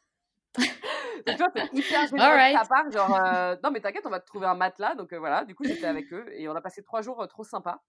donc, 1.25 1.35
tu 1.35 1.37
vois, 1.37 1.51
c'est 1.55 1.73
hyper 1.73 2.07
génial 2.07 2.53
de 2.53 2.67
part. 2.67 2.91
Genre, 2.91 3.57
non, 3.63 3.71
mais 3.71 3.81
t'inquiète, 3.81 4.05
on 4.05 4.09
va 4.09 4.19
te 4.19 4.25
trouver 4.25 4.47
un 4.47 4.55
matelas. 4.55 4.95
Donc 4.95 5.13
voilà, 5.13 5.45
du 5.45 5.55
coup, 5.55 5.63
j'étais 5.63 5.85
avec 5.85 6.11
eux 6.13 6.25
et 6.33 6.47
on 6.47 6.55
a 6.55 6.61
passé 6.61 6.83
trois 6.83 7.01
jours 7.01 7.27
trop 7.27 7.43
sympas. 7.43 7.83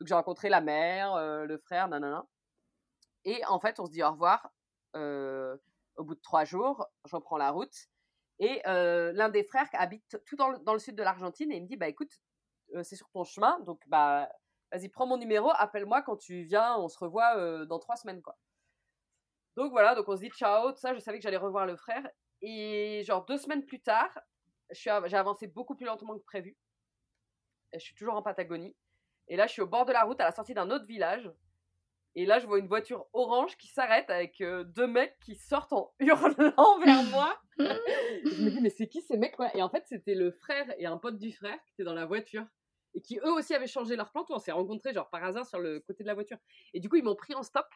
Donc 0.00 0.08
j'ai 0.08 0.14
rencontré 0.14 0.48
la 0.48 0.60
mère, 0.60 1.16
le 1.18 1.58
frère, 1.58 1.88
nanana. 1.88 2.24
Et 3.24 3.44
en 3.46 3.58
fait, 3.60 3.80
on 3.80 3.86
se 3.86 3.90
dit 3.90 4.02
au 4.02 4.10
revoir. 4.10 4.50
au 4.94 6.04
bout 6.04 6.14
de 6.14 6.20
trois 6.20 6.44
jours, 6.44 6.86
je 7.04 7.14
reprends 7.16 7.36
la 7.36 7.50
route. 7.50 7.74
Et 8.38 8.62
l'un 8.64 9.28
des 9.28 9.44
frères 9.44 9.68
habite 9.72 10.20
tout 10.26 10.36
dans 10.36 10.48
le, 10.48 10.58
dans 10.60 10.72
le 10.72 10.78
sud 10.78 10.96
de 10.96 11.02
l'Argentine 11.02 11.50
et 11.52 11.56
il 11.56 11.62
me 11.62 11.68
dit 11.68 11.76
Bah 11.76 11.88
écoute, 11.88 12.12
c'est 12.82 12.96
sur 12.96 13.08
ton 13.10 13.24
chemin, 13.24 13.58
donc 13.60 13.80
bah 13.88 14.28
vas-y, 14.70 14.88
prends 14.88 15.06
mon 15.06 15.16
numéro, 15.16 15.50
appelle-moi 15.54 16.02
quand 16.02 16.16
tu 16.16 16.42
viens, 16.42 16.76
on 16.76 16.88
se 16.88 16.98
revoit 16.98 17.64
dans 17.66 17.78
trois 17.78 17.96
semaines. 17.96 18.22
quoi. 18.22 18.36
Donc 19.58 19.72
voilà, 19.72 19.96
donc 19.96 20.08
on 20.08 20.14
se 20.14 20.20
dit 20.20 20.30
ciao, 20.30 20.70
tout 20.70 20.78
ça. 20.78 20.94
Je 20.94 21.00
savais 21.00 21.18
que 21.18 21.22
j'allais 21.24 21.36
revoir 21.36 21.66
le 21.66 21.74
frère. 21.74 22.08
Et 22.42 23.02
genre 23.04 23.24
deux 23.24 23.38
semaines 23.38 23.64
plus 23.64 23.80
tard, 23.80 24.16
j'ai 24.70 24.90
avancé 24.90 25.46
beaucoup 25.46 25.74
plus 25.74 25.86
lentement 25.86 26.18
que 26.18 26.24
prévu. 26.24 26.56
Et 27.72 27.78
je 27.78 27.84
suis 27.84 27.94
toujours 27.94 28.14
en 28.14 28.22
Patagonie. 28.22 28.74
Et 29.28 29.36
là, 29.36 29.46
je 29.46 29.52
suis 29.52 29.62
au 29.62 29.66
bord 29.66 29.84
de 29.84 29.92
la 29.92 30.04
route 30.04 30.20
à 30.20 30.24
la 30.24 30.32
sortie 30.32 30.54
d'un 30.54 30.70
autre 30.70 30.86
village. 30.86 31.30
Et 32.14 32.26
là, 32.26 32.38
je 32.38 32.46
vois 32.46 32.58
une 32.58 32.66
voiture 32.66 33.06
orange 33.12 33.56
qui 33.56 33.68
s'arrête 33.68 34.10
avec 34.10 34.42
deux 34.42 34.86
mecs 34.86 35.16
qui 35.20 35.36
sortent 35.36 35.72
en 35.72 35.92
hurlant 36.00 36.78
vers 36.80 37.02
moi. 37.04 37.38
je 37.58 38.42
me 38.42 38.50
dis, 38.50 38.60
mais 38.60 38.70
c'est 38.70 38.88
qui 38.88 39.02
ces 39.02 39.16
mecs 39.16 39.36
quoi? 39.36 39.54
Et 39.56 39.62
en 39.62 39.68
fait, 39.68 39.84
c'était 39.86 40.14
le 40.14 40.32
frère 40.32 40.66
et 40.78 40.86
un 40.86 40.98
pote 40.98 41.18
du 41.18 41.32
frère 41.32 41.58
qui 41.64 41.74
étaient 41.74 41.84
dans 41.84 41.94
la 41.94 42.06
voiture. 42.06 42.44
Et 42.94 43.02
qui 43.02 43.18
eux 43.18 43.32
aussi 43.32 43.54
avaient 43.54 43.66
changé 43.66 43.94
leur 43.94 44.10
plan. 44.10 44.24
On 44.30 44.38
s'est 44.38 44.52
rencontrés 44.52 44.92
genre 44.92 45.10
par 45.10 45.22
hasard 45.22 45.46
sur 45.46 45.60
le 45.60 45.80
côté 45.80 46.02
de 46.02 46.08
la 46.08 46.14
voiture. 46.14 46.38
Et 46.72 46.80
du 46.80 46.88
coup, 46.88 46.96
ils 46.96 47.04
m'ont 47.04 47.14
pris 47.14 47.34
en 47.34 47.42
stop. 47.42 47.66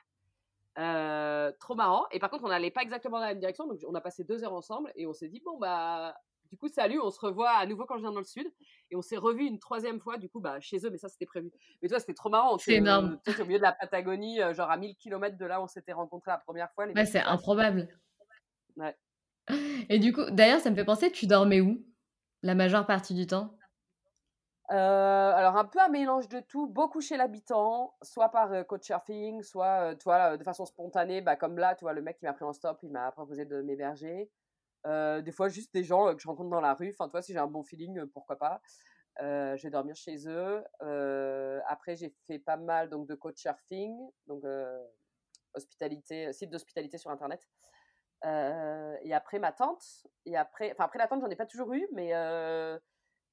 Trop 0.75 1.75
marrant. 1.75 2.07
Et 2.11 2.19
par 2.19 2.31
contre, 2.31 2.45
on 2.45 2.49
n'allait 2.49 2.71
pas 2.71 2.83
exactement 2.83 3.19
dans 3.19 3.25
la 3.25 3.31
même 3.31 3.41
direction. 3.41 3.67
Donc, 3.67 3.79
on 3.87 3.95
a 3.95 4.01
passé 4.01 4.25
deux 4.25 4.45
heures 4.45 4.55
ensemble. 4.55 4.93
Et 4.97 5.07
on 5.07 5.13
s'est 5.13 5.29
dit, 5.29 5.43
bon, 5.45 5.59
bah, 5.59 6.15
du 6.51 6.57
coup, 6.59 6.69
salut, 6.69 7.01
on 7.01 7.11
se 7.11 7.21
revoit 7.21 7.51
à 7.51 7.67
nouveau 7.67 7.87
quand 7.87 7.97
je 7.97 8.03
viens 8.03 8.13
dans 8.13 8.19
le 8.19 8.25
sud. 8.25 8.47
Et 8.91 8.97
on 8.97 9.03
s'est 9.03 9.17
revu 9.17 9.45
une 9.45 9.59
troisième 9.59 10.01
fois, 10.01 10.19
du 10.19 10.29
coup, 10.29 10.41
bah, 10.41 10.61
chez 10.61 10.79
eux, 10.85 10.91
mais 10.91 10.99
ça, 10.99 11.09
c'était 11.09 11.27
prévu. 11.27 11.51
Mais 11.81 11.89
toi, 11.89 11.99
c'était 11.99 12.15
trop 12.15 12.29
marrant. 12.29 12.59
C'est 12.59 12.75
énorme. 12.75 13.19
au 13.27 13.45
milieu 13.45 13.59
de 13.59 13.63
la 13.63 13.73
Patagonie, 13.73 14.39
genre 14.53 14.71
à 14.71 14.77
1000 14.77 14.97
km 14.97 15.37
de 15.37 15.47
là 15.47 15.61
où 15.61 15.65
on 15.65 15.69
s'était 15.69 15.93
rencontrés 15.93 16.31
la 16.31 16.39
première 16.39 16.71
fois. 16.73 16.87
ouais, 16.87 17.07
c'est 17.07 17.23
improbable. 17.23 17.89
Ouais. 18.77 18.97
Et 19.89 19.99
du 19.99 20.13
coup, 20.13 20.23
d'ailleurs, 20.31 20.61
ça 20.61 20.71
me 20.71 20.77
fait 20.77 20.85
penser, 20.85 21.11
tu 21.11 21.27
dormais 21.27 21.61
où 21.61 21.85
la 22.43 22.55
majeure 22.55 22.87
partie 22.87 23.15
du 23.15 23.27
temps? 23.27 23.57
Euh, 24.73 25.33
alors 25.35 25.57
un 25.57 25.67
peu 25.67 25.81
un 25.81 25.89
mélange 25.89 26.29
de 26.29 26.41
tout, 26.41 26.67
beaucoup 26.67 27.01
chez 27.03 27.17
l'habitant, 27.19 27.95
soit 28.03 28.31
par 28.31 28.53
euh, 28.53 28.63
coach 28.65 28.85
surfing, 28.85 29.43
soit 29.43 29.95
toi 29.97 30.37
de 30.39 30.43
façon 30.45 30.65
spontanée, 30.65 31.21
bah, 31.21 31.37
comme 31.37 31.59
là, 31.59 31.75
tu 31.75 31.85
vois, 31.85 31.93
le 31.93 32.01
mec 32.01 32.17
qui 32.19 32.25
m'a 32.25 32.33
pris 32.33 32.45
en 32.45 32.53
stop, 32.55 32.79
il 32.83 32.91
m'a 32.91 33.13
proposé 33.13 33.45
de 33.45 33.61
m'héberger. 33.61 34.31
Euh, 34.87 35.21
des 35.21 35.33
fois, 35.33 35.49
juste 35.49 35.73
des 35.75 35.85
gens 35.85 36.15
que 36.15 36.21
je 36.23 36.27
rencontre 36.27 36.51
dans 36.51 36.61
la 36.61 36.75
rue. 36.75 36.95
Enfin, 36.99 37.21
si 37.21 37.33
j'ai 37.33 37.39
un 37.39 37.47
bon 37.47 37.63
feeling, 37.63 38.07
pourquoi 38.07 38.37
pas. 38.37 38.61
Euh, 39.21 39.57
je 39.57 39.65
vais 39.65 39.71
dormir 39.71 39.95
chez 39.95 40.27
eux. 40.29 40.65
Euh, 40.83 41.61
après, 41.69 41.97
j'ai 41.97 42.15
fait 42.27 42.39
pas 42.39 42.57
mal 42.57 42.89
donc, 42.89 43.07
de 43.07 43.15
coach 43.15 43.41
surfing, 43.41 43.95
donc 44.27 44.43
hospitalité, 45.55 46.33
site 46.33 46.51
d'hospitalité 46.51 46.99
sur 46.99 47.11
Internet. 47.11 47.47
et 48.25 49.15
après, 49.15 49.39
ma 49.39 49.53
tante. 49.53 49.85
Et 50.25 50.37
après, 50.37 50.73
enfin, 50.73 50.85
après 50.85 50.99
la 50.99 51.09
tente, 51.09 51.21
j'en 51.21 51.31
ai 51.31 51.37
pas 51.37 51.47
toujours 51.47 51.73
eu, 51.75 51.87
mais 51.93 52.13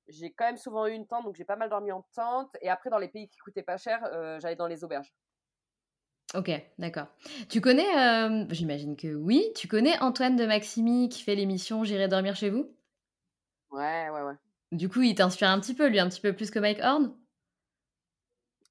j'ai 0.09 0.31
quand 0.31 0.45
même 0.45 0.57
souvent 0.57 0.85
eu 0.87 0.91
une 0.91 1.07
tente, 1.07 1.25
donc 1.25 1.35
j'ai 1.35 1.45
pas 1.45 1.55
mal 1.55 1.69
dormi 1.69 1.91
en 1.91 2.05
tente. 2.13 2.55
Et 2.61 2.69
après, 2.69 2.89
dans 2.89 2.97
les 2.97 3.07
pays 3.07 3.29
qui 3.29 3.39
coûtaient 3.39 3.63
pas 3.63 3.77
cher, 3.77 4.01
j'allais 4.39 4.55
dans 4.55 4.67
les 4.67 4.83
auberges. 4.83 5.13
Ok, 6.35 6.51
d'accord. 6.77 7.07
Tu 7.49 7.59
connais, 7.59 7.97
euh, 7.97 8.45
j'imagine 8.51 8.95
que 8.95 9.15
oui, 9.15 9.51
tu 9.55 9.67
connais 9.67 9.99
Antoine 9.99 10.35
de 10.35 10.45
Maximi 10.45 11.09
qui 11.09 11.23
fait 11.23 11.33
l'émission 11.33 11.83
J'irai 11.83 12.07
dormir 12.07 12.35
chez 12.35 12.51
vous? 12.51 12.71
Ouais, 13.71 14.09
ouais, 14.09 14.21
ouais. 14.21 14.35
Du 14.71 14.89
coup, 14.89 15.01
il 15.01 15.15
t'inspire 15.15 15.49
un 15.49 15.59
petit 15.59 15.73
peu, 15.73 15.87
lui, 15.87 15.99
un 15.99 16.07
petit 16.07 16.21
peu 16.21 16.33
plus 16.33 16.51
que 16.51 16.59
Mike 16.59 16.79
Horn? 16.83 17.15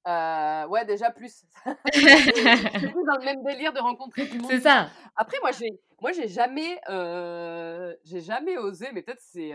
Euh, 0.06 0.66
ouais, 0.68 0.84
déjà 0.84 1.10
plus. 1.10 1.44
C'est 1.92 2.92
plus 2.92 3.04
dans 3.04 3.18
le 3.18 3.24
même 3.24 3.42
délire 3.42 3.72
de 3.72 3.80
rencontrer 3.80 4.26
du 4.26 4.38
monde. 4.38 4.50
C'est 4.50 4.60
ça. 4.60 4.90
Après, 5.16 5.36
moi, 5.42 5.50
j'ai, 5.50 5.80
moi, 6.00 6.12
j'ai 6.12 6.28
jamais, 6.28 6.80
euh, 6.88 7.92
j'ai 8.04 8.20
jamais 8.20 8.56
osé, 8.56 8.86
mais 8.92 9.02
peut-être 9.02 9.20
c'est 9.20 9.50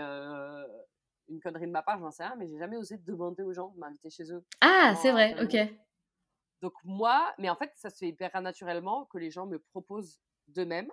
une 1.29 1.39
connerie 1.39 1.67
de 1.67 1.71
ma 1.71 1.81
part, 1.81 1.99
j'en 1.99 2.11
sais 2.11 2.23
rien, 2.23 2.35
mais 2.37 2.47
j'ai 2.47 2.57
jamais 2.57 2.77
osé 2.77 2.97
demander 2.97 3.43
aux 3.43 3.53
gens 3.53 3.69
de 3.69 3.79
m'inviter 3.79 4.09
chez 4.09 4.31
eux. 4.31 4.43
Ah, 4.61 4.95
c'est 5.01 5.11
vrai, 5.11 5.35
ok. 5.41 5.55
Donc 6.61 6.73
moi, 6.83 7.33
mais 7.37 7.49
en 7.49 7.55
fait, 7.55 7.71
ça 7.75 7.89
se 7.89 7.97
fait 7.97 8.07
hyper 8.07 8.39
naturellement 8.41 9.05
que 9.05 9.17
les 9.17 9.31
gens 9.31 9.45
me 9.45 9.59
proposent 9.59 10.19
d'eux-mêmes. 10.47 10.89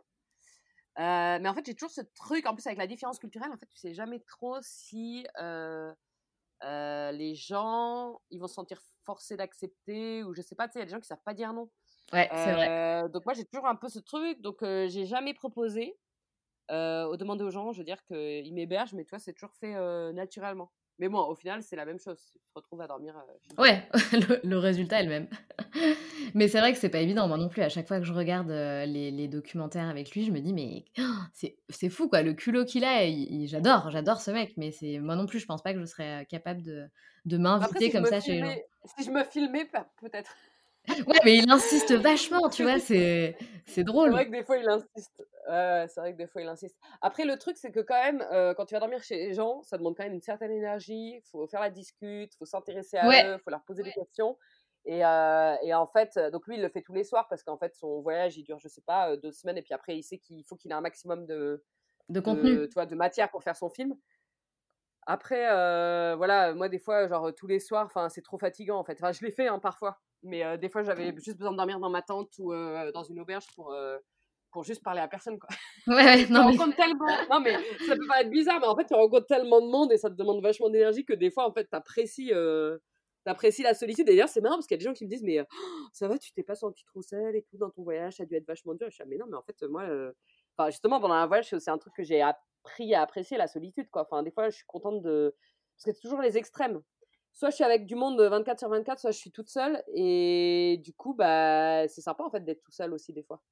Euh, 0.98 1.38
mais 1.40 1.48
en 1.48 1.54
fait, 1.54 1.64
j'ai 1.64 1.74
toujours 1.74 1.90
ce 1.92 2.00
truc, 2.14 2.46
en 2.46 2.54
plus 2.54 2.66
avec 2.66 2.78
la 2.78 2.86
différence 2.86 3.18
culturelle, 3.18 3.50
en 3.52 3.56
fait, 3.56 3.66
tu 3.66 3.78
sais 3.78 3.94
jamais 3.94 4.20
trop 4.20 4.58
si 4.60 5.26
euh, 5.40 5.92
euh, 6.64 7.12
les 7.12 7.34
gens, 7.34 8.20
ils 8.30 8.40
vont 8.40 8.48
se 8.48 8.54
sentir 8.54 8.80
forcés 9.06 9.36
d'accepter 9.36 10.24
ou 10.24 10.34
je 10.34 10.42
sais 10.42 10.56
pas, 10.56 10.66
tu 10.66 10.72
sais, 10.72 10.78
il 10.80 10.82
y 10.82 10.82
a 10.82 10.86
des 10.86 10.92
gens 10.92 11.00
qui 11.00 11.06
savent 11.06 11.22
pas 11.24 11.34
dire 11.34 11.52
non. 11.52 11.70
Ouais, 12.12 12.28
c'est 12.32 12.52
vrai. 12.52 13.08
Donc 13.10 13.24
moi, 13.24 13.34
j'ai 13.34 13.44
toujours 13.44 13.66
un 13.66 13.76
peu 13.76 13.88
ce 13.88 14.00
truc, 14.00 14.40
donc 14.40 14.58
j'ai 14.62 15.06
jamais 15.06 15.34
proposé 15.34 15.96
au 16.70 17.16
demander 17.16 17.44
aux 17.44 17.50
gens, 17.50 17.72
je 17.72 17.78
veux 17.78 17.84
dire 17.84 18.02
qu'ils 18.04 18.54
m'hébergent, 18.54 18.94
mais 18.94 19.04
toi, 19.04 19.18
c'est 19.18 19.32
toujours 19.32 19.54
fait 19.54 19.74
naturellement. 20.12 20.70
Mais 21.00 21.08
bon, 21.08 21.20
au 21.20 21.34
final, 21.34 21.62
c'est 21.62 21.76
la 21.76 21.86
même 21.86 21.98
chose. 21.98 22.20
Tu 22.30 22.38
te 22.38 22.54
retrouves 22.54 22.82
à 22.82 22.86
dormir. 22.86 23.16
Euh, 23.16 23.62
ouais, 23.62 23.88
le, 24.44 24.58
résultat 24.58 25.00
est 25.00 25.04
le 25.04 25.08
même. 25.08 25.28
mais 26.34 26.46
c'est 26.46 26.60
vrai 26.60 26.74
que 26.74 26.78
c'est 26.78 26.90
pas 26.90 27.00
évident. 27.00 27.26
Moi 27.26 27.38
non 27.38 27.48
plus, 27.48 27.62
à 27.62 27.70
chaque 27.70 27.88
fois 27.88 28.00
que 28.00 28.04
je 28.04 28.12
regarde 28.12 28.50
euh, 28.50 28.84
les, 28.84 29.26
documentaires 29.26 29.88
avec 29.88 30.10
lui, 30.10 30.26
je 30.26 30.30
me 30.30 30.40
dis, 30.40 30.52
mais 30.52 30.84
c'est 31.70 31.88
fou, 31.88 32.10
quoi. 32.10 32.20
Le 32.20 32.34
culot 32.34 32.66
qu'il 32.66 32.84
a, 32.84 33.06
j'adore, 33.46 33.90
j'adore 33.90 34.20
ce 34.20 34.30
mec. 34.30 34.52
Mais 34.58 34.72
c'est 34.72 34.98
moi 34.98 35.16
non 35.16 35.24
plus, 35.24 35.38
je 35.38 35.46
pense 35.46 35.62
pas 35.62 35.72
que 35.72 35.80
je 35.80 35.86
serais 35.86 36.20
euh, 36.20 36.24
capable 36.24 36.62
de, 36.62 36.86
de 37.24 37.38
m'inviter 37.38 37.90
comme 37.90 38.04
ça 38.04 38.20
chez 38.20 38.32
les 38.32 38.40
gens. 38.40 38.54
Si 38.98 39.04
je 39.04 39.10
me 39.10 39.24
filmais, 39.24 39.66
peut-être. 40.02 40.36
Ouais, 40.88 41.18
mais 41.24 41.36
il 41.36 41.50
insiste 41.50 41.92
vachement, 41.92 42.48
tu 42.48 42.62
vois, 42.62 42.78
c'est 42.78 43.36
drôle. 43.78 44.08
C'est 44.08 44.14
vrai 44.14 44.26
que 44.26 44.32
des 44.32 44.42
fois, 44.42 44.56
il 44.56 44.68
insiste. 44.68 45.26
Ouais, 45.48 45.86
c'est 45.88 46.00
vrai 46.00 46.12
que 46.12 46.18
des 46.18 46.26
fois, 46.26 46.42
il 46.42 46.48
insiste. 46.48 46.76
Après, 47.00 47.24
le 47.24 47.36
truc, 47.38 47.56
c'est 47.56 47.70
que 47.70 47.80
quand 47.80 48.02
même, 48.02 48.24
euh, 48.32 48.54
quand 48.54 48.66
tu 48.66 48.74
vas 48.74 48.80
dormir 48.80 49.02
chez 49.02 49.16
les 49.16 49.34
gens, 49.34 49.62
ça 49.62 49.78
demande 49.78 49.96
quand 49.96 50.04
même 50.04 50.14
une 50.14 50.20
certaine 50.20 50.50
énergie. 50.50 51.16
Il 51.16 51.22
faut 51.30 51.46
faire 51.46 51.60
la 51.60 51.70
discute, 51.70 52.34
il 52.34 52.36
faut 52.38 52.44
s'intéresser 52.44 52.96
à 52.96 53.08
eux, 53.08 53.36
il 53.38 53.42
faut 53.42 53.50
leur 53.50 53.62
poser 53.62 53.82
des 53.82 53.92
questions. 53.92 54.36
Et, 54.86 55.04
euh, 55.04 55.56
et, 55.62 55.74
en 55.74 55.86
fait, 55.86 56.18
donc 56.32 56.46
lui, 56.46 56.56
il 56.56 56.62
le 56.62 56.68
fait 56.68 56.82
tous 56.82 56.94
les 56.94 57.04
soirs 57.04 57.28
parce 57.28 57.42
qu'en 57.42 57.58
fait, 57.58 57.74
son 57.74 58.00
voyage, 58.00 58.36
il 58.36 58.44
dure, 58.44 58.58
je 58.58 58.68
sais 58.68 58.82
pas, 58.82 59.10
euh, 59.10 59.16
deux 59.16 59.32
semaines. 59.32 59.58
Et 59.58 59.62
puis 59.62 59.74
après, 59.74 59.96
il 59.96 60.02
sait 60.02 60.18
qu'il 60.18 60.44
faut 60.44 60.56
qu'il 60.56 60.70
ait 60.70 60.74
un 60.74 60.80
maximum 60.80 61.26
de, 61.26 61.62
de 62.08 62.20
contenu, 62.20 62.56
de, 62.56 62.84
de 62.84 62.94
matière 62.94 63.30
pour 63.30 63.42
faire 63.42 63.56
son 63.56 63.68
film. 63.68 63.94
Après, 65.06 65.46
voilà, 66.16 66.54
moi, 66.54 66.68
des 66.68 66.78
fois, 66.78 67.08
genre 67.08 67.34
tous 67.34 67.46
les 67.46 67.60
soirs, 67.60 67.86
enfin, 67.86 68.08
c'est 68.08 68.22
trop 68.22 68.38
fatigant 68.38 68.78
en 68.78 68.84
fait. 68.84 68.94
Enfin, 68.94 69.12
je 69.12 69.24
l'ai 69.24 69.32
fait 69.32 69.48
hein, 69.48 69.58
parfois. 69.58 69.98
Mais 70.22 70.58
des 70.58 70.68
fois, 70.68 70.82
j'avais 70.82 71.14
juste 71.16 71.38
besoin 71.38 71.52
de 71.52 71.56
dormir 71.56 71.80
dans 71.80 71.90
ma 71.90 72.02
tente 72.02 72.30
ou 72.38 72.52
dans 72.52 73.04
une 73.04 73.20
auberge 73.20 73.46
pour, 73.54 73.74
pour 74.52 74.64
juste 74.64 74.82
parler 74.82 75.00
à 75.00 75.08
personne. 75.08 75.38
Quoi. 75.38 75.48
Ouais, 75.86 76.26
non, 76.30 76.50
mais... 76.50 76.74
tellement... 76.74 77.06
non, 77.30 77.40
mais 77.40 77.54
ça 77.86 77.96
peut 77.96 78.06
paraître 78.06 78.30
bizarre, 78.30 78.60
mais 78.60 78.66
en 78.66 78.76
fait, 78.76 78.86
tu 78.86 78.94
rencontres 78.94 79.26
tellement 79.26 79.60
de 79.60 79.70
monde 79.70 79.92
et 79.92 79.96
ça 79.96 80.10
te 80.10 80.14
demande 80.14 80.42
vachement 80.42 80.68
d'énergie 80.68 81.04
que 81.04 81.14
des 81.14 81.30
fois, 81.30 81.48
en 81.48 81.52
fait, 81.52 81.64
t'apprécies. 81.64 82.32
T'apprécies 83.24 83.62
la 83.62 83.74
solitude. 83.74 84.08
Et 84.08 84.12
d'ailleurs, 84.12 84.30
c'est 84.30 84.40
marrant 84.40 84.56
parce 84.56 84.66
qu'il 84.66 84.76
y 84.76 84.78
a 84.78 84.82
des 84.82 84.84
gens 84.84 84.94
qui 84.94 85.04
me 85.04 85.10
disent 85.10 85.22
Mais 85.22 85.40
«Oh, 85.40 85.86
ça 85.92 86.08
va, 86.08 86.16
tu 86.16 86.32
t'es 86.32 86.42
pas 86.42 86.54
senti 86.54 86.84
trop 86.86 87.02
seul 87.02 87.36
et 87.36 87.42
tout 87.42 87.58
dans 87.58 87.68
ton 87.68 87.82
voyage, 87.82 88.14
ça 88.14 88.22
a 88.22 88.26
dû 88.26 88.34
être 88.34 88.46
vachement 88.46 88.74
dur. 88.74 88.88
je 88.88 88.94
suis 88.94 89.04
Mais 89.06 89.18
non, 89.18 89.26
mais 89.28 89.36
en 89.36 89.42
fait, 89.42 89.62
moi, 89.68 89.84
enfin, 90.56 90.70
justement, 90.70 91.00
pendant 91.00 91.14
un 91.14 91.26
voyage, 91.26 91.54
c'est 91.58 91.70
un 91.70 91.78
truc 91.78 91.92
que 91.94 92.02
j'ai 92.02 92.22
appris 92.22 92.94
à 92.94 93.02
apprécier 93.02 93.36
la 93.36 93.46
solitude. 93.46 93.90
Quoi. 93.90 94.06
Enfin, 94.10 94.22
des 94.22 94.30
fois, 94.30 94.48
je 94.48 94.56
suis 94.56 94.66
contente 94.66 95.02
de. 95.02 95.34
Parce 95.76 95.84
que 95.84 95.92
c'est 95.92 96.00
toujours 96.00 96.22
les 96.22 96.38
extrêmes. 96.38 96.80
Soit 97.32 97.50
je 97.50 97.56
suis 97.56 97.64
avec 97.64 97.86
du 97.86 97.94
monde 97.94 98.20
24 98.20 98.58
sur 98.58 98.68
24, 98.68 98.98
soit 98.98 99.10
je 99.10 99.18
suis 99.18 99.30
toute 99.30 99.48
seule. 99.48 99.82
Et 99.94 100.80
du 100.84 100.92
coup, 100.92 101.14
bah, 101.14 101.86
c'est 101.88 102.00
sympa 102.00 102.24
en 102.24 102.30
fait 102.30 102.44
d'être 102.44 102.62
tout 102.62 102.72
seul 102.72 102.92
aussi 102.92 103.12
des 103.12 103.22
fois. 103.22 103.42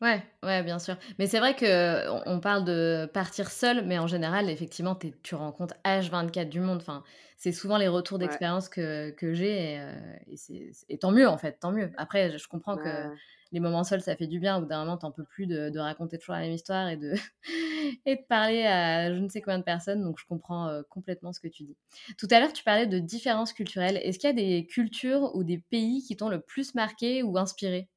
Ouais, 0.00 0.22
ouais, 0.42 0.62
bien 0.62 0.78
sûr. 0.78 0.96
Mais 1.18 1.26
c'est 1.26 1.38
vrai 1.38 1.54
que 1.54 2.28
on 2.28 2.40
parle 2.40 2.64
de 2.64 3.08
partir 3.12 3.50
seul, 3.50 3.84
mais 3.84 3.98
en 3.98 4.06
général, 4.06 4.48
effectivement, 4.50 4.98
tu 5.22 5.34
rencontres 5.34 5.74
H24 5.84 6.48
du 6.48 6.60
monde. 6.60 6.78
Enfin, 6.78 7.02
c'est 7.36 7.52
souvent 7.52 7.76
les 7.76 7.88
retours 7.88 8.18
d'expérience 8.18 8.68
que, 8.68 9.10
que 9.10 9.34
j'ai 9.34 9.74
et, 9.74 9.80
euh, 9.80 10.72
et, 10.88 10.98
tant 10.98 11.12
mieux 11.12 11.28
en 11.28 11.38
fait, 11.38 11.58
tant 11.60 11.72
mieux. 11.72 11.90
Après, 11.96 12.38
je 12.38 12.48
comprends 12.48 12.76
que 12.76 13.16
les 13.52 13.60
moments 13.60 13.84
seuls, 13.84 14.00
ça 14.00 14.16
fait 14.16 14.26
du 14.26 14.38
bien. 14.38 14.56
Au 14.56 14.60
bout 14.60 14.66
d'un 14.66 14.80
moment, 14.80 14.96
t'en 14.96 15.10
peux 15.10 15.24
plus 15.24 15.46
de, 15.46 15.78
raconter 15.78 16.18
toujours 16.18 16.34
la 16.34 16.42
même 16.42 16.52
histoire 16.52 16.88
et 16.88 16.96
de, 16.96 17.14
parler 18.28 18.64
à 18.64 19.12
je 19.14 19.18
ne 19.18 19.28
sais 19.28 19.40
combien 19.40 19.58
de 19.58 19.64
personnes. 19.64 20.02
Donc, 20.02 20.18
je 20.18 20.26
comprends 20.26 20.68
euh, 20.68 20.82
complètement 20.88 21.32
ce 21.32 21.40
que 21.40 21.48
tu 21.48 21.64
dis. 21.64 21.76
Tout 22.18 22.28
à 22.30 22.40
l'heure, 22.40 22.52
tu 22.52 22.64
parlais 22.64 22.86
de 22.86 22.98
différences 22.98 23.52
culturelles. 23.52 23.98
Est-ce 23.98 24.18
qu'il 24.18 24.28
y 24.28 24.32
a 24.32 24.34
des 24.34 24.66
cultures 24.66 25.34
ou 25.34 25.44
des 25.44 25.58
pays 25.58 26.02
qui 26.02 26.16
t'ont 26.16 26.28
le 26.28 26.40
plus 26.40 26.74
marqué 26.74 27.22
ou 27.22 27.38
inspiré? 27.38 27.88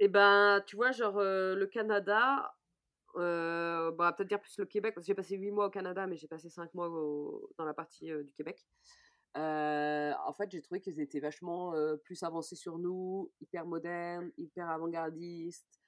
Eh 0.00 0.08
ben, 0.08 0.62
tu 0.66 0.76
vois, 0.76 0.90
genre 0.90 1.20
le 1.20 1.66
Canada, 1.66 2.52
euh, 3.16 3.92
bah, 3.92 4.12
peut-être 4.12 4.28
dire 4.28 4.40
plus 4.40 4.58
le 4.58 4.64
Québec, 4.64 4.94
parce 4.94 5.06
que 5.06 5.08
j'ai 5.08 5.14
passé 5.14 5.36
8 5.36 5.52
mois 5.52 5.66
au 5.66 5.70
Canada, 5.70 6.06
mais 6.06 6.16
j'ai 6.16 6.26
passé 6.26 6.48
5 6.48 6.74
mois 6.74 6.88
dans 6.88 7.64
la 7.64 7.74
partie 7.74 8.06
du 8.06 8.32
Québec. 8.32 8.66
En 9.36 10.34
fait, 10.36 10.50
j'ai 10.50 10.62
trouvé 10.62 10.80
qu'ils 10.80 11.00
étaient 11.00 11.20
vachement 11.20 11.74
plus 12.04 12.22
avancés 12.22 12.56
sur 12.56 12.78
nous, 12.78 13.30
hyper 13.40 13.66
modernes, 13.66 14.30
hyper 14.38 14.68
avant-gardistes, 14.68 15.80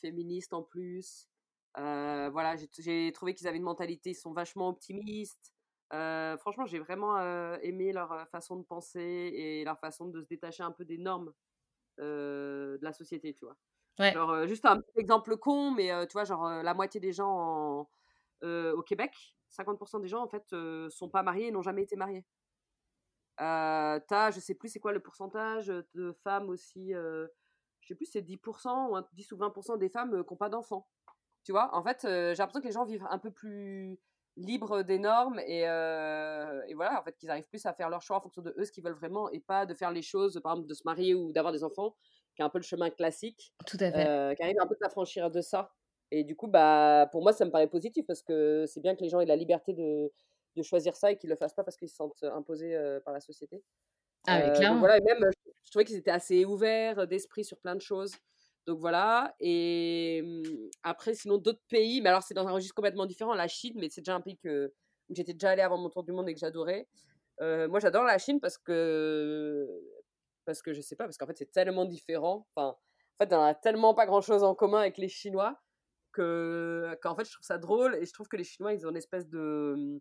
féministes 0.00 0.52
en 0.52 0.62
plus. 0.62 1.28
voilà, 1.74 2.56
j'ai 2.78 3.12
trouvé 3.12 3.34
qu'ils 3.34 3.48
avaient 3.48 3.56
une 3.56 3.62
mentalité, 3.62 4.10
ils 4.10 4.14
sont 4.14 4.32
vachement 4.32 4.68
optimistes. 4.68 5.52
franchement, 5.90 6.66
j'ai 6.66 6.78
vraiment 6.78 7.18
aimé 7.60 7.92
leur 7.92 8.28
façon 8.28 8.56
de 8.56 8.64
penser 8.64 9.00
et 9.34 9.64
leur 9.64 9.78
façon 9.78 10.08
de 10.08 10.20
se 10.20 10.26
détacher 10.26 10.62
un 10.62 10.72
peu 10.72 10.84
des 10.84 10.98
normes 10.98 11.32
de 11.98 12.78
la 12.82 12.92
société, 12.92 13.34
tu 13.34 13.44
vois. 13.44 13.56
Genre, 14.12 14.46
juste 14.46 14.64
un 14.64 14.82
exemple 14.96 15.36
con, 15.38 15.72
mais 15.72 15.90
tu 16.06 16.12
vois, 16.12 16.24
genre 16.24 16.62
la 16.62 16.74
moitié 16.74 17.00
des 17.00 17.12
gens 17.12 17.88
au 18.42 18.82
Québec, 18.82 19.12
50% 19.50 20.00
des 20.00 20.08
gens 20.08 20.22
en 20.22 20.28
fait 20.28 20.54
sont 20.90 21.08
pas 21.08 21.22
mariés 21.22 21.48
et 21.48 21.50
n'ont 21.50 21.62
jamais 21.62 21.82
été 21.82 21.96
mariés. 21.96 22.24
T'as, 23.36 24.30
je 24.30 24.40
sais 24.40 24.54
plus 24.54 24.68
c'est 24.68 24.80
quoi 24.80 24.92
le 24.92 25.00
pourcentage 25.00 25.66
de 25.66 26.12
femmes 26.24 26.48
aussi, 26.48 26.92
je 26.92 27.28
sais 27.86 27.94
plus 27.94 28.06
c'est 28.06 28.22
10% 28.22 28.90
ou 28.90 29.04
10 29.12 29.32
ou 29.32 29.36
20% 29.36 29.78
des 29.78 29.88
femmes 29.88 30.10
qui 30.10 30.32
n'ont 30.32 30.36
pas 30.36 30.48
d'enfants. 30.48 30.88
Tu 31.44 31.52
vois, 31.52 31.74
en 31.74 31.82
fait, 31.82 32.00
j'ai 32.02 32.34
l'impression 32.34 32.60
que 32.60 32.66
les 32.66 32.72
gens 32.72 32.84
vivent 32.84 33.06
un 33.08 33.18
peu 33.18 33.30
plus 33.30 33.98
libres 34.36 34.82
des 34.82 34.98
normes 34.98 35.38
et, 35.40 35.60
et 35.60 36.74
voilà, 36.74 37.00
en 37.00 37.02
fait, 37.04 37.16
qu'ils 37.16 37.30
arrivent 37.30 37.48
plus 37.48 37.64
à 37.64 37.72
faire 37.72 37.90
leur 37.90 38.02
choix 38.02 38.16
en 38.16 38.20
fonction 38.20 38.42
de 38.42 38.54
eux, 38.58 38.64
ce 38.64 38.72
qu'ils 38.72 38.84
veulent 38.84 38.92
vraiment 38.98 39.30
et 39.30 39.40
pas 39.40 39.66
de 39.66 39.74
faire 39.74 39.92
les 39.92 40.02
choses, 40.02 40.40
par 40.42 40.52
exemple, 40.52 40.68
de 40.68 40.74
se 40.74 40.82
marier 40.84 41.14
ou 41.14 41.32
d'avoir 41.32 41.52
des 41.52 41.64
enfants 41.64 41.94
qui 42.38 42.42
est 42.42 42.44
un 42.44 42.50
peu 42.50 42.58
le 42.58 42.64
chemin 42.64 42.88
classique, 42.88 43.52
Tout 43.66 43.78
à 43.80 43.90
fait. 43.90 44.06
Euh, 44.06 44.32
qui 44.34 44.42
arrive 44.44 44.60
un 44.60 44.66
peu 44.68 44.76
à 44.80 44.84
s'affranchir 44.84 45.28
de 45.28 45.40
ça. 45.40 45.74
Et 46.10 46.24
du 46.24 46.36
coup, 46.36 46.46
bah, 46.46 47.08
pour 47.12 47.22
moi, 47.22 47.32
ça 47.32 47.44
me 47.44 47.50
paraît 47.50 47.68
positif 47.68 48.06
parce 48.06 48.22
que 48.22 48.64
c'est 48.66 48.80
bien 48.80 48.96
que 48.96 49.02
les 49.02 49.08
gens 49.08 49.20
aient 49.20 49.26
la 49.26 49.36
liberté 49.36 49.72
de, 49.72 50.10
de 50.56 50.62
choisir 50.62 50.96
ça 50.96 51.12
et 51.12 51.16
qu'ils 51.16 51.28
ne 51.28 51.34
le 51.34 51.38
fassent 51.38 51.54
pas 51.54 51.64
parce 51.64 51.76
qu'ils 51.76 51.88
se 51.88 51.96
sentent 51.96 52.22
imposés 52.22 52.74
euh, 52.74 53.00
par 53.00 53.12
la 53.12 53.20
société. 53.20 53.62
Ah, 54.26 54.40
mais 54.40 54.52
clairement. 54.52 54.80
voilà, 54.80 54.98
et 54.98 55.00
même, 55.00 55.30
je 55.64 55.70
trouvais 55.70 55.84
qu'ils 55.84 55.96
étaient 55.96 56.10
assez 56.10 56.44
ouverts 56.44 57.06
d'esprit 57.06 57.44
sur 57.44 57.58
plein 57.58 57.74
de 57.74 57.80
choses. 57.80 58.12
Donc 58.66 58.80
voilà. 58.80 59.34
Et 59.40 60.22
mmh, 60.22 60.42
après, 60.82 61.14
sinon, 61.14 61.38
d'autres 61.38 61.62
pays, 61.68 62.00
mais 62.00 62.08
alors 62.08 62.22
c'est 62.22 62.34
dans 62.34 62.46
un 62.46 62.52
registre 62.52 62.74
complètement 62.74 63.06
différent. 63.06 63.34
La 63.34 63.48
Chine, 63.48 63.74
mais 63.76 63.88
c'est 63.88 64.02
déjà 64.02 64.14
un 64.14 64.20
pays 64.20 64.36
que, 64.36 64.72
où 65.08 65.14
j'étais 65.14 65.32
déjà 65.32 65.50
allée 65.50 65.62
avant 65.62 65.78
mon 65.78 65.88
tour 65.88 66.04
du 66.04 66.12
monde 66.12 66.28
et 66.28 66.34
que 66.34 66.40
j'adorais. 66.40 66.86
Euh, 67.40 67.68
moi, 67.68 67.80
j'adore 67.80 68.04
la 68.04 68.18
Chine 68.18 68.40
parce 68.40 68.58
que 68.58 69.66
parce 70.44 70.62
que 70.62 70.72
je 70.72 70.80
sais 70.80 70.96
pas, 70.96 71.04
parce 71.04 71.18
qu'en 71.18 71.26
fait 71.26 71.36
c'est 71.36 71.52
tellement 71.52 71.84
différent. 71.84 72.46
Enfin, 72.54 72.68
en 72.70 73.24
fait, 73.24 73.32
on 73.34 73.42
a 73.42 73.54
tellement 73.54 73.94
pas 73.94 74.06
grand 74.06 74.22
chose 74.22 74.42
en 74.42 74.54
commun 74.54 74.80
avec 74.80 74.96
les 74.98 75.08
Chinois 75.08 75.58
que 76.18 76.98
qu'en 77.02 77.14
fait 77.14 77.24
je 77.24 77.32
trouve 77.32 77.44
ça 77.44 77.58
drôle 77.58 77.94
et 77.96 78.06
je 78.06 78.12
trouve 78.12 78.28
que 78.28 78.36
les 78.36 78.44
Chinois 78.44 78.72
ils 78.72 78.86
ont 78.86 78.90
une 78.90 78.96
espèce 78.96 79.28
de 79.28 80.00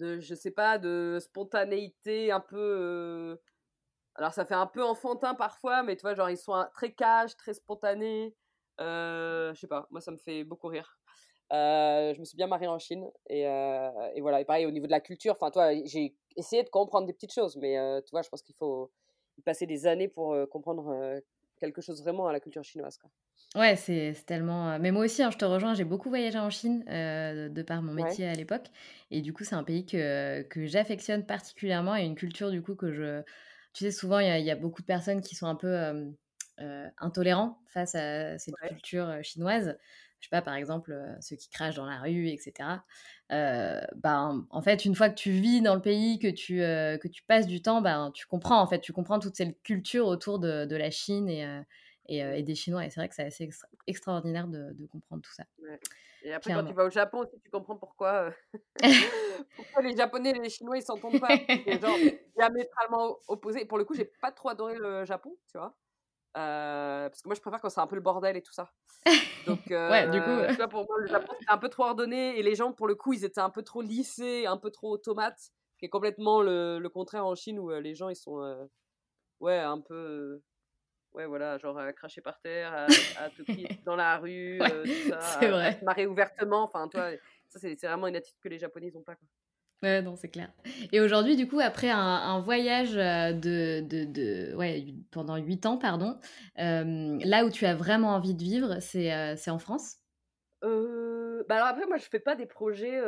je 0.00 0.34
sais 0.34 0.50
pas 0.50 0.78
de 0.78 1.18
spontanéité 1.20 2.32
un 2.32 2.40
peu 2.40 2.56
euh, 2.58 3.36
alors 4.14 4.32
ça 4.32 4.44
fait 4.44 4.54
un 4.54 4.66
peu 4.66 4.82
enfantin 4.82 5.34
parfois 5.34 5.82
mais 5.82 5.96
tu 5.96 6.02
vois 6.02 6.14
genre 6.14 6.30
ils 6.30 6.38
sont 6.38 6.64
très 6.72 6.92
cash 6.92 7.36
très 7.36 7.54
spontanés 7.54 8.34
euh, 8.80 9.54
je 9.54 9.60
sais 9.60 9.68
pas 9.68 9.86
moi 9.90 10.00
ça 10.00 10.10
me 10.10 10.16
fait 10.16 10.42
beaucoup 10.42 10.68
rire 10.68 10.98
euh, 11.52 12.14
je 12.14 12.20
me 12.20 12.24
suis 12.24 12.36
bien 12.36 12.46
mariée 12.46 12.66
en 12.66 12.78
Chine 12.78 13.08
et, 13.28 13.42
et, 13.42 14.20
voilà 14.20 14.40
et 14.40 14.44
pareil 14.44 14.66
au 14.66 14.70
niveau 14.70 14.86
de 14.86 14.90
la 14.92 15.00
culture 15.00 15.34
enfin 15.34 15.50
toi 15.50 15.72
j'ai 15.84 16.16
essayé 16.36 16.62
de 16.64 16.70
comprendre 16.70 17.06
des 17.06 17.12
petites 17.12 17.34
choses 17.34 17.56
mais 17.56 17.76
tu 18.02 18.10
vois 18.10 18.22
je 18.22 18.28
pense 18.30 18.42
qu'il 18.42 18.56
faut 18.56 18.90
passer 19.44 19.66
des 19.66 19.86
années 19.86 20.08
pour 20.08 20.34
comprendre 20.48 21.20
quelque 21.58 21.80
chose 21.80 22.02
vraiment 22.02 22.26
à 22.26 22.32
la 22.32 22.40
culture 22.40 22.64
chinoise. 22.64 22.98
Quoi. 22.98 23.10
Ouais, 23.54 23.76
c'est 23.76 24.14
tellement. 24.26 24.78
Mais 24.78 24.90
moi 24.90 25.04
aussi, 25.04 25.22
hein, 25.22 25.30
je 25.30 25.38
te 25.38 25.44
rejoins, 25.44 25.74
j'ai 25.74 25.84
beaucoup 25.84 26.08
voyagé 26.08 26.38
en 26.38 26.50
Chine 26.50 26.84
de 26.86 27.62
par 27.62 27.82
mon 27.82 27.92
métier 27.92 28.26
à 28.26 28.34
l'époque. 28.34 28.66
Et 29.10 29.20
du 29.20 29.32
coup, 29.32 29.44
c'est 29.44 29.54
un 29.54 29.62
pays 29.62 29.86
que, 29.86 30.42
que 30.42 30.66
j'affectionne 30.66 31.24
particulièrement 31.24 31.96
et 31.96 32.04
une 32.04 32.16
culture, 32.16 32.50
du 32.50 32.62
coup, 32.62 32.74
que 32.74 32.92
je. 32.92 33.22
Tu 33.72 33.84
sais, 33.84 33.90
souvent, 33.90 34.18
il 34.18 34.26
y, 34.26 34.42
y, 34.42 34.50
a 34.50 34.56
beaucoup 34.56 34.82
de 34.82 34.86
personnes 34.86 35.20
qui 35.20 35.34
sont 35.34 35.46
un 35.46 35.56
peu 35.56 35.68
euh, 36.60 36.88
intolérants 36.98 37.58
face 37.66 37.94
à 37.94 38.38
cette 38.38 38.54
culture 38.68 39.18
chinoise 39.22 39.76
je 40.24 40.28
sais 40.28 40.30
pas, 40.30 40.42
par 40.42 40.54
exemple, 40.54 40.92
euh, 40.92 41.14
ceux 41.20 41.36
qui 41.36 41.50
crachent 41.50 41.74
dans 41.74 41.84
la 41.84 42.00
rue, 42.00 42.28
etc. 42.28 42.82
Euh, 43.30 43.82
ben, 43.96 44.46
en 44.48 44.62
fait, 44.62 44.86
une 44.86 44.94
fois 44.94 45.10
que 45.10 45.16
tu 45.16 45.32
vis 45.32 45.60
dans 45.60 45.74
le 45.74 45.82
pays, 45.82 46.18
que 46.18 46.28
tu, 46.28 46.62
euh, 46.62 46.96
que 46.96 47.08
tu 47.08 47.22
passes 47.24 47.46
du 47.46 47.60
temps, 47.60 47.82
ben, 47.82 48.10
tu 48.14 48.26
comprends, 48.26 48.58
en 48.62 48.66
fait, 48.66 48.80
tu 48.80 48.94
comprends 48.94 49.18
toute 49.18 49.36
cette 49.36 49.62
culture 49.62 50.06
autour 50.06 50.38
de, 50.38 50.64
de 50.64 50.76
la 50.76 50.90
Chine 50.90 51.28
et, 51.28 51.44
et, 52.06 52.42
des 52.42 52.54
Chinois. 52.54 52.84
Et 52.84 52.90
c'est 52.90 53.00
vrai 53.00 53.08
que 53.08 53.14
c'est 53.14 53.24
assez 53.24 53.48
extraordinaire 53.86 54.48
de, 54.48 54.72
de, 54.72 54.86
comprendre 54.86 55.22
tout 55.22 55.32
ça. 55.32 55.44
Et 56.22 56.32
après, 56.32 56.54
quand 56.54 56.64
tu 56.64 56.72
vas 56.72 56.84
au 56.84 56.90
Japon 56.90 57.18
aussi, 57.18 57.38
tu 57.40 57.50
comprends 57.50 57.76
pourquoi, 57.76 58.30
pourquoi 59.56 59.82
les 59.82 59.96
Japonais 59.96 60.30
et 60.30 60.38
les 60.38 60.48
Chinois, 60.48 60.78
ils 60.78 60.82
s'entendent 60.82 61.20
pas. 61.20 61.28
genre 61.28 61.96
diamétralement 62.36 63.18
opposés. 63.28 63.64
Pour 63.66 63.78
le 63.78 63.84
coup, 63.84 63.94
j'ai 63.94 64.10
pas 64.20 64.32
trop 64.32 64.48
adoré 64.48 64.76
le 64.76 65.04
Japon, 65.04 65.36
tu 65.50 65.58
vois? 65.58 65.76
Euh, 66.36 67.08
parce 67.08 67.22
que 67.22 67.28
moi, 67.28 67.34
je 67.34 67.40
préfère 67.40 67.60
quand 67.60 67.68
c'est 67.68 67.80
un 67.80 67.86
peu 67.86 67.94
le 67.94 68.02
bordel 68.02 68.36
et 68.36 68.42
tout 68.42 68.52
ça. 68.52 68.72
Donc, 69.46 69.60
ouais, 69.70 70.08
du 70.08 70.20
coup. 70.20 70.66
Pour 70.68 70.86
moi, 70.86 70.98
le 70.98 71.06
Japon, 71.06 71.32
c'était 71.38 71.52
un 71.52 71.58
peu 71.58 71.68
trop 71.68 71.84
ordonné 71.84 72.38
et 72.38 72.42
les 72.42 72.54
gens, 72.54 72.72
pour 72.72 72.88
le 72.88 72.94
coup, 72.94 73.12
ils 73.12 73.24
étaient 73.24 73.40
un 73.40 73.50
peu 73.50 73.62
trop 73.62 73.82
lissés, 73.82 74.46
un 74.46 74.56
peu 74.56 74.70
trop 74.70 74.90
automates, 74.90 75.52
qui 75.78 75.86
est 75.86 75.90
complètement 75.90 76.42
le, 76.42 76.78
le 76.78 76.88
contraire 76.88 77.26
en 77.26 77.34
Chine 77.34 77.58
où 77.58 77.70
euh, 77.70 77.80
les 77.80 77.94
gens, 77.94 78.08
ils 78.08 78.16
sont, 78.16 78.68
ouais, 79.40 79.58
un 79.58 79.80
peu, 79.80 80.42
ouais, 81.14 81.26
voilà, 81.26 81.58
genre 81.58 81.78
à 81.78 81.92
cracher 81.92 82.20
par 82.20 82.40
terre, 82.40 82.72
à, 82.72 82.86
à 83.24 83.30
te 83.30 83.84
dans 83.84 83.96
la 83.96 84.18
rue, 84.18 84.58
tout 84.58 85.08
ça, 85.08 85.18
à, 85.18 85.46
vrai. 85.48 85.66
à, 85.66 85.78
se 85.78 85.84
marrer 85.84 86.06
ouvertement. 86.06 86.64
Enfin, 86.64 86.88
toi, 86.88 87.10
ça, 87.48 87.58
c'est 87.58 87.74
vraiment 87.86 88.06
une 88.06 88.16
attitude 88.16 88.40
que 88.40 88.48
les 88.48 88.58
Japonais 88.58 88.90
n'ont 88.94 89.02
pas. 89.02 89.14
Quoi. 89.14 89.26
Ouais, 89.84 90.00
non, 90.00 90.16
c'est 90.16 90.28
clair. 90.28 90.50
Et 90.92 91.00
aujourd'hui, 91.00 91.36
du 91.36 91.46
coup, 91.46 91.60
après 91.60 91.90
un, 91.90 92.40
voyage 92.40 92.96
euh, 92.96 93.34
de, 93.34 93.80
de, 93.86 94.04
de, 94.04 94.54
ouais, 94.56 94.86
pendant 95.10 95.36
8 95.36 95.66
ans, 95.66 95.76
pardon, 95.76 96.18
euh, 96.58 97.18
là 97.22 97.44
où 97.44 97.50
tu 97.50 97.66
as 97.66 97.74
vraiment 97.74 98.14
envie 98.14 98.34
de 98.34 98.42
vivre, 98.42 98.78
c'est 98.80 99.12
euh, 99.12 99.36
en 99.48 99.58
France? 99.58 99.96
Euh, 100.64 101.13
bah 101.48 101.56
alors 101.56 101.68
après, 101.68 101.86
moi, 101.86 101.96
je 101.96 102.04
fais 102.04 102.20
pas 102.20 102.34
des 102.34 102.46
projets, 102.46 103.00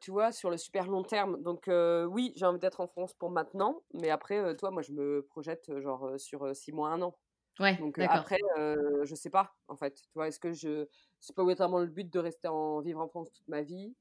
tu 0.00 0.10
vois, 0.10 0.32
sur 0.32 0.50
le 0.50 0.56
super 0.56 0.86
long 0.86 1.02
terme. 1.02 1.40
Donc 1.42 1.68
oui, 2.08 2.32
j'ai 2.36 2.46
envie 2.46 2.58
d'être 2.58 2.80
en 2.80 2.86
France 2.86 3.14
pour 3.14 3.30
maintenant, 3.30 3.82
mais 3.94 4.10
après, 4.10 4.56
toi, 4.56 4.70
moi, 4.70 4.82
je 4.82 4.92
me 4.92 5.22
projette 5.22 5.78
genre 5.80 6.18
sur 6.18 6.54
6 6.54 6.72
mois, 6.72 6.90
1 6.90 7.02
an. 7.02 7.16
Ouais, 7.58 7.76
Donc 7.76 7.98
après, 7.98 8.38
je 8.56 9.14
sais 9.14 9.30
pas, 9.30 9.54
en 9.68 9.76
fait. 9.76 9.94
Tu 9.94 10.14
vois, 10.14 10.28
est-ce 10.28 10.40
que 10.40 10.52
je... 10.52 10.86
C'est 11.20 11.36
pas 11.36 11.44
vraiment 11.44 11.78
le 11.78 11.86
but 11.86 12.10
de 12.10 12.18
rester 12.18 12.48
en... 12.48 12.80
vivre 12.80 13.00
en 13.00 13.08
France 13.08 13.30
toute 13.32 13.48
ma 13.48 13.62
vie 13.62 13.94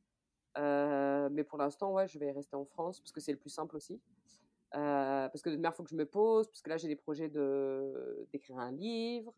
euh, 0.57 1.29
mais 1.31 1.43
pour 1.43 1.57
l'instant, 1.57 1.93
ouais, 1.93 2.07
je 2.07 2.17
vais 2.19 2.31
rester 2.31 2.55
en 2.55 2.65
France 2.65 2.99
parce 2.99 3.11
que 3.11 3.19
c'est 3.19 3.31
le 3.31 3.37
plus 3.37 3.49
simple 3.49 3.75
aussi. 3.75 4.01
Euh, 4.75 5.27
parce 5.29 5.41
que 5.41 5.49
de 5.49 5.57
il 5.57 5.71
faut 5.71 5.83
que 5.83 5.89
je 5.89 5.95
me 5.95 6.05
pose, 6.05 6.47
parce 6.47 6.61
que 6.61 6.69
là, 6.69 6.77
j'ai 6.77 6.87
des 6.87 6.95
projets 6.95 7.29
de, 7.29 8.27
d'écrire 8.31 8.57
un 8.57 8.71
livre, 8.71 9.33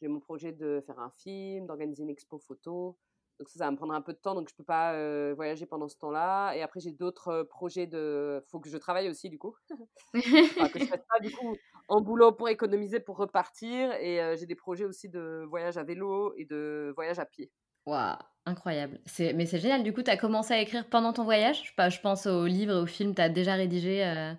j'ai 0.00 0.08
mon 0.08 0.20
projet 0.20 0.52
de 0.52 0.82
faire 0.86 0.98
un 1.00 1.10
film, 1.10 1.66
d'organiser 1.66 2.02
une 2.02 2.10
expo 2.10 2.38
photo. 2.38 2.96
Donc 3.38 3.48
ça, 3.48 3.58
ça 3.58 3.64
va 3.66 3.70
me 3.70 3.76
prendre 3.76 3.94
un 3.94 4.00
peu 4.00 4.12
de 4.12 4.18
temps, 4.18 4.34
donc 4.34 4.48
je 4.48 4.54
peux 4.54 4.64
pas 4.64 4.94
euh, 4.94 5.32
voyager 5.34 5.64
pendant 5.64 5.88
ce 5.88 5.96
temps-là. 5.98 6.54
Et 6.54 6.62
après, 6.62 6.80
j'ai 6.80 6.90
d'autres 6.90 7.44
projets 7.44 7.86
de... 7.86 8.44
faut 8.48 8.58
que 8.58 8.68
je 8.68 8.76
travaille 8.76 9.08
aussi, 9.08 9.30
du 9.30 9.38
coup. 9.38 9.54
enfin, 10.14 10.68
que 10.68 10.80
je 10.80 10.86
fasse 10.86 11.04
pas, 11.08 11.20
du 11.20 11.30
coup, 11.30 11.56
en 11.88 12.00
boulot 12.00 12.32
pour 12.32 12.48
économiser, 12.48 12.98
pour 12.98 13.16
repartir. 13.16 13.92
Et 14.00 14.36
j'ai 14.36 14.46
des 14.46 14.56
projets 14.56 14.84
aussi 14.84 15.08
de 15.08 15.44
voyage 15.48 15.76
à 15.76 15.84
vélo 15.84 16.34
et 16.36 16.46
de 16.46 16.92
voyage 16.96 17.20
à 17.20 17.26
pied. 17.26 17.52
Waouh, 17.86 18.16
incroyable. 18.44 19.00
Mais 19.18 19.46
c'est 19.46 19.60
génial. 19.60 19.84
Du 19.84 19.92
coup, 19.92 20.02
tu 20.02 20.10
as 20.10 20.16
commencé 20.16 20.52
à 20.52 20.60
écrire 20.60 20.88
pendant 20.88 21.12
ton 21.12 21.24
voyage? 21.24 21.62
Je, 21.64 22.00
pense 22.00 22.26
aux 22.26 22.46
livres 22.46 22.72
et 22.72 22.80
aux 22.82 22.86
films. 22.86 23.14
Tu 23.14 23.22
as 23.22 23.28
déjà 23.28 23.54
rédigé 23.54 24.34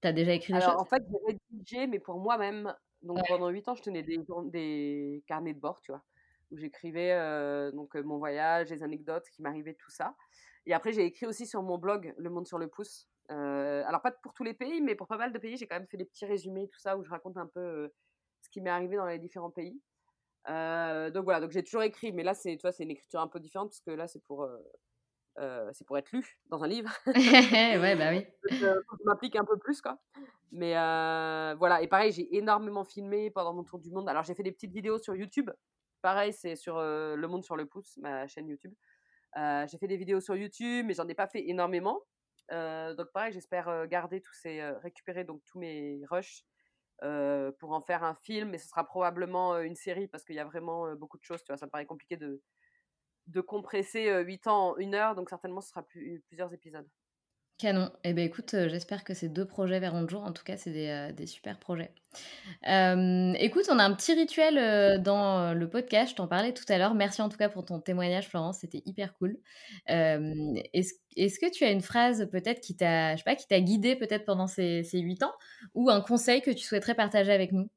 Tu 0.00 0.08
as 0.08 0.12
déjà 0.12 0.32
écrit 0.32 0.52
des 0.52 0.60
Alors, 0.60 0.72
choses? 0.72 0.82
en 0.82 0.84
fait, 0.84 1.02
j'ai 1.10 1.38
rédigé, 1.50 1.86
mais 1.88 1.98
pour 1.98 2.18
moi-même. 2.20 2.72
Donc, 3.02 3.18
pendant 3.28 3.48
8 3.48 3.68
ans, 3.68 3.74
je 3.74 3.82
tenais 3.82 4.02
des, 4.02 4.18
des 4.46 5.22
carnets 5.26 5.54
de 5.54 5.60
bord, 5.60 5.80
tu 5.82 5.92
vois, 5.92 6.02
où 6.50 6.56
j'écrivais 6.56 7.12
euh, 7.12 7.70
donc 7.72 7.94
mon 7.94 8.18
voyage, 8.18 8.70
les 8.70 8.82
anecdotes 8.82 9.28
qui 9.30 9.42
m'arrivaient, 9.42 9.74
tout 9.74 9.90
ça. 9.90 10.14
Et 10.66 10.74
après, 10.74 10.92
j'ai 10.92 11.04
écrit 11.04 11.26
aussi 11.26 11.46
sur 11.46 11.62
mon 11.62 11.78
blog 11.78 12.14
Le 12.18 12.30
Monde 12.30 12.46
sur 12.46 12.58
le 12.58 12.68
pouce, 12.68 13.08
alors 13.28 14.02
pas 14.02 14.12
pour 14.22 14.32
tous 14.34 14.44
les 14.44 14.54
pays, 14.54 14.80
mais 14.80 14.94
pour 14.94 15.06
pas 15.06 15.18
mal 15.18 15.32
de 15.32 15.38
pays, 15.38 15.56
j'ai 15.56 15.66
quand 15.66 15.76
même 15.76 15.88
fait 15.88 15.96
des 15.96 16.04
petits 16.04 16.26
résumés, 16.26 16.68
tout 16.68 16.80
ça, 16.80 16.96
où 16.96 17.04
je 17.04 17.10
raconte 17.10 17.36
un 17.36 17.46
peu 17.46 17.90
ce 18.42 18.48
qui 18.50 18.60
m'est 18.60 18.70
arrivé 18.70 18.96
dans 18.96 19.06
les 19.06 19.18
différents 19.18 19.50
pays. 19.50 19.80
donc 20.46 21.24
voilà, 21.24 21.40
donc 21.40 21.50
j'ai 21.50 21.62
toujours 21.62 21.82
écrit, 21.82 22.12
mais 22.12 22.22
là 22.22 22.34
c'est, 22.34 22.56
tu 22.56 22.66
c'est 22.72 22.84
une 22.84 22.90
écriture 22.90 23.20
un 23.20 23.28
peu 23.28 23.40
différente 23.40 23.70
parce 23.70 23.80
que 23.80 23.90
là 23.90 24.06
c'est 24.06 24.22
pour, 24.24 24.48
c'est 25.72 25.86
pour 25.86 25.98
être 25.98 26.10
lu 26.12 26.38
dans 26.46 26.64
un 26.64 26.68
livre. 26.68 26.90
ouais, 27.06 27.96
bah 27.96 28.10
oui. 28.10 28.26
je 28.50 29.04
m'applique 29.04 29.36
un 29.36 29.44
peu 29.44 29.58
plus 29.58 29.80
quoi. 29.80 29.98
Mais 30.52 30.72
voilà, 31.56 31.82
et 31.82 31.88
pareil, 31.88 32.12
j'ai 32.12 32.36
énormément 32.36 32.84
filmé 32.84 33.30
pendant 33.30 33.52
mon 33.52 33.64
tour 33.64 33.78
du 33.78 33.90
monde. 33.90 34.08
Alors 34.08 34.22
j'ai 34.22 34.34
fait 34.34 34.42
des 34.42 34.52
petites 34.52 34.72
vidéos 34.72 34.98
sur 34.98 35.14
YouTube. 35.14 35.50
Pareil, 36.02 36.32
c'est 36.32 36.56
sur 36.56 36.78
Le 36.78 37.26
Monde 37.26 37.44
sur 37.44 37.56
le 37.56 37.66
pouce, 37.66 37.96
ma 37.98 38.26
chaîne 38.26 38.48
YouTube. 38.48 38.74
j'ai 39.36 39.78
fait 39.78 39.88
des 39.88 39.96
vidéos 39.96 40.20
sur 40.20 40.36
YouTube, 40.36 40.86
mais 40.86 40.94
j'en 40.94 41.08
ai 41.08 41.14
pas 41.14 41.26
fait 41.26 41.48
énormément. 41.48 42.00
donc 42.50 43.12
pareil, 43.12 43.32
j'espère 43.32 43.86
garder 43.88 44.20
tous 44.20 44.34
ces, 44.34 44.62
récupérer 44.82 45.24
donc 45.24 45.42
tous 45.44 45.58
mes 45.58 46.00
rushs 46.10 46.44
pour 47.58 47.72
en 47.72 47.80
faire 47.80 48.04
un 48.04 48.14
film, 48.14 48.50
mais 48.50 48.58
ce 48.58 48.68
sera 48.68 48.84
probablement 48.86 49.58
une 49.58 49.76
série 49.76 50.08
parce 50.08 50.24
qu'il 50.24 50.36
y 50.36 50.40
a 50.40 50.44
vraiment 50.44 50.94
beaucoup 50.94 51.18
de 51.18 51.24
choses. 51.24 51.42
Tu 51.42 51.52
vois, 51.52 51.56
ça 51.58 51.66
me 51.66 51.70
paraît 51.70 51.86
compliqué 51.86 52.16
de, 52.16 52.42
de 53.26 53.40
compresser 53.40 54.22
8 54.22 54.46
ans 54.46 54.70
en 54.70 54.76
une 54.76 54.94
heure, 54.94 55.14
donc 55.14 55.28
certainement 55.28 55.60
ce 55.60 55.70
sera 55.70 55.82
plusieurs 56.28 56.52
épisodes. 56.52 56.88
Canon. 57.58 57.90
Eh 58.04 58.12
bien, 58.12 58.24
écoute, 58.24 58.54
euh, 58.54 58.68
j'espère 58.68 59.02
que 59.02 59.14
ces 59.14 59.28
deux 59.28 59.44
projets 59.44 59.80
verront 59.80 60.02
le 60.02 60.08
jour. 60.08 60.22
En 60.22 60.32
tout 60.32 60.44
cas, 60.44 60.56
c'est 60.56 60.70
des, 60.70 60.88
euh, 60.88 61.26
super 61.26 61.58
projets. 61.58 61.90
Euh, 62.68 63.32
écoute, 63.36 63.64
on 63.68 63.80
a 63.80 63.84
un 63.84 63.92
petit 63.94 64.14
rituel 64.14 65.02
dans 65.02 65.52
le 65.52 65.68
podcast. 65.68 66.12
Je 66.12 66.16
t'en 66.16 66.28
parlais 66.28 66.54
tout 66.54 66.64
à 66.68 66.78
l'heure. 66.78 66.94
Merci 66.94 67.20
en 67.20 67.28
tout 67.28 67.36
cas 67.36 67.48
pour 67.48 67.64
ton 67.64 67.80
témoignage, 67.80 68.28
Florence. 68.28 68.60
C'était 68.60 68.82
hyper 68.86 69.12
cool. 69.18 69.38
est-ce, 69.88 70.94
que 71.40 71.50
tu 71.50 71.64
as 71.64 71.72
une 71.72 71.82
phrase 71.82 72.28
peut-être 72.30 72.60
qui 72.60 72.76
t'a, 72.76 73.16
je 73.16 73.24
pas, 73.24 73.34
qui 73.34 73.48
t'a 73.48 73.60
guidé 73.60 73.96
peut-être 73.96 74.24
pendant 74.24 74.46
ces, 74.46 74.84
8 74.92 75.24
ans 75.24 75.34
ou 75.74 75.90
un 75.90 76.00
conseil 76.00 76.42
que 76.42 76.52
tu 76.52 76.64
souhaiterais 76.64 76.94
partager 76.94 77.32
avec 77.32 77.50
nous? 77.50 77.68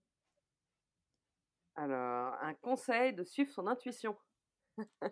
Alors, 1.76 2.36
un 2.44 2.54
conseil 2.62 3.14
de 3.14 3.24
suivre 3.24 3.52
son 3.52 3.66
intuition. 3.66 4.16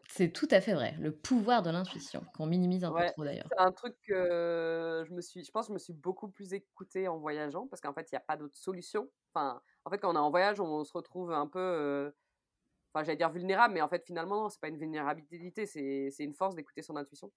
C'est 0.07 0.32
tout 0.32 0.47
à 0.51 0.61
fait 0.61 0.74
vrai, 0.74 0.95
le 0.99 1.15
pouvoir 1.15 1.61
de 1.61 1.70
l'intuition, 1.70 2.24
qu'on 2.36 2.45
minimise 2.45 2.84
un 2.84 2.91
peu 2.91 3.05
trop 3.07 3.24
d'ailleurs. 3.24 3.47
C'est 3.49 3.59
un 3.59 3.72
truc 3.72 3.95
que 4.07 5.03
je 5.07 5.13
me 5.13 5.22
suis, 5.22 5.43
je 5.43 5.51
pense 5.51 5.67
que 5.67 5.70
je 5.70 5.74
me 5.74 5.80
suis 5.80 5.93
beaucoup 5.93 6.30
plus 6.30 6.53
écoutée 6.53 7.07
en 7.07 7.17
voyageant 7.17 7.67
parce 7.67 7.82
qu'en 7.82 7.93
fait, 7.93 8.07
il 8.11 8.15
n'y 8.15 8.17
a 8.17 8.24
pas 8.26 8.38
d'autre 8.38 8.57
solution. 8.57 9.09
Enfin, 9.34 9.61
en 9.86 9.89
fait, 9.89 9.99
quand 9.99 10.11
on 10.11 10.15
est 10.15 10.20
en 10.20 10.30
voyage, 10.30 10.59
on 10.59 10.84
se 10.84 10.93
retrouve 10.93 11.32
un 11.32 11.47
peu, 11.47 11.59
euh, 11.59 12.11
enfin, 12.93 13.03
j'allais 13.03 13.17
dire 13.17 13.30
vulnérable, 13.30 13.74
mais 13.74 13.82
en 13.82 13.89
fait, 13.89 14.05
finalement, 14.05 14.43
non, 14.43 14.49
c'est 14.49 14.61
pas 14.61 14.70
une 14.70 14.78
vulnérabilité, 14.78 15.65
c'est 15.65 16.13
une 16.20 16.34
force 16.34 16.55
d'écouter 16.55 16.82
son 16.82 16.95
intuition. 16.95 17.32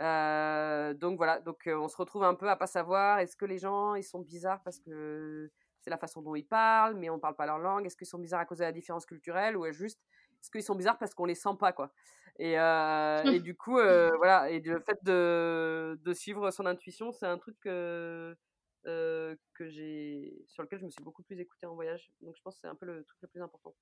Euh, 0.00 0.92
donc 0.94 1.16
voilà, 1.16 1.40
donc 1.40 1.66
euh, 1.66 1.78
on 1.78 1.88
se 1.88 1.96
retrouve 1.96 2.24
un 2.24 2.34
peu 2.34 2.50
à 2.50 2.56
pas 2.56 2.66
savoir 2.66 3.18
est-ce 3.18 3.34
que 3.34 3.46
les 3.46 3.56
gens 3.56 3.94
ils 3.94 4.04
sont 4.04 4.20
bizarres 4.20 4.62
parce 4.62 4.78
que 4.78 5.50
c'est 5.80 5.88
la 5.88 5.96
façon 5.96 6.20
dont 6.20 6.34
ils 6.34 6.46
parlent, 6.46 6.96
mais 6.96 7.08
on 7.08 7.18
parle 7.18 7.36
pas 7.36 7.46
leur 7.46 7.58
langue. 7.58 7.86
Est-ce 7.86 7.96
qu'ils 7.96 8.06
sont 8.06 8.18
bizarres 8.18 8.40
à 8.40 8.44
cause 8.44 8.58
de 8.58 8.64
la 8.64 8.72
différence 8.72 9.06
culturelle 9.06 9.56
ou 9.56 9.64
est 9.64 9.72
juste 9.72 10.00
est-ce 10.46 10.50
qu'ils 10.52 10.62
sont 10.62 10.76
bizarres 10.76 10.98
parce 10.98 11.12
qu'on 11.14 11.24
les 11.24 11.34
sent 11.34 11.56
pas 11.58 11.72
quoi. 11.72 11.92
Et, 12.38 12.58
euh, 12.60 13.22
et 13.24 13.40
du 13.40 13.56
coup 13.56 13.72
voilà 13.72 14.48
et 14.50 14.60
le 14.60 14.80
fait 14.80 14.98
de, 15.02 15.98
de 16.02 16.12
suivre 16.12 16.50
son 16.50 16.66
intuition 16.66 17.12
c'est 17.12 17.26
un 17.26 17.38
truc 17.38 17.58
que 17.60 18.36
que 18.84 19.68
j'ai 19.68 20.44
sur 20.46 20.62
lequel 20.62 20.78
je 20.78 20.84
me 20.84 20.90
suis 20.90 21.02
beaucoup 21.02 21.24
plus 21.24 21.40
écoutée 21.40 21.66
en 21.66 21.74
voyage. 21.74 22.12
Donc 22.20 22.36
je 22.36 22.42
pense 22.42 22.54
que 22.54 22.60
c'est 22.60 22.68
un 22.68 22.76
peu 22.76 22.86
le 22.86 23.02
truc 23.02 23.18
le 23.22 23.28
plus 23.28 23.42
important. 23.42 23.74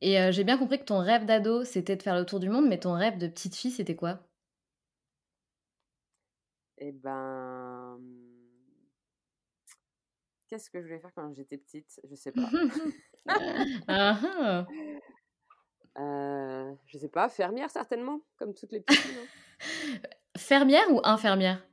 Et 0.00 0.16
j'ai 0.32 0.42
bien 0.42 0.58
compris 0.58 0.80
que 0.80 0.84
ton 0.84 0.98
rêve 0.98 1.26
d'ado 1.26 1.64
c'était 1.64 1.94
de 1.94 2.02
faire 2.02 2.16
le 2.16 2.26
tour 2.26 2.40
du 2.40 2.48
monde 2.48 2.66
mais 2.68 2.80
ton 2.80 2.94
rêve 2.94 3.18
de 3.18 3.28
petite 3.28 3.54
fille 3.54 3.70
c'était 3.70 3.94
quoi? 3.94 4.18
Eh 6.78 6.90
ben 6.90 8.00
qu'est-ce 10.48 10.70
que 10.70 10.80
je 10.80 10.86
voulais 10.86 10.98
faire 10.98 11.12
quand 11.14 11.32
j'étais 11.34 11.58
petite? 11.58 12.00
Je 12.10 12.14
sais 12.16 12.32
pas. 12.32 12.48
ah, 13.88 14.18
ah. 14.40 14.66
Euh, 15.98 16.72
je 16.86 16.98
sais 16.98 17.08
pas, 17.08 17.28
fermière 17.28 17.70
certainement, 17.70 18.20
comme 18.36 18.54
toutes 18.54 18.72
les 18.72 18.80
petites. 18.80 19.06
fermière 20.36 20.84
ou 20.90 21.00
infirmière? 21.04 21.64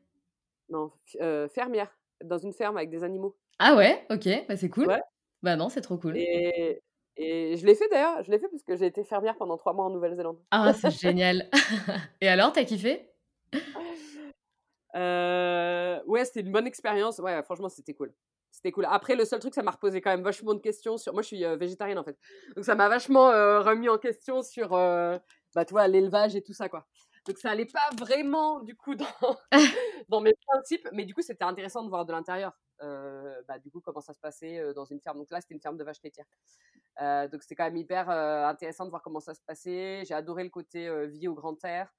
Non, 0.70 0.92
euh, 1.22 1.48
fermière, 1.48 1.96
dans 2.24 2.38
une 2.38 2.54
ferme 2.54 2.78
avec 2.78 2.90
des 2.90 3.04
animaux. 3.04 3.36
Ah 3.60 3.76
ouais, 3.76 4.06
ok, 4.10 4.28
bah 4.48 4.58
c'est 4.58 4.70
cool. 4.70 4.98
Bah 5.44 5.56
non, 5.56 5.70
c'est 5.70 5.82
trop 5.82 5.98
cool. 5.98 6.18
Et, 6.18 6.82
et 7.18 7.56
je 7.56 7.66
l'ai 7.66 7.76
fait 7.76 7.88
d'ailleurs, 7.90 8.24
je 8.24 8.32
l'ai 8.32 8.40
fait 8.40 8.50
parce 8.50 8.64
que 8.64 8.76
j'ai 8.76 8.88
été 8.88 9.04
fermière 9.04 9.36
pendant 9.38 9.58
trois 9.58 9.74
mois 9.74 9.86
en 9.86 9.90
Nouvelle-Zélande. 9.92 10.40
Ah, 10.52 10.74
c'est 10.74 10.92
génial. 10.92 11.50
et 12.22 12.28
alors, 12.28 12.52
t'as 12.52 12.66
kiffé? 12.66 13.12
Euh, 14.96 16.02
Ouais, 16.08 16.26
c'était 16.26 16.42
une 16.42 16.52
bonne 16.52 16.68
expérience. 16.68 17.20
Ouais, 17.20 17.42
franchement, 17.44 17.70
c'était 17.70 17.94
cool 17.94 18.14
c'était 18.56 18.72
cool. 18.72 18.86
Après, 18.90 19.16
le 19.16 19.26
seul 19.26 19.40
truc, 19.40 19.54
ça 19.54 19.64
m'a 19.64 19.72
reposé 19.72 20.00
quand 20.00 20.12
même 20.12 20.24
vachement 20.24 20.54
de 20.54 20.60
questions 20.60 20.98
sur. 20.98 21.12
Moi, 21.12 21.22
je 21.22 21.28
suis 21.28 21.44
euh, 21.44 21.58
végétarienne 21.58 21.98
en 21.98 22.06
fait. 22.06 22.18
Donc, 22.56 22.64
ça 22.64 22.74
m'a 22.74 22.88
vachement 22.88 23.30
euh, 23.30 23.60
remis 23.60 23.90
en 23.90 23.98
question 23.98 24.42
sur 24.42 24.74
euh, 24.74 25.18
bah, 25.54 25.88
l'élevage 25.90 26.38
et 26.38 26.42
tout 26.42 26.54
ça, 26.54 26.70
quoi. 26.70 26.88
Donc, 27.28 27.38
ça 27.38 27.50
allait 27.50 27.66
pas 27.66 27.90
vraiment, 28.00 28.62
du 28.62 28.74
coup, 28.76 28.96
dans, 28.96 29.06
dans 30.10 30.22
mes 30.22 30.34
principes. 30.48 30.88
Mais 30.94 31.04
du 31.04 31.14
coup, 31.14 31.22
c'était 31.22 31.44
intéressant 31.44 31.84
de 31.84 31.90
voir 31.90 32.06
de 32.06 32.14
l'intérieur, 32.14 32.54
bah, 32.80 33.60
du 33.62 33.70
coup, 33.72 33.82
comment 33.82 34.00
ça 34.00 34.14
se 34.14 34.22
passait 34.22 34.74
dans 34.74 34.86
une 34.86 35.02
ferme. 35.02 35.18
Donc 35.18 35.32
là, 35.32 35.42
c'était 35.42 35.56
une 35.56 35.62
ferme 35.62 35.76
de 35.76 35.84
vaches 35.84 36.02
laitières. 36.02 37.30
donc, 37.30 37.42
c'était 37.42 37.56
quand 37.56 37.66
même 37.66 37.78
hyper 37.78 38.10
intéressant 38.10 38.86
de 38.86 38.90
voir 38.90 39.02
comment 39.02 39.20
ça 39.20 39.34
se 39.34 39.42
passait. 39.46 40.04
J'ai 40.06 40.14
adoré 40.14 40.46
le 40.46 40.50
côté 40.50 40.90
vie 41.08 41.28
au 41.28 41.34
grand 41.34 41.62
air. 41.66 41.94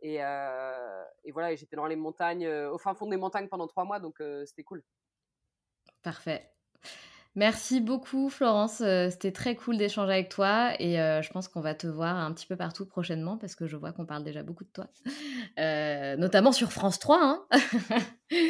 Et, 0.00 0.14
et 0.14 1.32
voilà, 1.32 1.54
j'étais 1.54 1.76
dans 1.76 1.86
les 1.86 1.96
montagnes, 1.96 2.48
au 2.48 2.78
fin 2.78 2.94
fond 2.94 3.08
des 3.08 3.18
montagnes 3.18 3.48
pendant 3.48 3.66
trois 3.66 3.84
mois, 3.84 4.00
donc 4.00 4.22
c'était 4.46 4.62
cool. 4.62 4.82
Parfait. 6.02 6.50
Merci 7.38 7.80
beaucoup 7.80 8.30
Florence, 8.30 8.80
euh, 8.80 9.10
c'était 9.10 9.30
très 9.30 9.54
cool 9.54 9.76
d'échanger 9.76 10.12
avec 10.12 10.28
toi 10.28 10.72
et 10.80 11.00
euh, 11.00 11.22
je 11.22 11.30
pense 11.30 11.46
qu'on 11.46 11.60
va 11.60 11.72
te 11.72 11.86
voir 11.86 12.16
un 12.16 12.32
petit 12.32 12.46
peu 12.46 12.56
partout 12.56 12.84
prochainement 12.84 13.36
parce 13.36 13.54
que 13.54 13.68
je 13.68 13.76
vois 13.76 13.92
qu'on 13.92 14.06
parle 14.06 14.24
déjà 14.24 14.42
beaucoup 14.42 14.64
de 14.64 14.70
toi, 14.70 14.88
euh, 15.60 16.16
notamment 16.16 16.50
sur 16.50 16.72
France 16.72 16.98
3. 16.98 17.46
Hein 18.30 18.42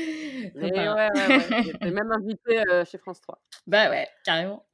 ouais, 0.57 0.73
ouais, 0.73 1.09
ouais. 1.83 1.91
même 1.91 2.11
invité 2.11 2.63
chez 2.91 2.99
France 2.99 3.21
3. 3.21 3.41
Bah 3.67 3.91
ouais, 3.91 4.09
carrément. 4.25 4.67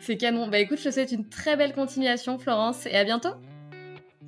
C'est 0.00 0.16
canon. 0.16 0.46
Bah 0.46 0.58
écoute, 0.58 0.78
je 0.78 0.84
te 0.84 0.90
souhaite 0.90 1.12
une 1.12 1.28
très 1.28 1.56
belle 1.56 1.74
continuation 1.74 2.38
Florence 2.38 2.86
et 2.86 2.96
à 2.96 3.04
bientôt. 3.04 3.34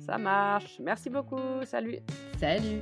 Ça 0.05 0.17
marche. 0.17 0.79
Merci 0.79 1.09
beaucoup. 1.09 1.39
Salut. 1.63 1.99
Salut. 2.39 2.81